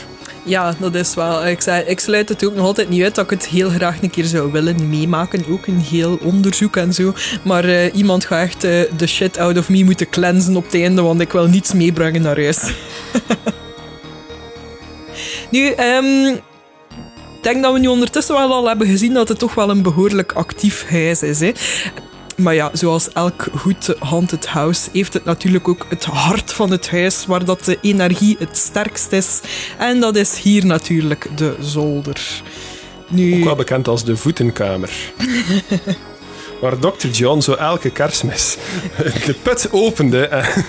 Ja, 0.45 0.75
dat 0.79 0.95
is 0.95 1.15
wel. 1.15 1.47
Ik, 1.47 1.61
zei, 1.61 1.83
ik 1.83 1.99
sluit 1.99 2.29
het 2.29 2.45
ook 2.45 2.55
nog 2.55 2.65
altijd 2.65 2.89
niet 2.89 3.03
uit 3.03 3.15
dat 3.15 3.23
ik 3.23 3.29
het 3.29 3.47
heel 3.47 3.69
graag 3.69 4.01
een 4.01 4.09
keer 4.09 4.25
zou 4.25 4.51
willen 4.51 4.89
meemaken. 4.89 5.45
Ook 5.49 5.67
een 5.67 5.79
heel 5.79 6.17
onderzoek 6.21 6.75
en 6.75 6.93
zo. 6.93 7.13
Maar 7.43 7.65
eh, 7.65 7.95
iemand 7.95 8.25
gaat 8.25 8.41
echt 8.41 8.63
eh, 8.63 8.81
de 8.97 9.07
shit 9.07 9.37
out 9.37 9.57
of 9.57 9.69
me 9.69 9.83
moeten 9.83 10.09
cleansen 10.09 10.55
op 10.55 10.65
het 10.65 10.73
einde, 10.73 11.01
want 11.01 11.21
ik 11.21 11.31
wil 11.31 11.47
niets 11.47 11.73
meebrengen 11.73 12.21
naar 12.21 12.41
huis. 12.41 12.59
nu, 15.51 15.69
ehm, 15.69 16.27
ik 17.37 17.43
denk 17.43 17.63
dat 17.63 17.73
we 17.73 17.79
nu 17.79 17.87
ondertussen 17.87 18.35
wel 18.35 18.53
al 18.53 18.67
hebben 18.67 18.87
gezien 18.87 19.13
dat 19.13 19.27
het 19.29 19.39
toch 19.39 19.53
wel 19.55 19.69
een 19.69 19.81
behoorlijk 19.81 20.31
actief 20.31 20.85
huis 20.89 21.23
is. 21.23 21.39
Hè. 21.39 21.51
Maar 22.35 22.53
ja, 22.53 22.69
zoals 22.73 23.11
elk 23.13 23.47
goed 23.55 23.95
haunted 23.99 24.45
house 24.45 24.89
heeft 24.91 25.13
het 25.13 25.25
natuurlijk 25.25 25.67
ook 25.67 25.85
het 25.89 26.05
hart 26.05 26.53
van 26.53 26.71
het 26.71 26.89
huis 26.89 27.25
waar 27.25 27.45
dat 27.45 27.65
de 27.65 27.77
energie 27.81 28.35
het 28.39 28.57
sterkst 28.57 29.11
is. 29.11 29.39
En 29.77 29.99
dat 29.99 30.15
is 30.15 30.39
hier 30.39 30.65
natuurlijk 30.65 31.27
de 31.35 31.55
zolder. 31.59 32.41
Nu, 33.09 33.37
Ook 33.37 33.43
wel 33.43 33.55
bekend 33.55 33.87
als 33.87 34.03
de 34.03 34.17
voetenkamer. 34.17 34.89
Waar 36.61 36.79
Dr. 36.79 37.07
John 37.07 37.39
zo 37.39 37.53
elke 37.53 37.89
kerstmis 37.89 38.57
de 39.25 39.35
put 39.41 39.67
opende 39.71 40.27
en, 40.27 40.45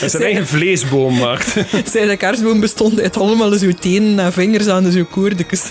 en 0.00 0.10
zijn 0.10 0.22
eigen 0.22 0.46
vleesboom 0.46 1.18
maakt. 1.18 1.54
Zij 1.84 2.06
de 2.06 2.16
kerstboom 2.16 2.60
bestond 2.60 3.00
uit 3.00 3.16
allemaal 3.16 3.52
zo 3.52 3.72
tenen 3.72 4.18
en 4.18 4.32
vingers 4.32 4.68
aan 4.68 4.84
de 4.84 4.92
zo 4.92 5.04
koordekes. 5.10 5.62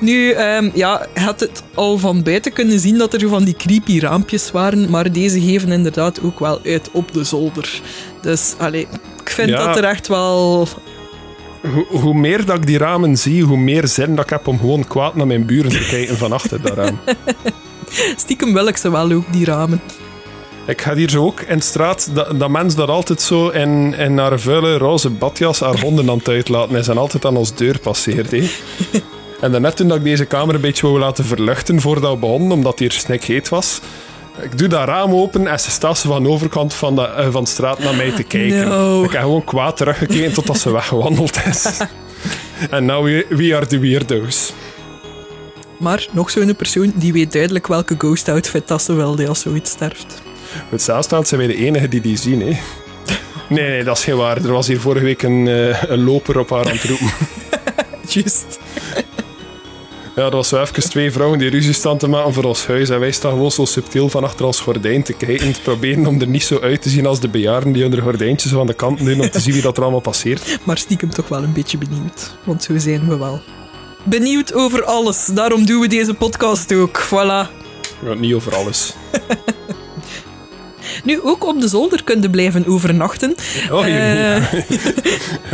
Nu, 0.00 0.30
ehm, 0.30 0.70
ja, 0.74 1.06
je 1.14 1.20
had 1.20 1.40
het 1.40 1.62
al 1.74 1.98
van 1.98 2.22
buiten 2.22 2.52
kunnen 2.52 2.80
zien 2.80 2.98
dat 2.98 3.14
er 3.14 3.28
van 3.28 3.44
die 3.44 3.54
creepy 3.56 3.98
raampjes 3.98 4.50
waren, 4.50 4.90
maar 4.90 5.12
deze 5.12 5.40
geven 5.40 5.72
inderdaad 5.72 6.22
ook 6.22 6.38
wel 6.38 6.60
uit 6.64 6.90
op 6.92 7.12
de 7.12 7.24
zolder. 7.24 7.80
Dus, 8.22 8.54
allee, 8.58 8.86
ik 9.22 9.30
vind 9.30 9.48
Ja. 9.48 9.66
dat 9.66 9.76
er 9.76 9.84
echt 9.84 10.08
wel... 10.08 10.68
Hoe, 11.72 11.86
hoe 12.00 12.14
meer 12.14 12.44
dat 12.44 12.56
ik 12.56 12.66
die 12.66 12.78
ramen 12.78 13.16
zie, 13.16 13.42
hoe 13.42 13.56
meer 13.56 13.86
zin 13.86 14.14
dat 14.14 14.24
ik 14.24 14.30
heb 14.30 14.46
om 14.46 14.58
gewoon 14.58 14.86
kwaad 14.86 15.14
naar 15.14 15.26
mijn 15.26 15.46
buren 15.46 15.70
te 15.70 15.86
kijken 15.90 16.16
van 16.16 16.32
achter 16.32 16.62
dat 16.62 16.74
raam. 16.74 16.98
Stiekem 18.16 18.52
wil 18.52 18.66
ik 18.66 18.76
ze 18.76 18.90
wel 18.90 19.12
ook, 19.12 19.32
die 19.32 19.44
ramen. 19.44 19.80
Ik 20.66 20.80
ga 20.80 20.94
hier 20.94 21.10
zo 21.10 21.24
ook 21.24 21.40
in 21.40 21.58
de 21.58 21.64
straat, 21.64 22.10
dat, 22.12 22.40
dat 22.40 22.48
mens 22.50 22.74
dat 22.74 22.88
altijd 22.88 23.22
zo 23.22 23.48
in, 23.48 23.94
in 23.94 24.18
haar 24.18 24.40
vuile 24.40 24.76
roze 24.78 25.10
badjas 25.10 25.60
haar 25.60 25.80
honden 25.80 26.10
aan 26.10 26.18
het 26.18 26.28
uitlaten 26.28 26.76
is 26.76 26.88
en 26.88 26.98
altijd 26.98 27.24
aan 27.24 27.36
ons 27.36 27.54
deur 27.54 27.78
passeert. 27.78 28.30
Hè. 28.30 28.38
En 29.40 29.50
daarnet 29.50 29.76
toen 29.76 29.88
dat 29.88 29.96
ik 29.96 30.04
deze 30.04 30.24
kamer 30.24 30.54
een 30.54 30.60
beetje 30.60 30.86
wou 30.86 30.98
laten 30.98 31.24
verluchten 31.24 31.80
voordat 31.80 32.12
we 32.12 32.18
begonnen, 32.18 32.52
omdat 32.52 32.78
hier 32.78 32.92
snikheet 32.92 33.48
was, 33.48 33.80
ik 34.42 34.58
doe 34.58 34.68
dat 34.68 34.84
raam 34.88 35.14
open 35.14 35.46
en 35.46 35.60
ze 35.60 35.70
staat 35.70 35.98
ze 35.98 36.08
van 36.08 36.22
de 36.22 36.28
overkant 36.28 36.74
van 36.74 36.94
de, 36.94 37.02
eh, 37.02 37.28
van 37.30 37.44
de 37.44 37.50
straat 37.50 37.78
naar 37.78 37.94
mij 37.94 38.10
te 38.10 38.22
kijken. 38.36 38.68
No. 38.68 39.02
Ik 39.04 39.10
heb 39.10 39.20
gewoon 39.20 39.44
kwaad 39.44 39.76
teruggekeken 39.76 40.32
totdat 40.32 40.58
ze 40.58 40.72
weggewandeld 40.72 41.38
is. 41.46 41.66
En 42.70 42.84
now 42.84 43.04
we, 43.04 43.26
we 43.28 43.56
are 43.56 43.66
the 43.66 43.78
weirdos. 43.78 44.52
Maar 45.78 46.06
nog 46.10 46.30
zo'n 46.30 46.56
persoon 46.56 46.92
die 46.94 47.12
weet 47.12 47.32
duidelijk 47.32 47.66
welke 47.66 47.94
ghost 47.98 48.28
outfit 48.28 48.68
dat 48.68 48.82
ze 48.82 48.92
wilde 48.92 49.28
als 49.28 49.40
zoiets 49.40 49.70
sterft. 49.70 50.22
Met 50.68 50.82
zelfstand 50.82 51.28
zijn 51.28 51.40
wij 51.40 51.48
de 51.48 51.56
enigen 51.56 51.90
die 51.90 52.00
die 52.00 52.16
zien. 52.16 52.40
Hè. 52.40 52.56
Nee, 53.48 53.68
nee, 53.68 53.84
dat 53.84 53.96
is 53.98 54.04
geen 54.04 54.16
waar. 54.16 54.36
Er 54.36 54.52
was 54.52 54.66
hier 54.66 54.80
vorige 54.80 55.04
week 55.04 55.22
een, 55.22 55.48
eh, 55.48 55.82
een 55.82 56.04
loper 56.04 56.38
op 56.38 56.50
haar 56.50 56.64
aan 56.64 56.76
het 56.76 56.84
roepen. 56.84 57.10
Juist. 58.08 58.58
Ja, 60.16 60.22
dat 60.22 60.32
was 60.32 60.48
zo 60.48 60.60
even 60.60 60.90
twee 60.90 61.10
vrouwen 61.10 61.38
die 61.38 61.50
ruzie 61.50 61.72
staan 61.72 61.98
te 61.98 62.08
maken 62.08 62.32
voor 62.32 62.44
ons 62.44 62.66
huis. 62.66 62.88
En 62.88 63.00
wij 63.00 63.10
staan 63.10 63.30
gewoon 63.30 63.50
zo 63.50 63.64
subtiel 63.64 64.08
van 64.08 64.24
achter 64.24 64.46
ons 64.46 64.60
gordijn 64.60 65.02
te 65.02 65.12
kijken. 65.12 65.52
Te 65.52 65.60
proberen 65.60 66.06
om 66.06 66.20
er 66.20 66.26
niet 66.26 66.42
zo 66.42 66.60
uit 66.60 66.82
te 66.82 66.88
zien 66.88 67.06
als 67.06 67.20
de 67.20 67.28
bejaarden 67.28 67.72
die 67.72 67.82
hun 67.82 68.00
gordijntjes 68.00 68.54
aan 68.54 68.66
de 68.66 68.74
kant 68.74 69.04
doen. 69.04 69.20
Om 69.20 69.30
te 69.30 69.40
zien 69.40 69.52
wie 69.52 69.62
dat 69.62 69.76
er 69.76 69.82
allemaal 69.82 70.00
passeert. 70.00 70.58
Maar 70.64 70.78
stiekem 70.78 71.10
toch 71.10 71.28
wel 71.28 71.42
een 71.42 71.52
beetje 71.52 71.78
benieuwd. 71.78 72.36
Want 72.44 72.62
zo 72.62 72.78
zijn 72.78 73.08
we 73.08 73.16
wel. 73.16 73.40
Benieuwd 74.04 74.54
over 74.54 74.84
alles. 74.84 75.26
Daarom 75.26 75.66
doen 75.66 75.80
we 75.80 75.86
deze 75.86 76.14
podcast 76.14 76.74
ook. 76.74 77.06
Voilà. 77.06 77.50
Ja, 78.04 78.14
niet 78.18 78.34
over 78.34 78.54
alles. 78.54 78.92
Nu, 81.04 81.20
ook 81.22 81.46
op 81.46 81.60
de 81.60 81.68
zolder 81.68 82.04
kunnen 82.04 82.30
blijven 82.30 82.66
overnachten. 82.66 83.34
Oh, 83.70 83.86
Eh, 83.86 84.42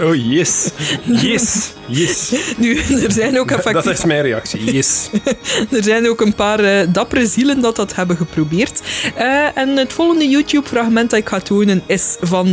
oh 0.01 0.15
yes. 0.15 0.71
Yes. 1.05 1.73
Yes. 1.87 2.33
nu, 2.57 2.77
er 2.79 3.13
zijn 3.13 3.39
ook 3.39 3.51
effectief... 3.51 3.85
Dat 3.85 3.99
is 3.99 4.05
mijn 4.05 4.23
reactie. 4.23 4.73
Yes. 4.75 5.11
Er 5.71 5.83
zijn 5.83 6.09
ook 6.09 6.21
een 6.21 6.35
paar 6.35 6.61
eh, 6.61 6.87
dappere 6.93 7.27
zielen 7.27 7.61
dat 7.61 7.77
dat 7.77 7.95
hebben 7.95 8.17
geprobeerd. 8.17 8.81
Eh, 9.17 9.57
en 9.57 9.77
het 9.77 9.93
volgende 9.93 10.29
YouTube-fragment 10.29 11.11
dat 11.11 11.19
ik 11.19 11.29
ga 11.29 11.41
tonen 11.41 11.83
is 11.87 12.17
van 12.21 12.53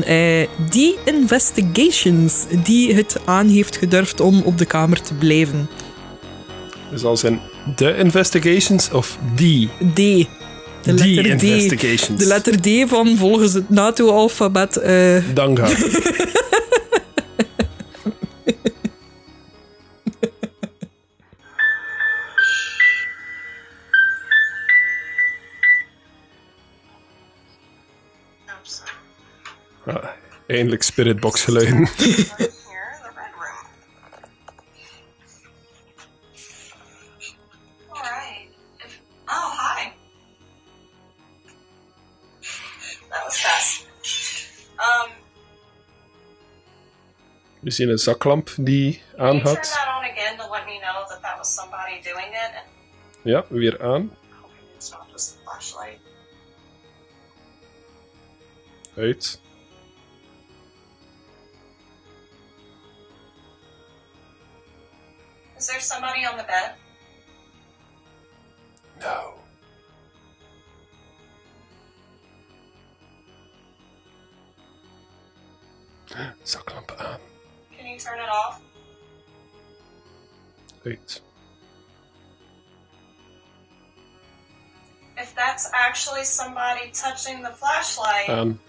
The 0.70 0.96
Investigations, 1.06 2.34
die 2.64 2.94
het 2.96 3.18
aan 3.26 3.48
heeft 3.48 3.78
gedurfd 3.78 4.20
om 4.20 4.42
op 4.42 4.58
de 4.58 4.66
kamer 4.66 5.02
te 5.02 5.14
blijven. 5.14 5.70
Dus 6.92 7.04
als 7.04 7.24
in 7.24 7.40
The 7.76 7.98
Investigations 7.98 8.92
of 8.92 9.18
die 9.36 9.70
D. 9.94 10.28
De 10.84 10.94
letter 10.94 11.38
D. 11.38 11.44
Investigations. 11.44 12.20
De 12.20 12.26
letter 12.26 12.62
D 12.62 12.90
van 12.90 13.18
volgens 13.18 13.54
het 13.54 13.70
NATO-alfabet. 13.70 14.78
eh, 14.78 15.24
Dan 15.34 15.58
gaat. 15.58 15.72
Oops. 28.60 28.82
Ah, 29.86 30.04
eindelijk 30.48 30.84
spiritbox 30.84 31.44
geluiden. 31.44 31.80
that 51.22 51.38
was 51.38 51.54
somebody 51.54 52.02
doing 52.04 52.34
it? 52.34 52.52
And 52.56 52.66
Ja, 53.24 53.46
weer 53.50 53.82
aan. 53.82 54.16
Uit. 58.96 59.40
Touching 87.00 87.42
the 87.42 87.50
flashlight, 87.50 88.28
Aan. 88.30 88.60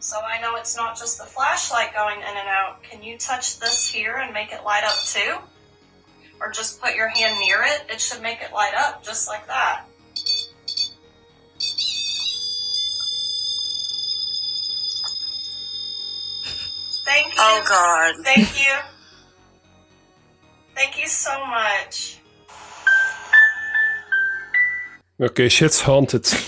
so 0.00 0.18
I 0.20 0.40
know 0.40 0.56
it's 0.56 0.76
not 0.76 0.96
just 0.96 1.18
the 1.18 1.24
flashlight 1.24 1.94
going 1.94 2.18
in 2.18 2.36
and 2.36 2.48
out, 2.48 2.82
can 2.82 3.02
you 3.02 3.18
touch 3.18 3.58
this 3.58 3.88
here 3.88 4.16
and 4.16 4.32
make 4.32 4.52
it 4.52 4.64
light 4.64 4.84
up 4.84 4.98
too? 5.04 5.36
Or 6.40 6.50
just 6.50 6.80
put 6.80 6.94
your 6.94 7.08
hand 7.08 7.38
near 7.40 7.62
it? 7.62 7.86
It 7.90 8.00
should 8.00 8.22
make 8.22 8.40
it 8.42 8.52
light 8.52 8.74
up 8.76 9.02
just 9.02 9.26
like 9.26 9.46
that. 9.48 9.84
Thank 17.04 17.34
you. 17.34 17.40
Oh 17.40 17.64
God. 17.66 18.24
Thank 18.24 18.66
you. 18.66 18.74
Thank 20.74 21.00
you 21.00 21.08
so 21.08 21.44
much. 21.46 22.07
Oké, 25.18 25.48
shit's 25.48 25.82
haunted. 25.88 26.38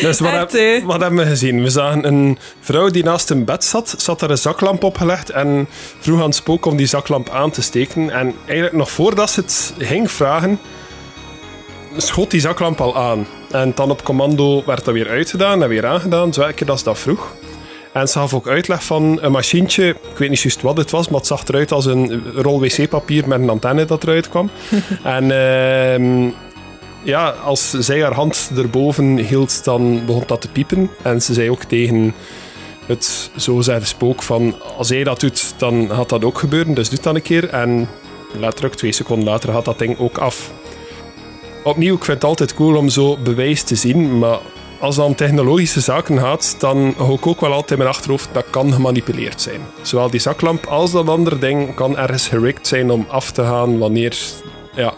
dus 0.00 0.20
wat, 0.20 0.32
Echt, 0.32 0.52
heb- 0.52 0.82
wat 0.82 1.00
hebben 1.00 1.18
we 1.18 1.26
gezien? 1.26 1.62
We 1.62 1.70
zagen 1.70 2.06
een 2.06 2.38
vrouw 2.60 2.88
die 2.90 3.04
naast 3.04 3.30
een 3.30 3.44
bed 3.44 3.64
zat, 3.64 3.94
zat 3.98 4.22
er 4.22 4.30
een 4.30 4.38
zaklamp 4.38 4.82
opgelegd 4.84 5.30
en 5.30 5.68
vroeg 5.98 6.18
aan 6.18 6.24
het 6.26 6.34
spook 6.34 6.66
om 6.66 6.76
die 6.76 6.86
zaklamp 6.86 7.28
aan 7.30 7.50
te 7.50 7.62
steken. 7.62 8.10
En 8.10 8.34
eigenlijk 8.44 8.76
nog 8.76 8.90
voordat 8.90 9.30
ze 9.30 9.40
het 9.40 9.74
ging 9.78 10.10
vragen, 10.10 10.60
schot 11.96 12.30
die 12.30 12.40
zaklamp 12.40 12.80
al 12.80 12.96
aan. 12.96 13.26
En 13.50 13.72
dan 13.74 13.90
op 13.90 14.04
commando 14.04 14.62
werd 14.66 14.84
dat 14.84 14.94
weer 14.94 15.08
uitgedaan 15.08 15.62
en 15.62 15.68
weer 15.68 15.86
aangedaan, 15.86 16.32
zo 16.32 16.42
elke 16.42 16.64
dat 16.64 16.78
ze 16.78 16.84
dat 16.84 16.98
vroeg. 16.98 17.34
En 17.92 18.08
ze 18.08 18.18
gaf 18.18 18.34
ook 18.34 18.48
uitleg 18.48 18.84
van 18.84 19.18
een 19.22 19.32
machientje, 19.32 19.88
ik 19.88 20.16
weet 20.18 20.30
niet 20.30 20.40
juist 20.40 20.62
wat 20.62 20.76
het 20.76 20.90
was, 20.90 21.08
maar 21.08 21.18
het 21.18 21.26
zag 21.26 21.44
eruit 21.48 21.72
als 21.72 21.84
een 21.86 22.22
rol 22.34 22.60
wc-papier 22.60 23.28
met 23.28 23.40
een 23.40 23.50
antenne 23.50 23.84
dat 23.84 24.02
eruit 24.02 24.28
kwam. 24.28 24.50
en 25.04 25.30
ehm, 25.30 26.28
ja, 27.06 27.28
als 27.30 27.70
zij 27.70 28.02
haar 28.02 28.14
hand 28.14 28.50
erboven 28.56 29.16
hield, 29.16 29.64
dan 29.64 30.04
begon 30.06 30.22
dat 30.26 30.40
te 30.40 30.48
piepen. 30.48 30.90
En 31.02 31.22
ze 31.22 31.34
zei 31.34 31.50
ook 31.50 31.62
tegen 31.62 32.14
het 32.86 33.30
zogezegde 33.36 33.86
spook 33.86 34.22
van 34.22 34.54
als 34.76 34.88
jij 34.88 35.04
dat 35.04 35.20
doet, 35.20 35.54
dan 35.56 35.88
gaat 35.90 36.08
dat 36.08 36.24
ook 36.24 36.38
gebeuren, 36.38 36.74
dus 36.74 36.88
doe 36.88 37.00
dat 37.02 37.14
een 37.14 37.22
keer. 37.22 37.48
En 37.48 37.88
letterlijk 38.38 38.74
twee 38.74 38.92
seconden 38.92 39.28
later 39.28 39.52
gaat 39.52 39.64
dat 39.64 39.78
ding 39.78 39.98
ook 39.98 40.18
af. 40.18 40.52
Opnieuw, 41.64 41.94
ik 41.94 42.04
vind 42.04 42.16
het 42.16 42.30
altijd 42.30 42.54
cool 42.54 42.76
om 42.76 42.88
zo 42.88 43.16
bewijs 43.16 43.62
te 43.62 43.74
zien, 43.74 44.18
maar 44.18 44.38
als 44.80 44.96
het 44.96 45.04
om 45.04 45.14
technologische 45.14 45.80
zaken 45.80 46.18
gaat, 46.18 46.56
dan 46.58 46.94
hou 46.96 47.14
ik 47.14 47.26
ook 47.26 47.40
wel 47.40 47.52
altijd 47.52 47.70
in 47.70 47.78
mijn 47.78 47.90
achterhoofd 47.90 48.28
dat 48.32 48.50
kan 48.50 48.72
gemanipuleerd 48.72 49.40
zijn. 49.40 49.60
Zowel 49.82 50.10
die 50.10 50.20
zaklamp 50.20 50.66
als 50.66 50.92
dat 50.92 51.08
andere 51.08 51.38
ding 51.38 51.74
kan 51.74 51.96
ergens 51.96 52.28
gerikt 52.28 52.66
zijn 52.66 52.90
om 52.90 53.06
af 53.08 53.30
te 53.30 53.42
gaan 53.42 53.78
wanneer... 53.78 54.16
Ja, 54.74 54.94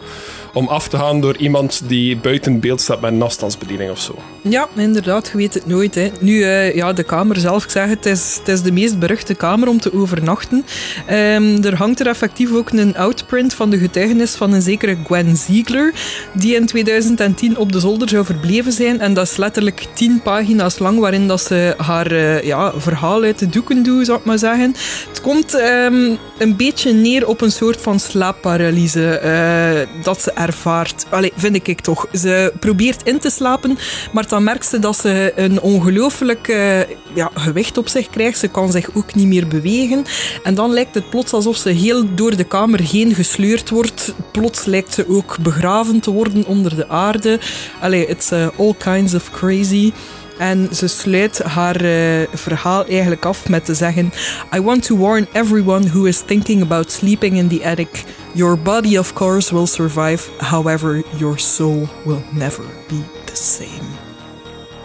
om 0.52 0.68
af 0.68 0.88
te 0.88 0.96
gaan 0.96 1.20
door 1.20 1.36
iemand 1.36 1.82
die 1.86 2.16
buiten 2.16 2.60
beeld 2.60 2.80
staat 2.80 3.00
met 3.00 3.12
een 3.12 3.90
of 3.90 4.00
zo. 4.00 4.14
Ja, 4.42 4.68
inderdaad, 4.76 5.28
je 5.32 5.36
weet 5.36 5.54
het 5.54 5.66
nooit. 5.66 5.94
Hè. 5.94 6.10
Nu, 6.20 6.42
eh, 6.42 6.74
ja, 6.74 6.92
de 6.92 7.02
kamer 7.02 7.36
zelf, 7.36 7.64
ik 7.64 7.70
zeg 7.70 7.88
het, 7.88 8.06
is, 8.06 8.36
het 8.38 8.48
is 8.48 8.62
de 8.62 8.72
meest 8.72 8.98
beruchte 8.98 9.34
kamer 9.34 9.68
om 9.68 9.80
te 9.80 9.92
overnachten. 9.92 10.64
Ehm, 11.06 11.64
er 11.64 11.76
hangt 11.76 12.00
er 12.00 12.06
effectief 12.06 12.52
ook 12.52 12.70
een 12.70 12.96
outprint 12.96 13.54
van 13.54 13.70
de 13.70 13.78
getuigenis 13.78 14.34
van 14.34 14.52
een 14.52 14.62
zekere 14.62 14.96
Gwen 15.04 15.36
Ziegler, 15.36 15.92
die 16.32 16.54
in 16.54 16.66
2010 16.66 17.58
op 17.58 17.72
de 17.72 17.80
zolder 17.80 18.08
zou 18.08 18.24
verbleven 18.24 18.72
zijn. 18.72 19.00
En 19.00 19.14
dat 19.14 19.26
is 19.26 19.36
letterlijk 19.36 19.86
tien 19.92 20.22
pagina's 20.22 20.78
lang, 20.78 20.98
waarin 20.98 21.28
dat 21.28 21.40
ze 21.40 21.74
haar 21.76 22.10
eh, 22.12 22.42
ja, 22.42 22.72
verhaal 22.76 23.22
uit 23.22 23.38
de 23.38 23.48
doeken 23.48 23.82
doet, 23.82 24.06
zou 24.06 24.18
ik 24.18 24.24
maar 24.24 24.38
zeggen. 24.38 24.74
Het 25.08 25.20
komt 25.20 25.54
ehm, 25.54 26.14
een 26.38 26.56
beetje 26.56 26.92
neer 26.92 27.26
op 27.26 27.40
een 27.40 27.52
soort 27.52 27.80
van 27.80 28.00
slaapparalyse 28.00 29.18
eh, 29.18 30.02
dat 30.02 30.22
ze 30.22 30.34
ervaart. 30.48 31.06
Vind 31.36 31.68
ik 31.68 31.80
toch. 31.80 32.06
Ze 32.12 32.52
probeert 32.60 33.02
in 33.02 33.18
te 33.18 33.30
slapen, 33.30 33.78
maar 34.12 34.28
dan 34.28 34.44
merkt 34.44 34.66
ze 34.66 34.78
dat 34.78 34.96
ze 34.96 35.32
een 35.36 35.60
ongelooflijk 35.60 36.48
eh, 36.48 36.80
ja, 37.14 37.30
gewicht 37.34 37.78
op 37.78 37.88
zich 37.88 38.10
krijgt. 38.10 38.38
Ze 38.38 38.48
kan 38.48 38.70
zich 38.70 38.88
ook 38.94 39.14
niet 39.14 39.26
meer 39.26 39.48
bewegen. 39.48 40.04
En 40.42 40.54
dan 40.54 40.72
lijkt 40.72 40.94
het 40.94 41.10
plots 41.10 41.32
alsof 41.32 41.56
ze 41.56 41.68
heel 41.68 42.14
door 42.14 42.36
de 42.36 42.44
kamer 42.44 42.80
heen 42.80 43.14
gesleurd 43.14 43.70
wordt. 43.70 44.14
Plots 44.32 44.64
lijkt 44.64 44.94
ze 44.94 45.08
ook 45.08 45.36
begraven 45.40 46.00
te 46.00 46.10
worden 46.10 46.46
onder 46.46 46.76
de 46.76 46.88
aarde. 46.88 47.40
Allee, 47.80 48.06
it's 48.06 48.30
eh, 48.30 48.46
all 48.58 48.74
kinds 48.78 49.14
of 49.14 49.30
crazy. 49.30 49.92
En 50.38 50.68
ze 50.72 50.86
sluit 50.86 51.42
haar 51.42 51.76
eh, 51.76 52.26
verhaal 52.32 52.86
eigenlijk 52.86 53.24
af 53.24 53.48
met 53.48 53.64
te 53.64 53.74
zeggen: 53.74 54.12
I 54.54 54.60
want 54.60 54.82
to 54.82 54.96
warn 54.96 55.26
everyone 55.32 55.88
who 55.88 56.04
is 56.04 56.22
thinking 56.26 56.62
about 56.62 56.92
sleeping 56.92 57.36
in 57.36 57.48
the 57.48 57.64
attic. 57.64 58.04
Your 58.34 58.58
body, 58.58 58.98
of 58.98 59.12
course, 59.12 59.54
will 59.54 59.66
survive. 59.66 60.30
However, 60.38 61.02
your 61.16 61.38
soul 61.38 61.88
will 62.04 62.22
never 62.32 62.64
be 62.88 63.00
the 63.24 63.36
same. 63.36 63.88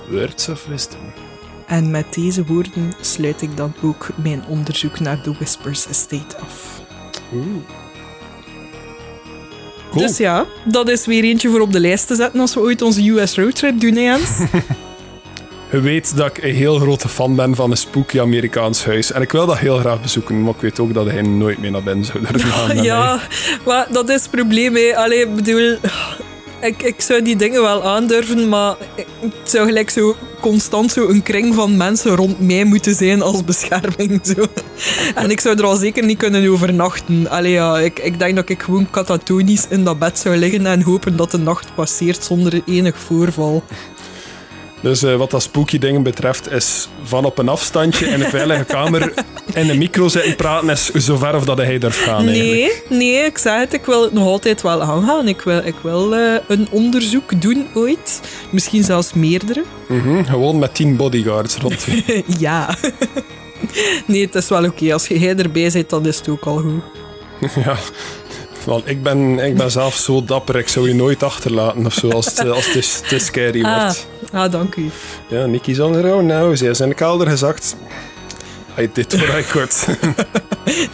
Words 0.10 0.50
of 0.50 0.66
wisdom. 0.66 1.00
En 1.68 1.92
met 1.92 2.14
deze 2.14 2.46
woorden 2.46 2.94
sluit 3.02 3.42
ik 3.42 3.58
dan 3.58 3.74
ook 3.84 4.08
mijn 4.16 4.44
onderzoek 4.48 5.00
naar 5.00 5.24
de 5.24 5.34
Whispers 5.34 5.88
Estate 5.88 6.38
af. 6.38 6.82
Cool. 7.30 7.62
Dus 9.96 10.18
ja, 10.18 10.46
dat 10.66 10.90
is 10.90 11.06
weer 11.06 11.24
eentje 11.24 11.50
voor 11.50 11.60
op 11.60 11.72
de 11.72 11.80
lijst 11.80 12.08
te 12.08 12.16
zetten 12.16 12.40
als 12.40 12.54
we 12.54 12.60
ooit 12.60 12.82
onze 12.82 13.10
US 13.10 13.36
roadtrip 13.36 13.80
doen, 13.80 13.96
hè, 13.96 14.02
Jens? 14.02 14.30
Je 15.74 15.82
weet 15.82 16.18
dat 16.18 16.38
ik 16.38 16.44
een 16.44 16.54
heel 16.54 16.80
grote 16.80 17.10
fan 17.10 17.36
ben 17.36 17.56
van 17.56 17.72
een 17.72 17.78
spooky 17.78 18.20
Amerikaans 18.20 18.86
huis. 18.86 19.12
En 19.12 19.22
ik 19.22 19.32
wil 19.32 19.46
dat 19.46 19.58
heel 19.58 19.78
graag 19.78 20.02
bezoeken, 20.02 20.42
maar 20.42 20.54
ik 20.54 20.62
weet 20.62 20.80
ook 20.80 20.94
dat 20.94 21.06
hij 21.06 21.22
nooit 21.22 21.60
meer 21.60 21.72
naar 21.72 21.84
binnen 21.84 22.06
zou 22.06 22.20
durven 22.20 22.50
gaan. 22.50 22.68
met 22.68 22.76
mij. 22.76 22.86
Ja, 22.86 23.20
maar 23.66 23.88
dat 23.92 24.10
is 24.10 24.22
het 24.22 24.32
probleem. 24.32 24.76
Hè. 24.76 24.96
Allee, 24.96 25.20
ik 25.20 25.36
bedoel, 25.36 25.78
ik, 26.62 26.82
ik 26.82 27.02
zou 27.02 27.22
die 27.22 27.36
dingen 27.36 27.62
wel 27.62 27.84
aandurven, 27.84 28.50
maar 28.50 28.76
het 29.20 29.50
zou 29.50 29.68
gelijk 29.68 29.90
zo 29.90 30.16
constant 30.40 30.92
zo 30.92 31.08
een 31.08 31.24
kring 31.24 31.56
van 31.56 31.78
mensen 31.78 32.16
rond 32.16 32.40
mij 32.40 32.64
moeten 32.64 32.96
zijn 32.96 33.22
als 33.22 33.44
bescherming. 33.44 34.20
Zo. 34.24 34.46
En 35.16 35.30
ik 35.30 35.40
zou 35.40 35.58
er 35.58 35.66
al 35.66 35.76
zeker 35.76 36.06
niet 36.06 36.18
kunnen 36.18 36.50
overnachten. 36.50 37.30
Allee, 37.30 37.52
ja, 37.52 37.80
ik, 37.80 38.00
ik 38.00 38.20
denk 38.20 38.36
dat 38.36 38.50
ik 38.50 38.62
gewoon 38.62 38.90
catatonisch 38.90 39.68
in 39.70 39.84
dat 39.84 40.00
bed 40.00 40.20
zou 40.20 40.36
liggen 40.36 40.66
en 40.66 40.82
hopen 40.82 41.18
dat 41.18 41.32
de 41.32 41.38
nacht 41.38 41.76
passeert 41.76 42.24
zonder 42.24 42.62
enig 42.66 43.00
voorval. 43.00 43.64
Dus 44.84 45.04
eh, 45.04 45.16
wat 45.16 45.32
dat 45.32 45.44
spooky 45.44 45.78
dingen 45.80 46.04
betreft, 46.04 46.52
is 46.52 46.88
van 47.04 47.26
op 47.26 47.38
een 47.38 47.50
afstandje 47.50 48.06
in 48.06 48.22
een 48.22 48.30
veilige 48.30 48.64
kamer 48.64 49.14
in 49.54 49.70
een 49.70 49.78
micro 49.78 50.08
zitten 50.08 50.36
praten, 50.36 50.70
is 50.70 50.90
zover 50.94 51.36
of 51.36 51.46
dat 51.46 51.58
hij 51.58 51.78
durft 51.78 52.00
gaan. 52.00 52.28
eigenlijk. 52.28 52.84
Nee, 52.90 53.00
nee, 53.00 53.26
ik 53.26 53.38
zeg 53.38 53.60
het, 53.60 53.74
ik 53.74 53.86
wil 53.86 54.02
het 54.02 54.14
nog 54.14 54.28
altijd 54.28 54.62
wel 54.62 54.82
aangaan. 54.82 55.28
Ik 55.28 55.42
wil, 55.42 55.62
ik 55.66 55.76
wil 55.82 56.16
eh, 56.16 56.36
een 56.48 56.68
onderzoek 56.72 57.42
doen 57.42 57.68
ooit. 57.74 58.22
Misschien 58.52 58.84
zelfs 58.84 59.14
meerdere. 59.14 59.64
Mhm, 59.88 60.24
gewoon 60.24 60.60
met 60.60 60.76
tien 60.76 60.96
bodyguards 60.96 61.56
rond. 61.58 61.86
ja. 62.40 62.76
nee, 64.08 64.22
het 64.26 64.36
is 64.36 64.50
wel 64.50 64.64
oké. 64.66 64.94
Als 64.94 65.08
jij 65.08 65.36
erbij 65.36 65.70
zit, 65.70 65.90
dan 65.90 66.06
is 66.06 66.18
het 66.18 66.30
ook 66.30 66.44
al 66.46 66.58
goed. 66.58 66.84
ja. 67.66 67.78
Want 68.66 68.90
ik 68.90 69.04
ben, 69.04 69.40
ik 69.40 69.58
ben 69.58 69.72
zelf 69.72 69.96
zo 69.96 70.24
dapper, 70.24 70.56
ik 70.56 70.68
zou 70.68 70.88
je 70.88 70.96
nooit 70.96 71.24
achterlaten 71.24 71.86
of 71.86 71.94
zo, 71.94 72.10
als 72.10 72.26
het, 72.26 72.50
als 72.50 72.74
het 72.74 73.02
te, 73.02 73.08
te 73.08 73.20
scary 73.20 73.64
Ah, 73.64 73.82
wordt. 73.84 74.08
ah, 74.32 74.52
dank 74.52 74.76
u. 74.76 74.90
Ja, 75.28 75.44
on 75.86 75.94
her 75.94 76.14
own 76.14 76.26
now. 76.26 76.56
Ze 76.56 76.70
is 76.70 76.80
in 76.80 76.90
de 76.90 76.96
kelder 76.96 77.28
gezakt. 77.28 77.76
I 78.80 78.90
did 78.94 79.16
what 79.16 79.40
I 79.40 79.44
could. 79.52 79.88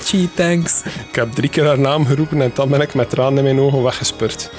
Gee, 0.06 0.30
thanks. 0.36 0.82
ik 1.10 1.16
heb 1.16 1.32
drie 1.34 1.50
keer 1.50 1.66
haar 1.66 1.80
naam 1.80 2.06
geroepen 2.06 2.42
en 2.42 2.52
dan 2.54 2.70
ben 2.70 2.82
ik 2.82 2.94
met 2.94 3.10
tranen 3.10 3.38
in 3.38 3.44
mijn 3.44 3.60
ogen 3.60 3.84
weggespurt. 3.84 4.50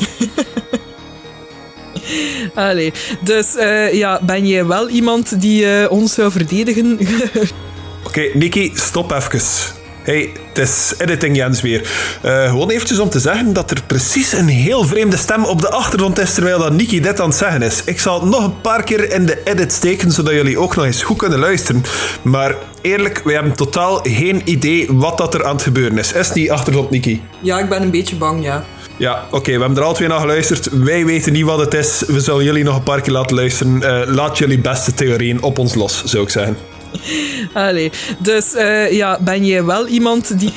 Allee. 2.55 2.93
Dus 3.21 3.57
eh, 3.57 3.93
ja, 3.95 4.21
ben 4.23 4.47
jij 4.47 4.67
wel 4.67 4.89
iemand 4.89 5.41
die 5.41 5.67
eh, 5.81 5.91
ons 5.91 6.15
zou 6.15 6.31
verdedigen? 6.31 6.99
Oké, 8.07 8.31
Nicky, 8.35 8.71
stop 8.75 9.11
even. 9.13 9.80
Hey, 10.11 10.33
het 10.49 10.59
is 10.59 10.95
editing 10.99 11.37
Jens 11.37 11.61
weer. 11.61 11.91
Eh, 12.23 12.49
gewoon 12.49 12.71
eventjes 12.71 12.99
om 12.99 13.09
te 13.09 13.19
zeggen 13.19 13.53
dat 13.53 13.71
er 13.71 13.83
precies 13.87 14.33
een 14.33 14.49
heel 14.49 14.85
vreemde 14.85 15.17
stem 15.17 15.45
op 15.45 15.61
de 15.61 15.71
achtergrond 15.71 16.19
is 16.19 16.35
terwijl 16.35 16.59
dat 16.59 16.73
Nicky 16.73 17.01
dit 17.01 17.21
aan 17.21 17.29
het 17.29 17.39
zeggen 17.39 17.63
is. 17.63 17.83
Ik 17.85 18.01
zal 18.01 18.21
het 18.21 18.31
nog 18.31 18.45
een 18.45 18.61
paar 18.61 18.83
keer 18.83 19.13
in 19.13 19.27
de 19.27 19.43
edit 19.45 19.73
steken, 19.73 20.13
zodat 20.13 20.33
jullie 20.33 20.59
ook 20.59 20.77
nog 20.77 20.85
eens 20.85 21.03
goed 21.03 21.17
kunnen 21.17 21.39
luisteren. 21.39 21.83
Maar 22.23 22.55
eerlijk, 22.81 23.21
wij 23.25 23.35
hebben 23.35 23.55
totaal 23.55 24.01
geen 24.03 24.43
idee 24.45 24.89
wat 24.93 25.19
dat 25.19 25.35
er 25.35 25.45
aan 25.45 25.55
het 25.55 25.63
gebeuren 25.63 25.99
is. 25.99 26.13
Is 26.13 26.31
die 26.31 26.53
achtergrond, 26.53 26.91
Nicky? 26.91 27.21
ja, 27.41 27.59
ik 27.59 27.69
ben 27.69 27.83
een 27.83 27.91
beetje 27.91 28.17
bang, 28.17 28.45
ja. 28.45 28.65
Ja, 28.97 29.27
oké, 29.31 29.53
we 29.53 29.61
hebben 29.61 29.79
er 29.79 29.85
al 29.85 29.95
twee 29.95 30.09
naar 30.09 30.21
geluisterd. 30.21 30.69
Wij 30.73 31.05
weten 31.05 31.33
niet 31.33 31.45
wat 31.45 31.59
het 31.59 31.75
is. 31.75 32.03
We 32.07 32.21
zullen 32.21 32.45
jullie 32.45 32.65
nog 32.65 32.77
een 32.77 32.83
paar 32.83 33.01
keer 33.01 33.13
laten 33.13 33.37
luisteren. 33.37 33.83
Eh, 33.83 34.15
laat 34.15 34.39
jullie 34.39 34.59
beste 34.59 34.95
theorieën 34.95 35.43
op 35.43 35.59
ons 35.59 35.75
los, 35.75 36.05
zou 36.05 36.23
ik 36.23 36.31
zeggen. 36.31 36.57
Allee. 37.53 37.91
Dus 38.19 38.55
eh, 38.55 38.93
ja, 38.93 39.19
ben 39.21 39.47
jij 39.47 39.65
wel 39.65 39.87
iemand 39.87 40.39
die. 40.39 40.53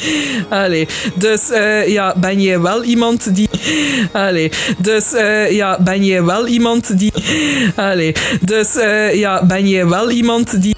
Allee. 0.49 0.88
Dus 1.15 1.49
eh, 1.49 1.88
ja, 1.88 2.15
ben 2.17 2.41
jij 2.41 2.59
wel 2.59 2.84
iemand 2.84 3.36
die. 3.36 3.49
Allee. 4.11 4.51
Dus 4.77 5.13
eh, 5.13 5.51
ja, 5.51 5.79
ben 5.84 6.05
jij 6.05 6.23
wel 6.23 6.47
iemand 6.47 6.99
die. 6.99 7.13
Allee. 7.75 8.13
Dus 8.41 8.73
ja, 9.13 9.45
ben 9.45 9.67
jij 9.69 9.88
wel 9.88 10.09
iemand 10.09 10.61
die. 10.61 10.75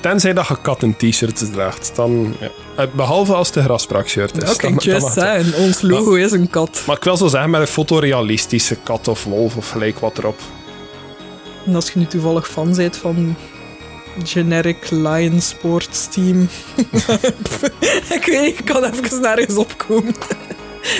Tenzij 0.00 0.32
dat 0.32 0.46
je 0.46 0.56
kat 0.62 0.82
een 0.82 0.96
t-shirt 0.96 1.52
draagt, 1.52 1.92
dan... 1.94 2.36
Ja. 2.40 2.50
Eh, 2.76 2.86
Behalve 2.92 3.34
als 3.34 3.46
het 3.46 3.56
een 3.56 3.62
graspraak-shirt 3.62 4.42
is. 4.42 4.54
Oké, 4.54 4.74
just 4.78 5.12
zijn. 5.12 5.54
Ons 5.54 5.82
logo 5.82 6.14
is 6.14 6.32
een 6.32 6.50
kat. 6.50 6.82
Maar 6.86 6.96
ik 6.96 7.04
wil 7.04 7.16
zo 7.16 7.26
zeggen 7.26 7.50
met 7.50 7.60
een 7.60 7.66
fotorealistische 7.66 8.76
kat 8.84 9.08
of 9.08 9.24
wolf 9.24 9.56
of 9.56 9.70
gelijk 9.70 9.98
wat 9.98 10.18
erop. 10.18 10.40
En 11.66 11.74
als 11.74 11.90
je 11.90 11.98
nu 11.98 12.06
toevallig 12.06 12.48
fan 12.48 12.74
bent 12.76 12.96
van 12.96 13.36
Generic 14.24 14.90
Lion 14.90 15.40
Sports 15.40 16.08
Team. 16.08 16.48
ik 18.16 18.24
weet 18.26 18.40
niet, 18.42 18.58
ik 18.58 18.64
kan 18.64 18.84
even 18.84 19.20
nergens 19.20 19.56
opkomen. 19.56 20.14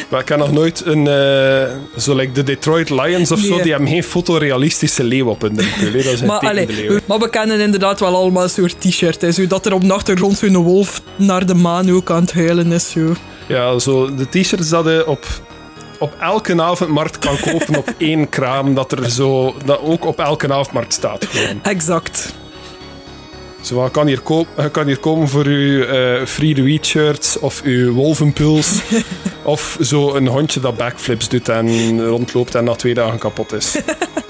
Maar 0.08 0.20
ik 0.20 0.28
heb 0.28 0.38
nog 0.38 0.52
nooit 0.52 0.82
een... 0.84 1.06
eh 1.06 1.76
zo 2.00 2.14
like 2.14 2.32
de 2.32 2.42
Detroit 2.42 2.90
Lions 2.90 3.30
of 3.30 3.38
zo, 3.40 3.60
die 3.62 3.70
hebben 3.70 3.88
geen 3.88 4.04
fotorealistische 4.04 5.04
leeuw 5.04 5.26
op 5.28 5.40
hun. 5.42 5.54
Dat 5.54 6.22
Maar, 6.22 6.38
allee, 6.38 6.66
leeuw. 6.66 6.98
maar 7.04 7.18
we 7.18 7.30
kennen 7.30 7.60
inderdaad 7.60 8.00
wel 8.00 8.14
allemaal 8.16 8.42
een 8.42 8.48
soort 8.50 8.80
t-shirt. 8.80 9.20
hè, 9.20 9.32
Zo 9.32 9.46
dat 9.46 9.66
er 9.66 9.72
op 9.72 9.80
de 9.84 9.92
achtergrond 9.92 10.38
zo'n 10.38 10.56
wolf 10.56 11.02
naar 11.16 11.46
de 11.46 11.54
maan 11.54 11.90
ook 11.90 12.10
aan 12.10 12.20
het 12.22 12.32
huilen 12.32 12.72
is. 12.72 12.90
Zo. 12.90 13.14
Ja, 13.48 13.78
zo 13.78 14.14
de 14.14 14.28
t-shirts 14.28 14.68
dat 14.68 14.84
je 14.84 15.06
op, 15.06 15.26
op 15.98 16.14
elke 16.20 16.62
avondmarkt 16.62 17.18
kan 17.18 17.36
kopen 17.40 17.76
op 17.76 17.94
één 17.98 18.28
kraam, 18.28 18.74
dat 18.74 18.92
er 18.92 19.10
zo... 19.10 19.54
Dat 19.64 19.80
ook 19.80 20.04
op 20.04 20.18
elke 20.18 20.52
avondmarkt 20.52 20.92
staat 20.92 21.26
gewoon. 21.26 21.62
Exact. 21.62 22.34
Zo, 23.60 23.84
je, 23.84 23.90
kan 23.90 24.06
hier 24.06 24.20
koop, 24.20 24.46
je 24.56 24.70
kan 24.70 24.86
hier 24.86 24.98
komen 24.98 25.28
voor 25.28 25.50
je 25.50 25.86
eh 25.86 26.26
free 26.26 26.54
the 26.54 26.78
shirts 26.82 27.38
of 27.38 27.60
je 27.64 27.90
wolvenpuls. 27.90 28.80
of 29.42 29.78
zo 29.80 30.14
een 30.14 30.26
hondje 30.26 30.60
dat 30.60 30.76
backflips 30.76 31.28
doet 31.28 31.48
en 31.48 32.06
rondloopt 32.06 32.54
en 32.54 32.64
na 32.64 32.74
twee 32.74 32.94
dagen 32.94 33.18
kapot 33.18 33.52
is. 33.52 33.76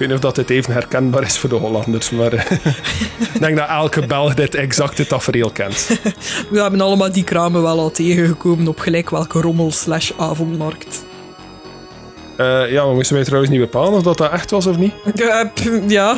Ik 0.00 0.06
weet 0.06 0.14
niet 0.14 0.24
of 0.24 0.34
dat 0.34 0.46
dit 0.46 0.56
even 0.56 0.72
herkenbaar 0.72 1.22
is 1.22 1.38
voor 1.38 1.48
de 1.48 1.54
Hollanders, 1.54 2.10
maar 2.10 2.32
eh, 2.32 2.50
ik 3.34 3.40
denk 3.40 3.56
dat 3.56 3.68
elke 3.68 4.06
Belg 4.06 4.34
dit 4.34 4.54
exacte 4.54 5.06
tafereel 5.06 5.50
kent. 5.50 5.88
We 6.50 6.60
hebben 6.60 6.80
allemaal 6.80 7.12
die 7.12 7.24
kramen 7.24 7.62
wel 7.62 7.78
al 7.78 7.90
tegengekomen 7.90 8.68
op 8.68 8.78
gelijk 8.78 9.10
welke 9.10 9.40
rommel 9.40 9.72
slash 9.72 10.10
avondmarkt. 10.16 11.04
Eh, 12.36 12.70
ja, 12.70 12.84
maar 12.84 12.94
moesten 12.94 13.14
wij 13.14 13.24
trouwens 13.24 13.52
niet 13.52 13.60
bepalen 13.60 13.92
of 13.92 14.02
dat, 14.02 14.18
dat 14.18 14.32
echt 14.32 14.50
was 14.50 14.66
of 14.66 14.76
niet? 14.76 14.92
Eh, 15.14 15.44
pff, 15.54 15.70
ja. 15.88 16.16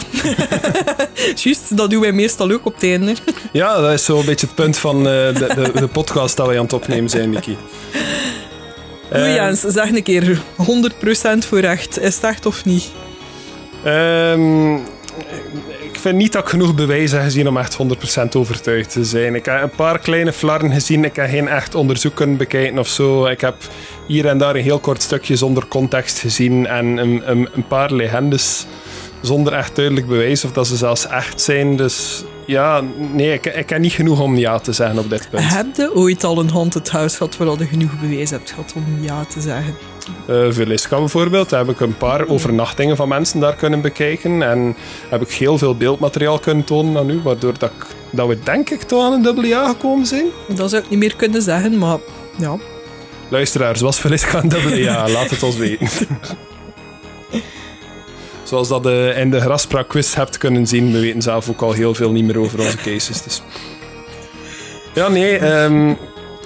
Juist, 1.34 1.76
dat 1.76 1.90
doen 1.90 2.00
wij 2.00 2.12
meestal 2.12 2.50
ook 2.50 2.66
op 2.66 2.74
het 2.74 2.82
einde. 2.82 3.14
Ja, 3.52 3.80
dat 3.80 3.92
is 3.92 4.04
zo'n 4.04 4.24
beetje 4.24 4.46
het 4.46 4.54
punt 4.54 4.78
van 4.78 5.02
de, 5.02 5.32
de, 5.34 5.70
de 5.80 5.88
podcast 5.88 6.36
dat 6.36 6.46
wij 6.46 6.56
aan 6.56 6.64
het 6.64 6.72
opnemen 6.72 7.10
zijn. 7.10 7.34
Oei, 7.34 7.56
Eh, 9.10 9.34
Jens, 9.34 9.60
zeg 9.60 9.90
een 9.90 10.02
keer 10.02 10.40
100% 10.56 11.46
voor 11.46 11.58
echt. 11.58 12.00
Is 12.00 12.14
het 12.14 12.24
echt 12.24 12.46
of 12.46 12.64
niet? 12.64 12.90
Ehm, 13.84 14.74
ik 15.80 15.98
vind 15.98 16.16
niet 16.16 16.32
dat 16.32 16.42
ik 16.42 16.48
genoeg 16.48 16.74
bewijzen 16.74 17.16
heb 17.16 17.26
gezien 17.26 17.48
om 17.48 17.56
echt 17.56 17.76
100% 17.76 18.36
overtuigd 18.36 18.92
te 18.92 19.04
zijn. 19.04 19.34
Ik 19.34 19.44
heb 19.44 19.62
een 19.62 19.70
paar 19.70 19.98
kleine 19.98 20.32
flarden 20.32 20.72
gezien. 20.72 21.04
Ik 21.04 21.16
heb 21.16 21.28
geen 21.28 21.48
echt 21.48 21.74
onderzoek 21.74 22.14
kunnen 22.14 22.36
bekijken 22.36 22.78
of 22.78 22.88
zo. 22.88 23.26
Ik 23.26 23.40
heb 23.40 23.54
hier 24.06 24.26
en 24.26 24.38
daar 24.38 24.54
een 24.54 24.62
heel 24.62 24.78
kort 24.78 25.02
stukje 25.02 25.36
zonder 25.36 25.66
context 25.66 26.18
gezien 26.18 26.66
en 26.66 26.86
een, 26.86 27.30
een, 27.30 27.48
een 27.52 27.66
paar 27.66 27.92
legendes 27.92 28.66
zonder 29.20 29.52
echt 29.52 29.76
duidelijk 29.76 30.06
bewijs 30.06 30.44
of 30.44 30.52
dat 30.52 30.66
ze 30.66 30.76
zelfs 30.76 31.06
echt 31.06 31.40
zijn. 31.40 31.76
Dus 31.76 32.24
ja, 32.46 32.82
nee, 33.12 33.32
ik, 33.32 33.46
ik 33.46 33.70
heb 33.70 33.80
niet 33.80 33.92
genoeg 33.92 34.20
om 34.20 34.36
ja 34.36 34.58
te 34.58 34.72
zeggen 34.72 34.98
op 34.98 35.10
dit 35.10 35.28
punt. 35.30 35.48
Heb 35.48 35.76
je 35.76 35.94
ooit 35.94 36.24
al 36.24 36.38
een 36.38 36.50
haunted 36.50 36.90
house 36.90 37.16
gehad 37.16 37.36
waar 37.36 37.58
je 37.58 37.66
genoeg 37.66 38.00
bewijs 38.00 38.30
hebt 38.30 38.50
gehad 38.50 38.72
om 38.76 38.84
ja 39.00 39.24
te 39.24 39.40
zeggen? 39.40 39.74
Uh, 40.30 40.46
Velisca 40.50 40.98
bijvoorbeeld, 40.98 41.48
daar 41.50 41.61
heb 41.61 41.74
ik 41.74 41.80
een 41.80 41.96
paar 41.96 42.28
overnachtingen 42.28 42.96
van 42.96 43.09
mensen 43.09 43.40
daar 43.40 43.55
kunnen 43.55 43.80
bekijken. 43.80 44.42
En 44.42 44.76
heb 45.09 45.22
ik 45.22 45.30
heel 45.30 45.59
veel 45.59 45.76
beeldmateriaal 45.76 46.38
kunnen 46.38 46.64
tonen 46.64 46.96
aan 46.96 47.11
u, 47.11 47.20
waardoor 47.22 47.59
dat, 47.59 47.70
ik, 47.70 47.86
dat 48.11 48.28
we 48.28 48.38
denk 48.42 48.70
ik 48.70 48.82
toch 48.82 49.05
aan 49.05 49.12
een 49.12 49.22
dubbele 49.22 49.64
gekomen 49.66 50.07
zijn. 50.07 50.26
Dat 50.55 50.70
zou 50.70 50.82
ik 50.82 50.90
niet 50.90 50.98
meer 50.98 51.16
kunnen 51.16 51.42
zeggen, 51.42 51.78
maar 51.78 51.98
ja. 52.38 52.57
Luisteraars, 53.28 53.80
was 53.80 54.00
Velisca 54.00 54.42
een 54.42 54.48
dubbele? 54.48 54.84
Laat 55.12 55.30
het 55.30 55.42
ons 55.42 55.57
weten. 55.57 55.88
Zoals 58.42 58.68
dat 58.68 58.86
uh, 58.86 59.18
in 59.18 59.30
de 59.30 59.40
graspraak 59.40 59.88
quiz 59.88 60.14
hebt 60.14 60.38
kunnen 60.38 60.66
zien, 60.66 60.92
we 60.92 61.00
weten 61.00 61.22
zelf 61.22 61.48
ook 61.48 61.61
al 61.61 61.72
heel 61.72 61.94
veel 61.94 62.12
niet 62.12 62.24
meer 62.24 62.38
over 62.38 62.61
onze 62.61 62.76
cases. 62.76 63.22
Dus. 63.22 63.42
Ja, 64.94 65.09
nee, 65.09 65.62
um, 65.62 65.98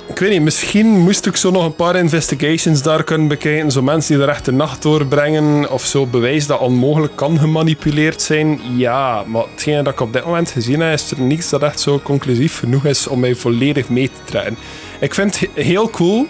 ik 0.09 0.19
weet 0.19 0.31
niet, 0.31 0.43
misschien 0.43 0.87
moest 0.87 1.27
ik 1.27 1.37
zo 1.37 1.51
nog 1.51 1.65
een 1.65 1.75
paar 1.75 1.97
investigations 1.97 2.83
daar 2.83 3.05
kunnen 3.05 3.29
bekijken. 3.29 3.71
Zo 3.71 3.83
mensen 3.83 4.15
die 4.15 4.25
er 4.25 4.31
echt 4.31 4.45
de 4.45 4.53
nacht 4.53 4.83
doorbrengen 4.83 5.71
of 5.71 5.85
zo 5.85 6.07
bewijs 6.07 6.47
dat 6.47 6.59
onmogelijk 6.59 7.17
kan 7.17 7.39
gemanipuleerd 7.39 8.23
zijn. 8.23 8.61
Ja, 8.77 9.25
maar 9.27 9.45
hetgeen 9.51 9.85
dat 9.85 9.93
ik 9.93 10.01
op 10.01 10.13
dit 10.13 10.25
moment 10.25 10.51
gezien 10.51 10.81
heb, 10.81 10.93
is 10.93 11.11
er 11.11 11.21
niets 11.21 11.51
dat 11.51 11.63
echt 11.63 11.81
zo 11.81 12.01
conclusief 12.03 12.59
genoeg 12.59 12.85
is 12.85 13.07
om 13.07 13.21
mij 13.21 13.35
volledig 13.35 13.89
mee 13.89 14.07
te 14.09 14.25
trekken. 14.25 14.57
Ik 15.01 15.15
vind 15.15 15.41
het 15.41 15.51
heel 15.55 15.91
cool. 15.91 16.27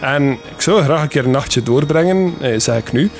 En 0.00 0.32
ik 0.32 0.60
zou 0.60 0.82
graag 0.82 1.02
een 1.02 1.08
keer 1.08 1.24
een 1.24 1.30
nachtje 1.30 1.62
doorbrengen, 1.62 2.34
eh, 2.40 2.58
zeg 2.58 2.78
ik 2.78 2.92
nu. 2.92 3.10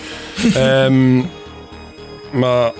um, 0.57 1.30
maar 2.41 2.72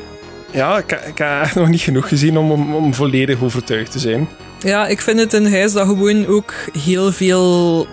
ja, 0.53 0.79
ik, 0.79 0.93
ik, 0.93 1.19
heb 1.19 1.43
echt 1.43 1.55
nog 1.55 1.69
niet 1.69 1.81
genoeg 1.81 2.09
gezien 2.09 2.39
om, 2.39 2.51
om, 2.51 2.75
om 2.75 2.95
volledig 2.95 3.43
overtuigd 3.43 3.91
te 3.91 3.99
zijn. 3.99 4.29
Ja, 4.59 4.87
ik 4.87 5.01
vind 5.01 5.19
het 5.19 5.33
een 5.33 5.53
huis 5.53 5.73
dat 5.73 5.87
gewoon 5.87 6.27
ook 6.27 6.55
heel 6.73 7.13
veel 7.13 7.87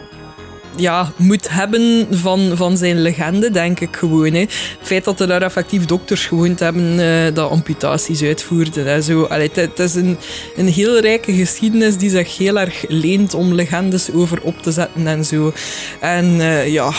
ja, 0.76 1.12
moet 1.18 1.50
hebben 1.50 2.08
van, 2.12 2.52
van 2.54 2.78
zijn 2.78 3.02
legende, 3.02 3.52
denk 3.52 3.80
ik 3.80 3.96
gewoon. 3.96 4.34
Hè. 4.34 4.40
Het 4.40 4.78
feit 4.82 5.04
dat 5.04 5.20
er 5.20 5.28
daar 5.28 5.42
effectief 5.42 5.86
dokters 5.86 6.26
gewoond 6.26 6.60
hebben 6.60 7.00
uh, 7.00 7.34
dat 7.34 7.50
amputaties 7.50 8.24
uitvoerden. 8.24 8.88
En 8.88 9.04
zo. 9.04 9.24
Allee, 9.24 9.50
het, 9.54 9.80
is 9.80 9.96
een, 9.96 10.18
een 10.56 10.68
heel 10.68 11.00
rijke 11.00 11.34
geschiedenis 11.34 11.98
die 11.98 12.10
zich 12.10 12.38
heel 12.38 12.60
erg 12.60 12.86
leent 12.88 13.34
om 13.34 13.54
legendes 13.54 14.12
over 14.12 14.42
op 14.42 14.62
te 14.62 14.72
zetten 14.72 15.08
en 15.08 15.26
zo. 15.26 15.54
En 16.00 16.26
uh, 16.26 16.68
ja, 16.68 16.92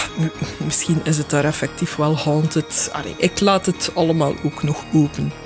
misschien 0.65 1.01
is 1.05 1.19
het 1.19 1.31
daar 1.31 1.45
effectief 1.45 1.97
wel 1.97 2.17
haunted. 2.17 2.91
Allee, 2.93 3.15
ik 3.17 3.41
laat 3.41 3.67
het 3.67 3.91
allemaal 3.95 4.35
ook 4.45 4.63
nog 4.63 4.85
open. 4.95 5.44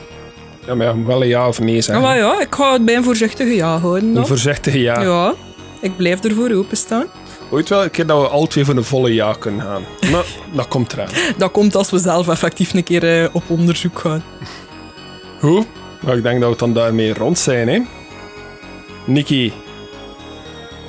Ja, 0.68 0.74
maar 0.74 1.04
wel 1.04 1.22
een 1.22 1.28
ja 1.28 1.48
of 1.48 1.60
nee 1.60 1.80
zeggen. 1.80 2.04
Ja, 2.04 2.10
maar 2.10 2.16
ja, 2.18 2.40
ik 2.40 2.54
ga 2.54 2.72
het 2.72 2.84
bij 2.84 2.96
een 2.96 3.04
voorzichtige 3.04 3.54
ja 3.54 3.78
houden. 3.78 4.16
Een 4.16 4.26
voorzichtige 4.26 4.80
ja. 4.80 5.00
Ja, 5.00 5.34
ik 5.80 5.96
blijf 5.96 6.24
ervoor 6.24 6.50
openstaan. 6.50 7.06
Ooit 7.50 7.68
wel 7.68 7.84
een 7.84 7.90
keer 7.90 8.06
dat 8.06 8.20
we 8.20 8.28
al 8.28 8.46
twee 8.46 8.64
voor 8.64 8.76
een 8.76 8.84
volle 8.84 9.14
ja 9.14 9.32
kunnen 9.38 9.66
gaan. 9.66 9.82
Maar 10.10 10.24
dat 10.56 10.68
komt 10.68 10.92
eraan. 10.92 11.08
Dat 11.36 11.50
komt 11.50 11.74
als 11.74 11.90
we 11.90 11.98
zelf 11.98 12.28
effectief 12.28 12.74
een 12.74 12.84
keer 12.84 13.22
uh, 13.22 13.28
op 13.32 13.42
onderzoek 13.46 13.98
gaan. 13.98 14.22
Hoe? 15.40 15.64
Nou, 16.00 16.16
ik 16.16 16.22
denk 16.22 16.40
dat 16.40 16.50
we 16.50 16.56
dan 16.56 16.72
daarmee 16.72 17.14
rond 17.14 17.38
zijn, 17.38 17.68
hè. 17.68 17.80
Nikki, 19.06 19.52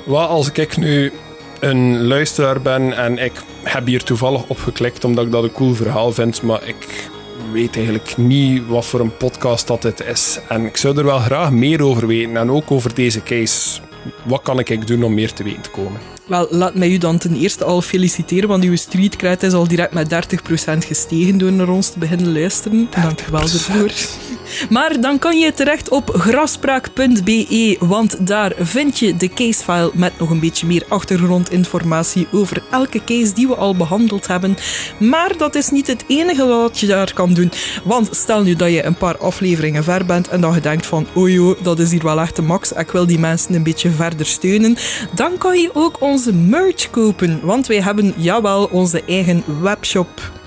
wat 0.06 0.28
als 0.28 0.50
ik 0.52 0.76
nu 0.76 1.12
een 1.60 2.06
luisteraar 2.06 2.60
ben 2.60 2.96
en 2.96 3.18
ik 3.18 3.32
heb 3.62 3.86
hier 3.86 4.02
toevallig 4.02 4.42
op 4.46 4.58
geklikt 4.58 5.04
omdat 5.04 5.24
ik 5.24 5.32
dat 5.32 5.42
een 5.42 5.52
cool 5.52 5.74
verhaal 5.74 6.12
vind, 6.12 6.42
maar 6.42 6.66
ik 6.68 7.10
weet 7.50 7.76
eigenlijk 7.76 8.16
niet 8.16 8.66
wat 8.66 8.86
voor 8.86 9.00
een 9.00 9.16
podcast 9.16 9.66
dat 9.66 9.82
dit 9.82 10.00
is. 10.00 10.38
En 10.48 10.64
ik 10.64 10.76
zou 10.76 10.98
er 10.98 11.04
wel 11.04 11.18
graag 11.18 11.50
meer 11.50 11.82
over 11.82 12.06
weten 12.06 12.36
en 12.36 12.50
ook 12.50 12.70
over 12.70 12.94
deze 12.94 13.22
case. 13.22 13.80
Wat 14.24 14.42
kan 14.42 14.58
ik 14.58 14.86
doen 14.86 15.02
om 15.04 15.14
meer 15.14 15.32
te 15.32 15.42
weten 15.42 15.62
te 15.62 15.70
komen? 15.70 16.00
Wel, 16.26 16.46
laat 16.50 16.74
mij 16.74 16.88
u 16.88 16.98
dan 16.98 17.18
ten 17.18 17.36
eerste 17.36 17.64
al 17.64 17.82
feliciteren, 17.82 18.48
want 18.48 18.64
uw 18.64 18.76
streetcred 18.76 19.42
is 19.42 19.52
al 19.52 19.68
direct 19.68 19.92
met 19.92 20.30
30% 20.74 20.86
gestegen 20.86 21.38
door 21.38 21.52
naar 21.52 21.68
ons 21.68 21.90
te 21.90 21.98
beginnen 21.98 22.32
luisteren. 22.32 22.88
Dank 22.90 23.20
u 23.20 23.30
wel 23.30 23.40
ervoor. 23.40 23.90
Maar 24.70 25.00
dan 25.00 25.18
kan 25.18 25.38
je 25.38 25.52
terecht 25.52 25.88
op 25.88 26.10
graspraak.be, 26.14 27.76
want 27.80 28.26
daar 28.26 28.52
vind 28.58 28.98
je 28.98 29.16
de 29.16 29.28
casefile 29.28 29.90
met 29.94 30.18
nog 30.18 30.30
een 30.30 30.40
beetje 30.40 30.66
meer 30.66 30.84
achtergrondinformatie 30.88 32.26
over 32.32 32.62
elke 32.70 33.04
case 33.04 33.34
die 33.34 33.48
we 33.48 33.54
al 33.54 33.76
behandeld 33.76 34.26
hebben. 34.26 34.56
Maar 34.98 35.36
dat 35.36 35.54
is 35.54 35.70
niet 35.70 35.86
het 35.86 36.04
enige 36.06 36.46
wat 36.46 36.80
je 36.80 36.86
daar 36.86 37.12
kan 37.12 37.34
doen. 37.34 37.52
Want 37.84 38.08
stel 38.10 38.42
nu 38.42 38.54
dat 38.54 38.70
je 38.70 38.84
een 38.84 38.96
paar 38.96 39.18
afleveringen 39.18 39.84
ver 39.84 40.04
bent 40.04 40.28
en 40.28 40.40
dat 40.40 40.54
je 40.54 40.60
denkt 40.60 40.86
van 40.86 41.06
ojo, 41.14 41.56
dat 41.62 41.78
is 41.78 41.90
hier 41.90 42.02
wel 42.02 42.20
echt 42.20 42.36
de 42.36 42.42
max, 42.42 42.72
ik 42.72 42.90
wil 42.90 43.06
die 43.06 43.18
mensen 43.18 43.54
een 43.54 43.62
beetje 43.62 43.90
verder 43.90 44.26
steunen, 44.26 44.76
dan 45.14 45.38
kan 45.38 45.58
je 45.58 45.70
ook 45.74 46.00
onze 46.00 46.34
merch 46.34 46.90
kopen. 46.90 47.40
Want 47.42 47.66
wij 47.66 47.82
hebben, 47.82 48.14
jawel, 48.16 48.64
onze 48.64 49.02
eigen 49.06 49.44
webshop. 49.62 50.39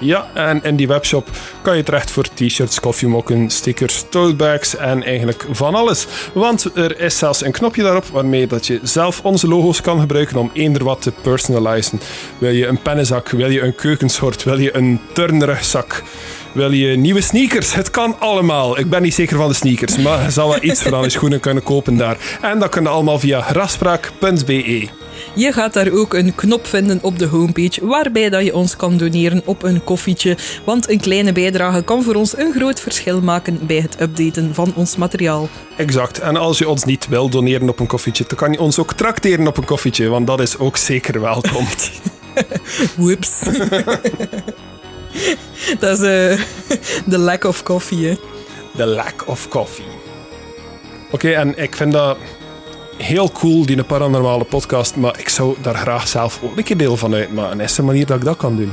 Ja, 0.00 0.30
en 0.34 0.62
in 0.62 0.76
die 0.76 0.88
webshop 0.88 1.28
kan 1.62 1.76
je 1.76 1.82
terecht 1.82 2.10
voor 2.10 2.24
t-shirts, 2.34 2.80
koffiemokken, 2.80 3.50
stickers, 3.50 4.04
totebags 4.08 4.76
en 4.76 5.02
eigenlijk 5.02 5.46
van 5.50 5.74
alles. 5.74 6.06
Want 6.32 6.70
er 6.74 7.00
is 7.00 7.18
zelfs 7.18 7.44
een 7.44 7.52
knopje 7.52 7.82
daarop 7.82 8.04
waarmee 8.04 8.46
dat 8.46 8.66
je 8.66 8.80
zelf 8.82 9.20
onze 9.22 9.48
logo's 9.48 9.80
kan 9.80 10.00
gebruiken 10.00 10.36
om 10.36 10.50
eender 10.52 10.84
wat 10.84 11.02
te 11.02 11.12
personalizen. 11.22 12.00
Wil 12.38 12.50
je 12.50 12.66
een 12.66 12.82
pennenzak, 12.82 13.28
wil 13.28 13.50
je 13.50 13.60
een 13.60 13.74
keukensoort, 13.74 14.42
wil 14.42 14.58
je 14.58 14.76
een 14.76 15.00
turnrugzak... 15.12 16.02
Wil 16.52 16.72
je 16.72 16.96
nieuwe 16.96 17.20
sneakers? 17.20 17.74
Het 17.74 17.90
kan 17.90 18.16
allemaal. 18.18 18.78
Ik 18.78 18.90
ben 18.90 19.02
niet 19.02 19.14
zeker 19.14 19.36
van 19.36 19.48
de 19.48 19.54
sneakers, 19.54 19.96
maar 19.96 20.22
je 20.22 20.30
zal 20.30 20.62
iets 20.62 20.82
van 20.82 21.02
je 21.02 21.10
schoenen 21.10 21.40
kunnen 21.40 21.62
kopen 21.62 21.96
daar. 21.96 22.38
En 22.40 22.58
dat 22.58 22.68
kan 22.68 22.86
allemaal 22.86 23.18
via 23.18 23.40
graspraak.be. 23.40 25.03
Je 25.34 25.52
gaat 25.52 25.72
daar 25.72 25.92
ook 25.92 26.14
een 26.14 26.34
knop 26.34 26.66
vinden 26.66 26.98
op 27.02 27.18
de 27.18 27.26
homepage 27.26 27.86
waarbij 27.86 28.30
dat 28.30 28.44
je 28.44 28.54
ons 28.54 28.76
kan 28.76 28.96
doneren 28.96 29.42
op 29.44 29.62
een 29.62 29.84
koffietje. 29.84 30.36
Want 30.64 30.90
een 30.90 31.00
kleine 31.00 31.32
bijdrage 31.32 31.82
kan 31.82 32.02
voor 32.02 32.14
ons 32.14 32.36
een 32.36 32.52
groot 32.52 32.80
verschil 32.80 33.20
maken 33.20 33.66
bij 33.66 33.76
het 33.76 34.00
updaten 34.00 34.54
van 34.54 34.72
ons 34.76 34.96
materiaal. 34.96 35.48
Exact. 35.76 36.18
En 36.18 36.36
als 36.36 36.58
je 36.58 36.68
ons 36.68 36.84
niet 36.84 37.08
wil 37.08 37.28
doneren 37.28 37.68
op 37.68 37.80
een 37.80 37.86
koffietje, 37.86 38.24
dan 38.28 38.36
kan 38.36 38.52
je 38.52 38.60
ons 38.60 38.78
ook 38.78 38.92
trakteren 38.92 39.46
op 39.46 39.56
een 39.56 39.64
koffietje, 39.64 40.08
want 40.08 40.26
dat 40.26 40.40
is 40.40 40.58
ook 40.58 40.76
zeker 40.76 41.20
welkom. 41.20 41.66
Whoops. 42.96 43.38
dat 45.80 45.98
is 45.98 46.04
uh, 46.04 46.40
de 47.06 47.18
lack 47.18 47.44
of 47.44 47.62
coffee. 47.62 48.18
The 48.76 48.86
lack 48.86 49.22
of 49.26 49.48
coffee. 49.48 49.84
Oké, 51.10 51.30
en 51.30 51.62
ik 51.62 51.76
vind 51.76 51.92
dat 51.92 52.16
heel 52.98 53.30
cool, 53.30 53.66
die 53.66 53.84
paranormale 53.84 54.44
podcast, 54.44 54.96
maar 54.96 55.18
ik 55.18 55.28
zou 55.28 55.56
daar 55.62 55.74
graag 55.74 56.08
zelf 56.08 56.40
ook 56.42 56.56
een 56.56 56.64
keer 56.64 56.76
deel 56.76 56.96
van 56.96 57.14
uitmaken. 57.14 57.60
Is 57.60 57.78
er 57.78 57.84
manier 57.84 58.06
dat 58.06 58.16
ik 58.16 58.24
dat 58.24 58.36
kan 58.36 58.56
doen? 58.56 58.72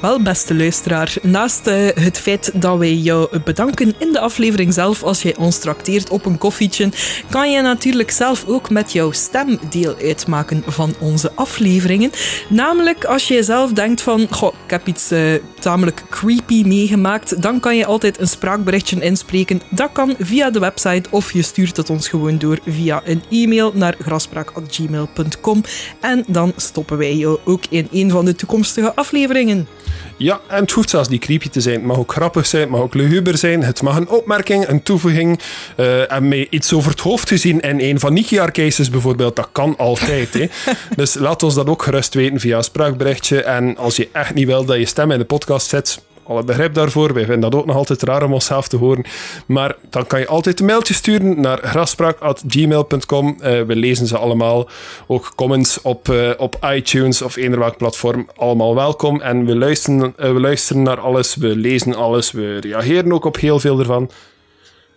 Wel, 0.00 0.22
beste 0.22 0.54
luisteraar, 0.54 1.16
naast 1.22 1.66
uh, 1.66 1.88
het 1.94 2.18
feit 2.18 2.50
dat 2.54 2.78
wij 2.78 2.94
jou 2.94 3.38
bedanken 3.44 3.94
in 3.98 4.12
de 4.12 4.20
aflevering 4.20 4.74
zelf 4.74 5.02
als 5.02 5.22
jij 5.22 5.36
ons 5.36 5.58
trakteert 5.58 6.10
op 6.10 6.24
een 6.24 6.38
koffietje, 6.38 6.88
kan 7.30 7.50
je 7.50 7.60
natuurlijk 7.60 8.10
zelf 8.10 8.44
ook 8.46 8.70
met 8.70 8.92
jouw 8.92 9.12
stem 9.12 9.58
deel 9.70 9.96
uitmaken 10.02 10.62
van 10.66 10.94
onze 11.00 11.32
afleveringen. 11.34 12.10
Namelijk 12.48 13.04
als 13.04 13.28
je 13.28 13.42
zelf 13.42 13.72
denkt 13.72 14.02
van, 14.02 14.26
goh, 14.30 14.54
ik 14.64 14.70
heb 14.70 14.86
iets 14.86 15.12
uh, 15.12 15.34
tamelijk 15.58 16.02
creepy 16.10 16.62
meegemaakt, 16.66 17.42
dan 17.42 17.60
kan 17.60 17.76
je 17.76 17.86
altijd 17.86 18.20
een 18.20 18.28
spraakberichtje 18.28 19.00
inspreken. 19.00 19.60
Dat 19.70 19.90
kan 19.92 20.14
via 20.18 20.50
de 20.50 20.58
website 20.58 21.10
of 21.10 21.32
je 21.32 21.42
stuurt 21.42 21.76
het 21.76 21.90
ons 21.90 22.08
gewoon 22.08 22.38
door 22.38 22.58
via 22.66 23.02
een 23.04 23.22
e-mail 23.30 23.72
naar 23.74 23.94
graspraak.gmail.com 23.98 25.62
en 26.00 26.24
dan 26.26 26.52
stoppen 26.56 26.98
wij 26.98 27.16
jou 27.16 27.38
ook 27.44 27.62
in 27.68 27.88
een 27.92 28.10
van 28.10 28.24
de 28.24 28.34
toekomstige 28.34 28.94
afleveringen. 28.94 29.68
Ja, 30.16 30.40
en 30.48 30.60
het 30.60 30.70
hoeft 30.70 30.90
zelfs 30.90 31.08
niet 31.08 31.20
creepy 31.20 31.48
te 31.48 31.60
zijn. 31.60 31.74
Het 31.74 31.84
mag 31.84 31.98
ook 31.98 32.12
grappig 32.12 32.46
zijn, 32.46 32.62
het 32.62 32.70
mag 32.70 32.80
ook 32.80 32.94
luguber 32.94 33.38
zijn. 33.38 33.62
Het 33.62 33.82
mag 33.82 33.96
een 33.96 34.08
opmerking, 34.08 34.68
een 34.68 34.82
toevoeging. 34.82 35.40
Uh, 35.76 36.12
en 36.12 36.28
mij 36.28 36.46
iets 36.50 36.72
over 36.72 36.90
het 36.90 37.00
hoofd 37.00 37.28
gezien 37.28 37.60
in 37.60 37.80
een 37.80 38.00
van 38.00 38.12
Nikiar 38.12 38.52
cases 38.52 38.90
bijvoorbeeld. 38.90 39.36
Dat 39.36 39.48
kan 39.52 39.74
altijd. 39.76 40.34
hè. 40.34 40.46
Dus 40.96 41.14
laat 41.14 41.42
ons 41.42 41.54
dat 41.54 41.68
ook 41.68 41.82
gerust 41.82 42.14
weten 42.14 42.40
via 42.40 42.56
een 42.56 42.64
spraakberichtje. 42.64 43.42
En 43.42 43.76
als 43.76 43.96
je 43.96 44.08
echt 44.12 44.34
niet 44.34 44.46
wil 44.46 44.64
dat 44.64 44.78
je 44.78 44.86
stem 44.86 45.10
in 45.10 45.18
de 45.18 45.24
podcast 45.24 45.68
zet, 45.68 46.02
alle 46.30 46.44
begrip 46.44 46.74
daarvoor. 46.74 47.14
Wij 47.14 47.24
vinden 47.24 47.50
dat 47.50 47.60
ook 47.60 47.66
nog 47.66 47.76
altijd 47.76 48.02
raar 48.02 48.22
om 48.22 48.32
onszelf 48.32 48.68
te 48.68 48.76
horen. 48.76 49.04
Maar 49.46 49.76
dan 49.90 50.06
kan 50.06 50.20
je 50.20 50.26
altijd 50.26 50.60
een 50.60 50.66
mailtje 50.66 50.94
sturen 50.94 51.40
naar 51.40 51.58
graspraak.gmail.com. 51.58 53.36
Uh, 53.36 53.62
we 53.62 53.76
lezen 53.76 54.06
ze 54.06 54.16
allemaal. 54.16 54.68
Ook 55.06 55.32
comments 55.36 55.80
op, 55.82 56.08
uh, 56.08 56.30
op 56.36 56.56
iTunes 56.74 57.22
of 57.22 57.36
eender 57.36 57.58
welk 57.58 57.76
platform. 57.76 58.28
Allemaal 58.36 58.74
welkom. 58.74 59.20
En 59.20 59.46
we 59.46 59.56
luisteren, 59.56 60.14
uh, 60.18 60.32
we 60.32 60.40
luisteren 60.40 60.82
naar 60.82 61.00
alles. 61.00 61.36
We 61.36 61.56
lezen 61.56 61.94
alles. 61.94 62.32
We 62.32 62.60
reageren 62.60 63.12
ook 63.12 63.24
op 63.24 63.36
heel 63.36 63.60
veel 63.60 63.78
ervan. 63.78 64.10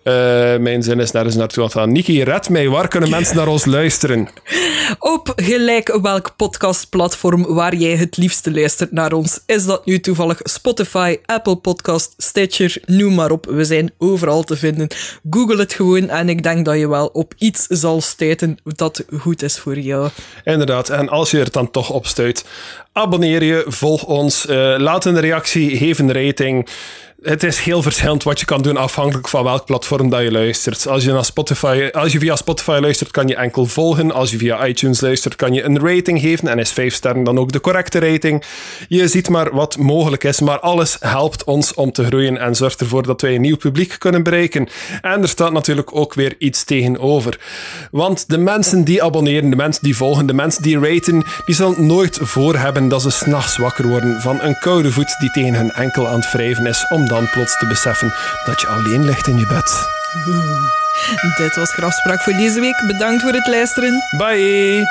Uh, 0.04 0.14
mijn 0.58 0.84
zin 0.84 1.00
is 1.00 1.12
nergens 1.12 1.36
naartoe 1.36 1.70
gaan. 1.70 1.92
Niki, 1.92 2.24
red 2.24 2.50
mij. 2.50 2.70
Waar 2.70 2.88
kunnen 2.88 3.10
mensen 3.10 3.36
naar 3.36 3.48
ons 3.48 3.66
luisteren? 3.66 4.30
Op 5.00 5.34
gelijk 5.36 5.98
welk 6.02 6.34
podcastplatform 6.36 7.46
waar 7.54 7.76
jij 7.76 7.96
het 7.96 8.18
liefste 8.18 8.54
luistert 8.54 8.92
naar 8.92 9.14
ons. 9.14 9.40
Is 9.46 9.66
dat 9.66 9.86
nu 9.86 10.00
toevallig 10.00 10.40
Spotify, 10.44 11.18
Apple 11.26 11.56
Podcast, 11.56 12.14
Stitcher, 12.18 12.78
noem 12.86 13.16
maar 13.16 13.32
op. 13.32 13.46
We 13.46 13.64
zijn 13.64 13.92
overal 13.98 14.44
te 14.44 14.56
vinden. 14.56 14.88
Google 15.30 15.58
het 15.58 15.74
gewoon 15.74 16.10
en 16.10 16.30
ik 16.30 16.44
denk 16.44 16.66
dat 16.66 16.78
je 16.78 16.90
wel 16.90 17.08
op 17.08 17.34
iets 17.38 17.66
zal 17.68 18.02
stuiten 18.02 18.58
dat 18.64 19.06
goed 19.20 19.42
is 19.42 19.60
voor 19.60 19.80
jou. 19.80 20.10
Inderdaad. 20.44 20.90
En 20.90 21.10
als 21.10 21.32
je 21.32 21.40
er 21.40 21.52
dan 21.52 21.72
toch 21.72 21.90
op 21.90 22.08
stuit, 22.08 22.46
abonneer 22.92 23.44
je, 23.44 23.66
volg 23.68 24.06
ons, 24.06 24.46
uh, 24.46 24.76
laat 24.78 25.06
een 25.06 25.20
reactie, 25.20 25.78
geef 25.78 26.00
een 26.00 26.14
rating 26.14 26.68
het 27.24 27.44
is 27.44 27.60
heel 27.60 27.82
verschillend 27.82 28.24
wat 28.24 28.40
je 28.40 28.46
kan 28.46 28.62
doen 28.62 28.78
afhankelijk 28.78 29.30
van 29.30 29.44
welk 29.44 29.66
platform 29.66 30.10
dat 30.10 30.22
je 30.22 30.32
luistert. 30.32 30.88
Als 30.88 31.04
je, 31.04 31.12
naar 31.12 31.26
Spotify, 31.26 31.90
als 31.92 32.12
je 32.12 32.20
via 32.20 32.36
Spotify 32.36 32.78
luistert, 32.82 33.12
kan 33.12 33.28
je 33.28 33.36
enkel 33.36 33.66
volgen. 33.66 34.12
Als 34.12 34.32
je 34.32 34.38
via 34.38 34.68
iTunes 34.68 35.02
luistert, 35.02 35.36
kan 35.36 35.54
je 35.54 35.64
een 35.64 35.80
rating 35.80 36.20
geven. 36.20 36.48
En 36.48 36.60
is 36.60 36.72
5 36.72 36.94
sterren 36.94 37.24
dan 37.24 37.40
ook 37.40 37.52
de 37.52 37.62
correcte 37.62 38.00
rating. 38.00 38.44
Je 38.88 39.08
ziet 39.08 39.30
maar 39.30 39.56
wat 39.56 39.78
mogelijk 39.78 40.24
is, 40.24 40.40
maar 40.40 40.60
alles 40.60 40.98
helpt 41.00 41.44
ons 41.44 41.74
om 41.74 41.92
te 41.92 42.06
groeien 42.06 42.38
en 42.38 42.56
zorgt 42.56 42.82
ervoor 42.82 43.04
dat 43.04 43.22
wij 43.22 43.36
een 43.36 43.42
nieuw 43.42 43.58
publiek 43.58 43.96
kunnen 44.00 44.24
bereiken. 44.24 44.68
En 45.02 45.22
er 45.22 45.28
staat 45.28 45.52
natuurlijk 45.52 45.96
ook 45.96 46.14
weer 46.14 46.36
iets 46.38 46.64
tegenover. 46.64 47.40
Want 47.92 48.30
de 48.30 48.38
mensen 48.38 48.84
die 48.84 49.04
abonneren, 49.04 49.50
de 49.50 49.56
mensen 49.56 49.84
die 49.84 49.96
volgen, 49.96 50.26
de 50.26 50.34
mensen 50.34 50.64
die 50.64 50.80
raten, 50.80 51.26
die 51.46 51.56
zullen 51.56 51.86
nooit 51.86 52.18
voor 52.22 52.56
hebben 52.56 52.88
dat 52.88 53.02
ze 53.02 53.10
s'nachts 53.10 53.58
wakker 53.58 53.88
worden 53.88 54.22
van 54.22 54.42
een 54.42 54.60
koude 54.60 54.92
voet 54.92 55.16
die 55.20 55.32
tegen 55.32 55.56
hun 55.56 55.72
enkel 55.72 56.08
aan 56.08 56.20
het 56.20 56.32
wrijven 56.32 56.66
is 56.66 56.86
dan 57.14 57.30
plots 57.30 57.58
te 57.58 57.68
beseffen 57.68 58.14
dat 58.46 58.62
je 58.62 58.68
alleen 58.68 59.06
ligt 59.06 59.28
in 59.28 59.38
je 59.38 59.46
bed. 59.46 59.88
Oeh. 60.28 60.62
Dit 61.38 61.56
was 61.56 61.74
Grafspraak 61.74 62.22
voor 62.22 62.34
deze 62.34 62.60
week. 62.60 62.84
Bedankt 62.88 63.22
voor 63.22 63.34
het 63.34 63.48
luisteren. 63.48 63.94
Bye! 64.18 64.86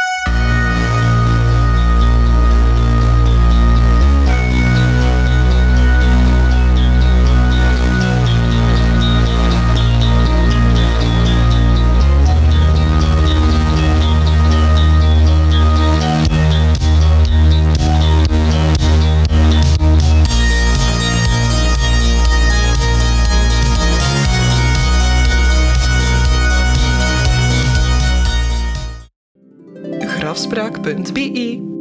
grafspraak.be. 30.46 31.71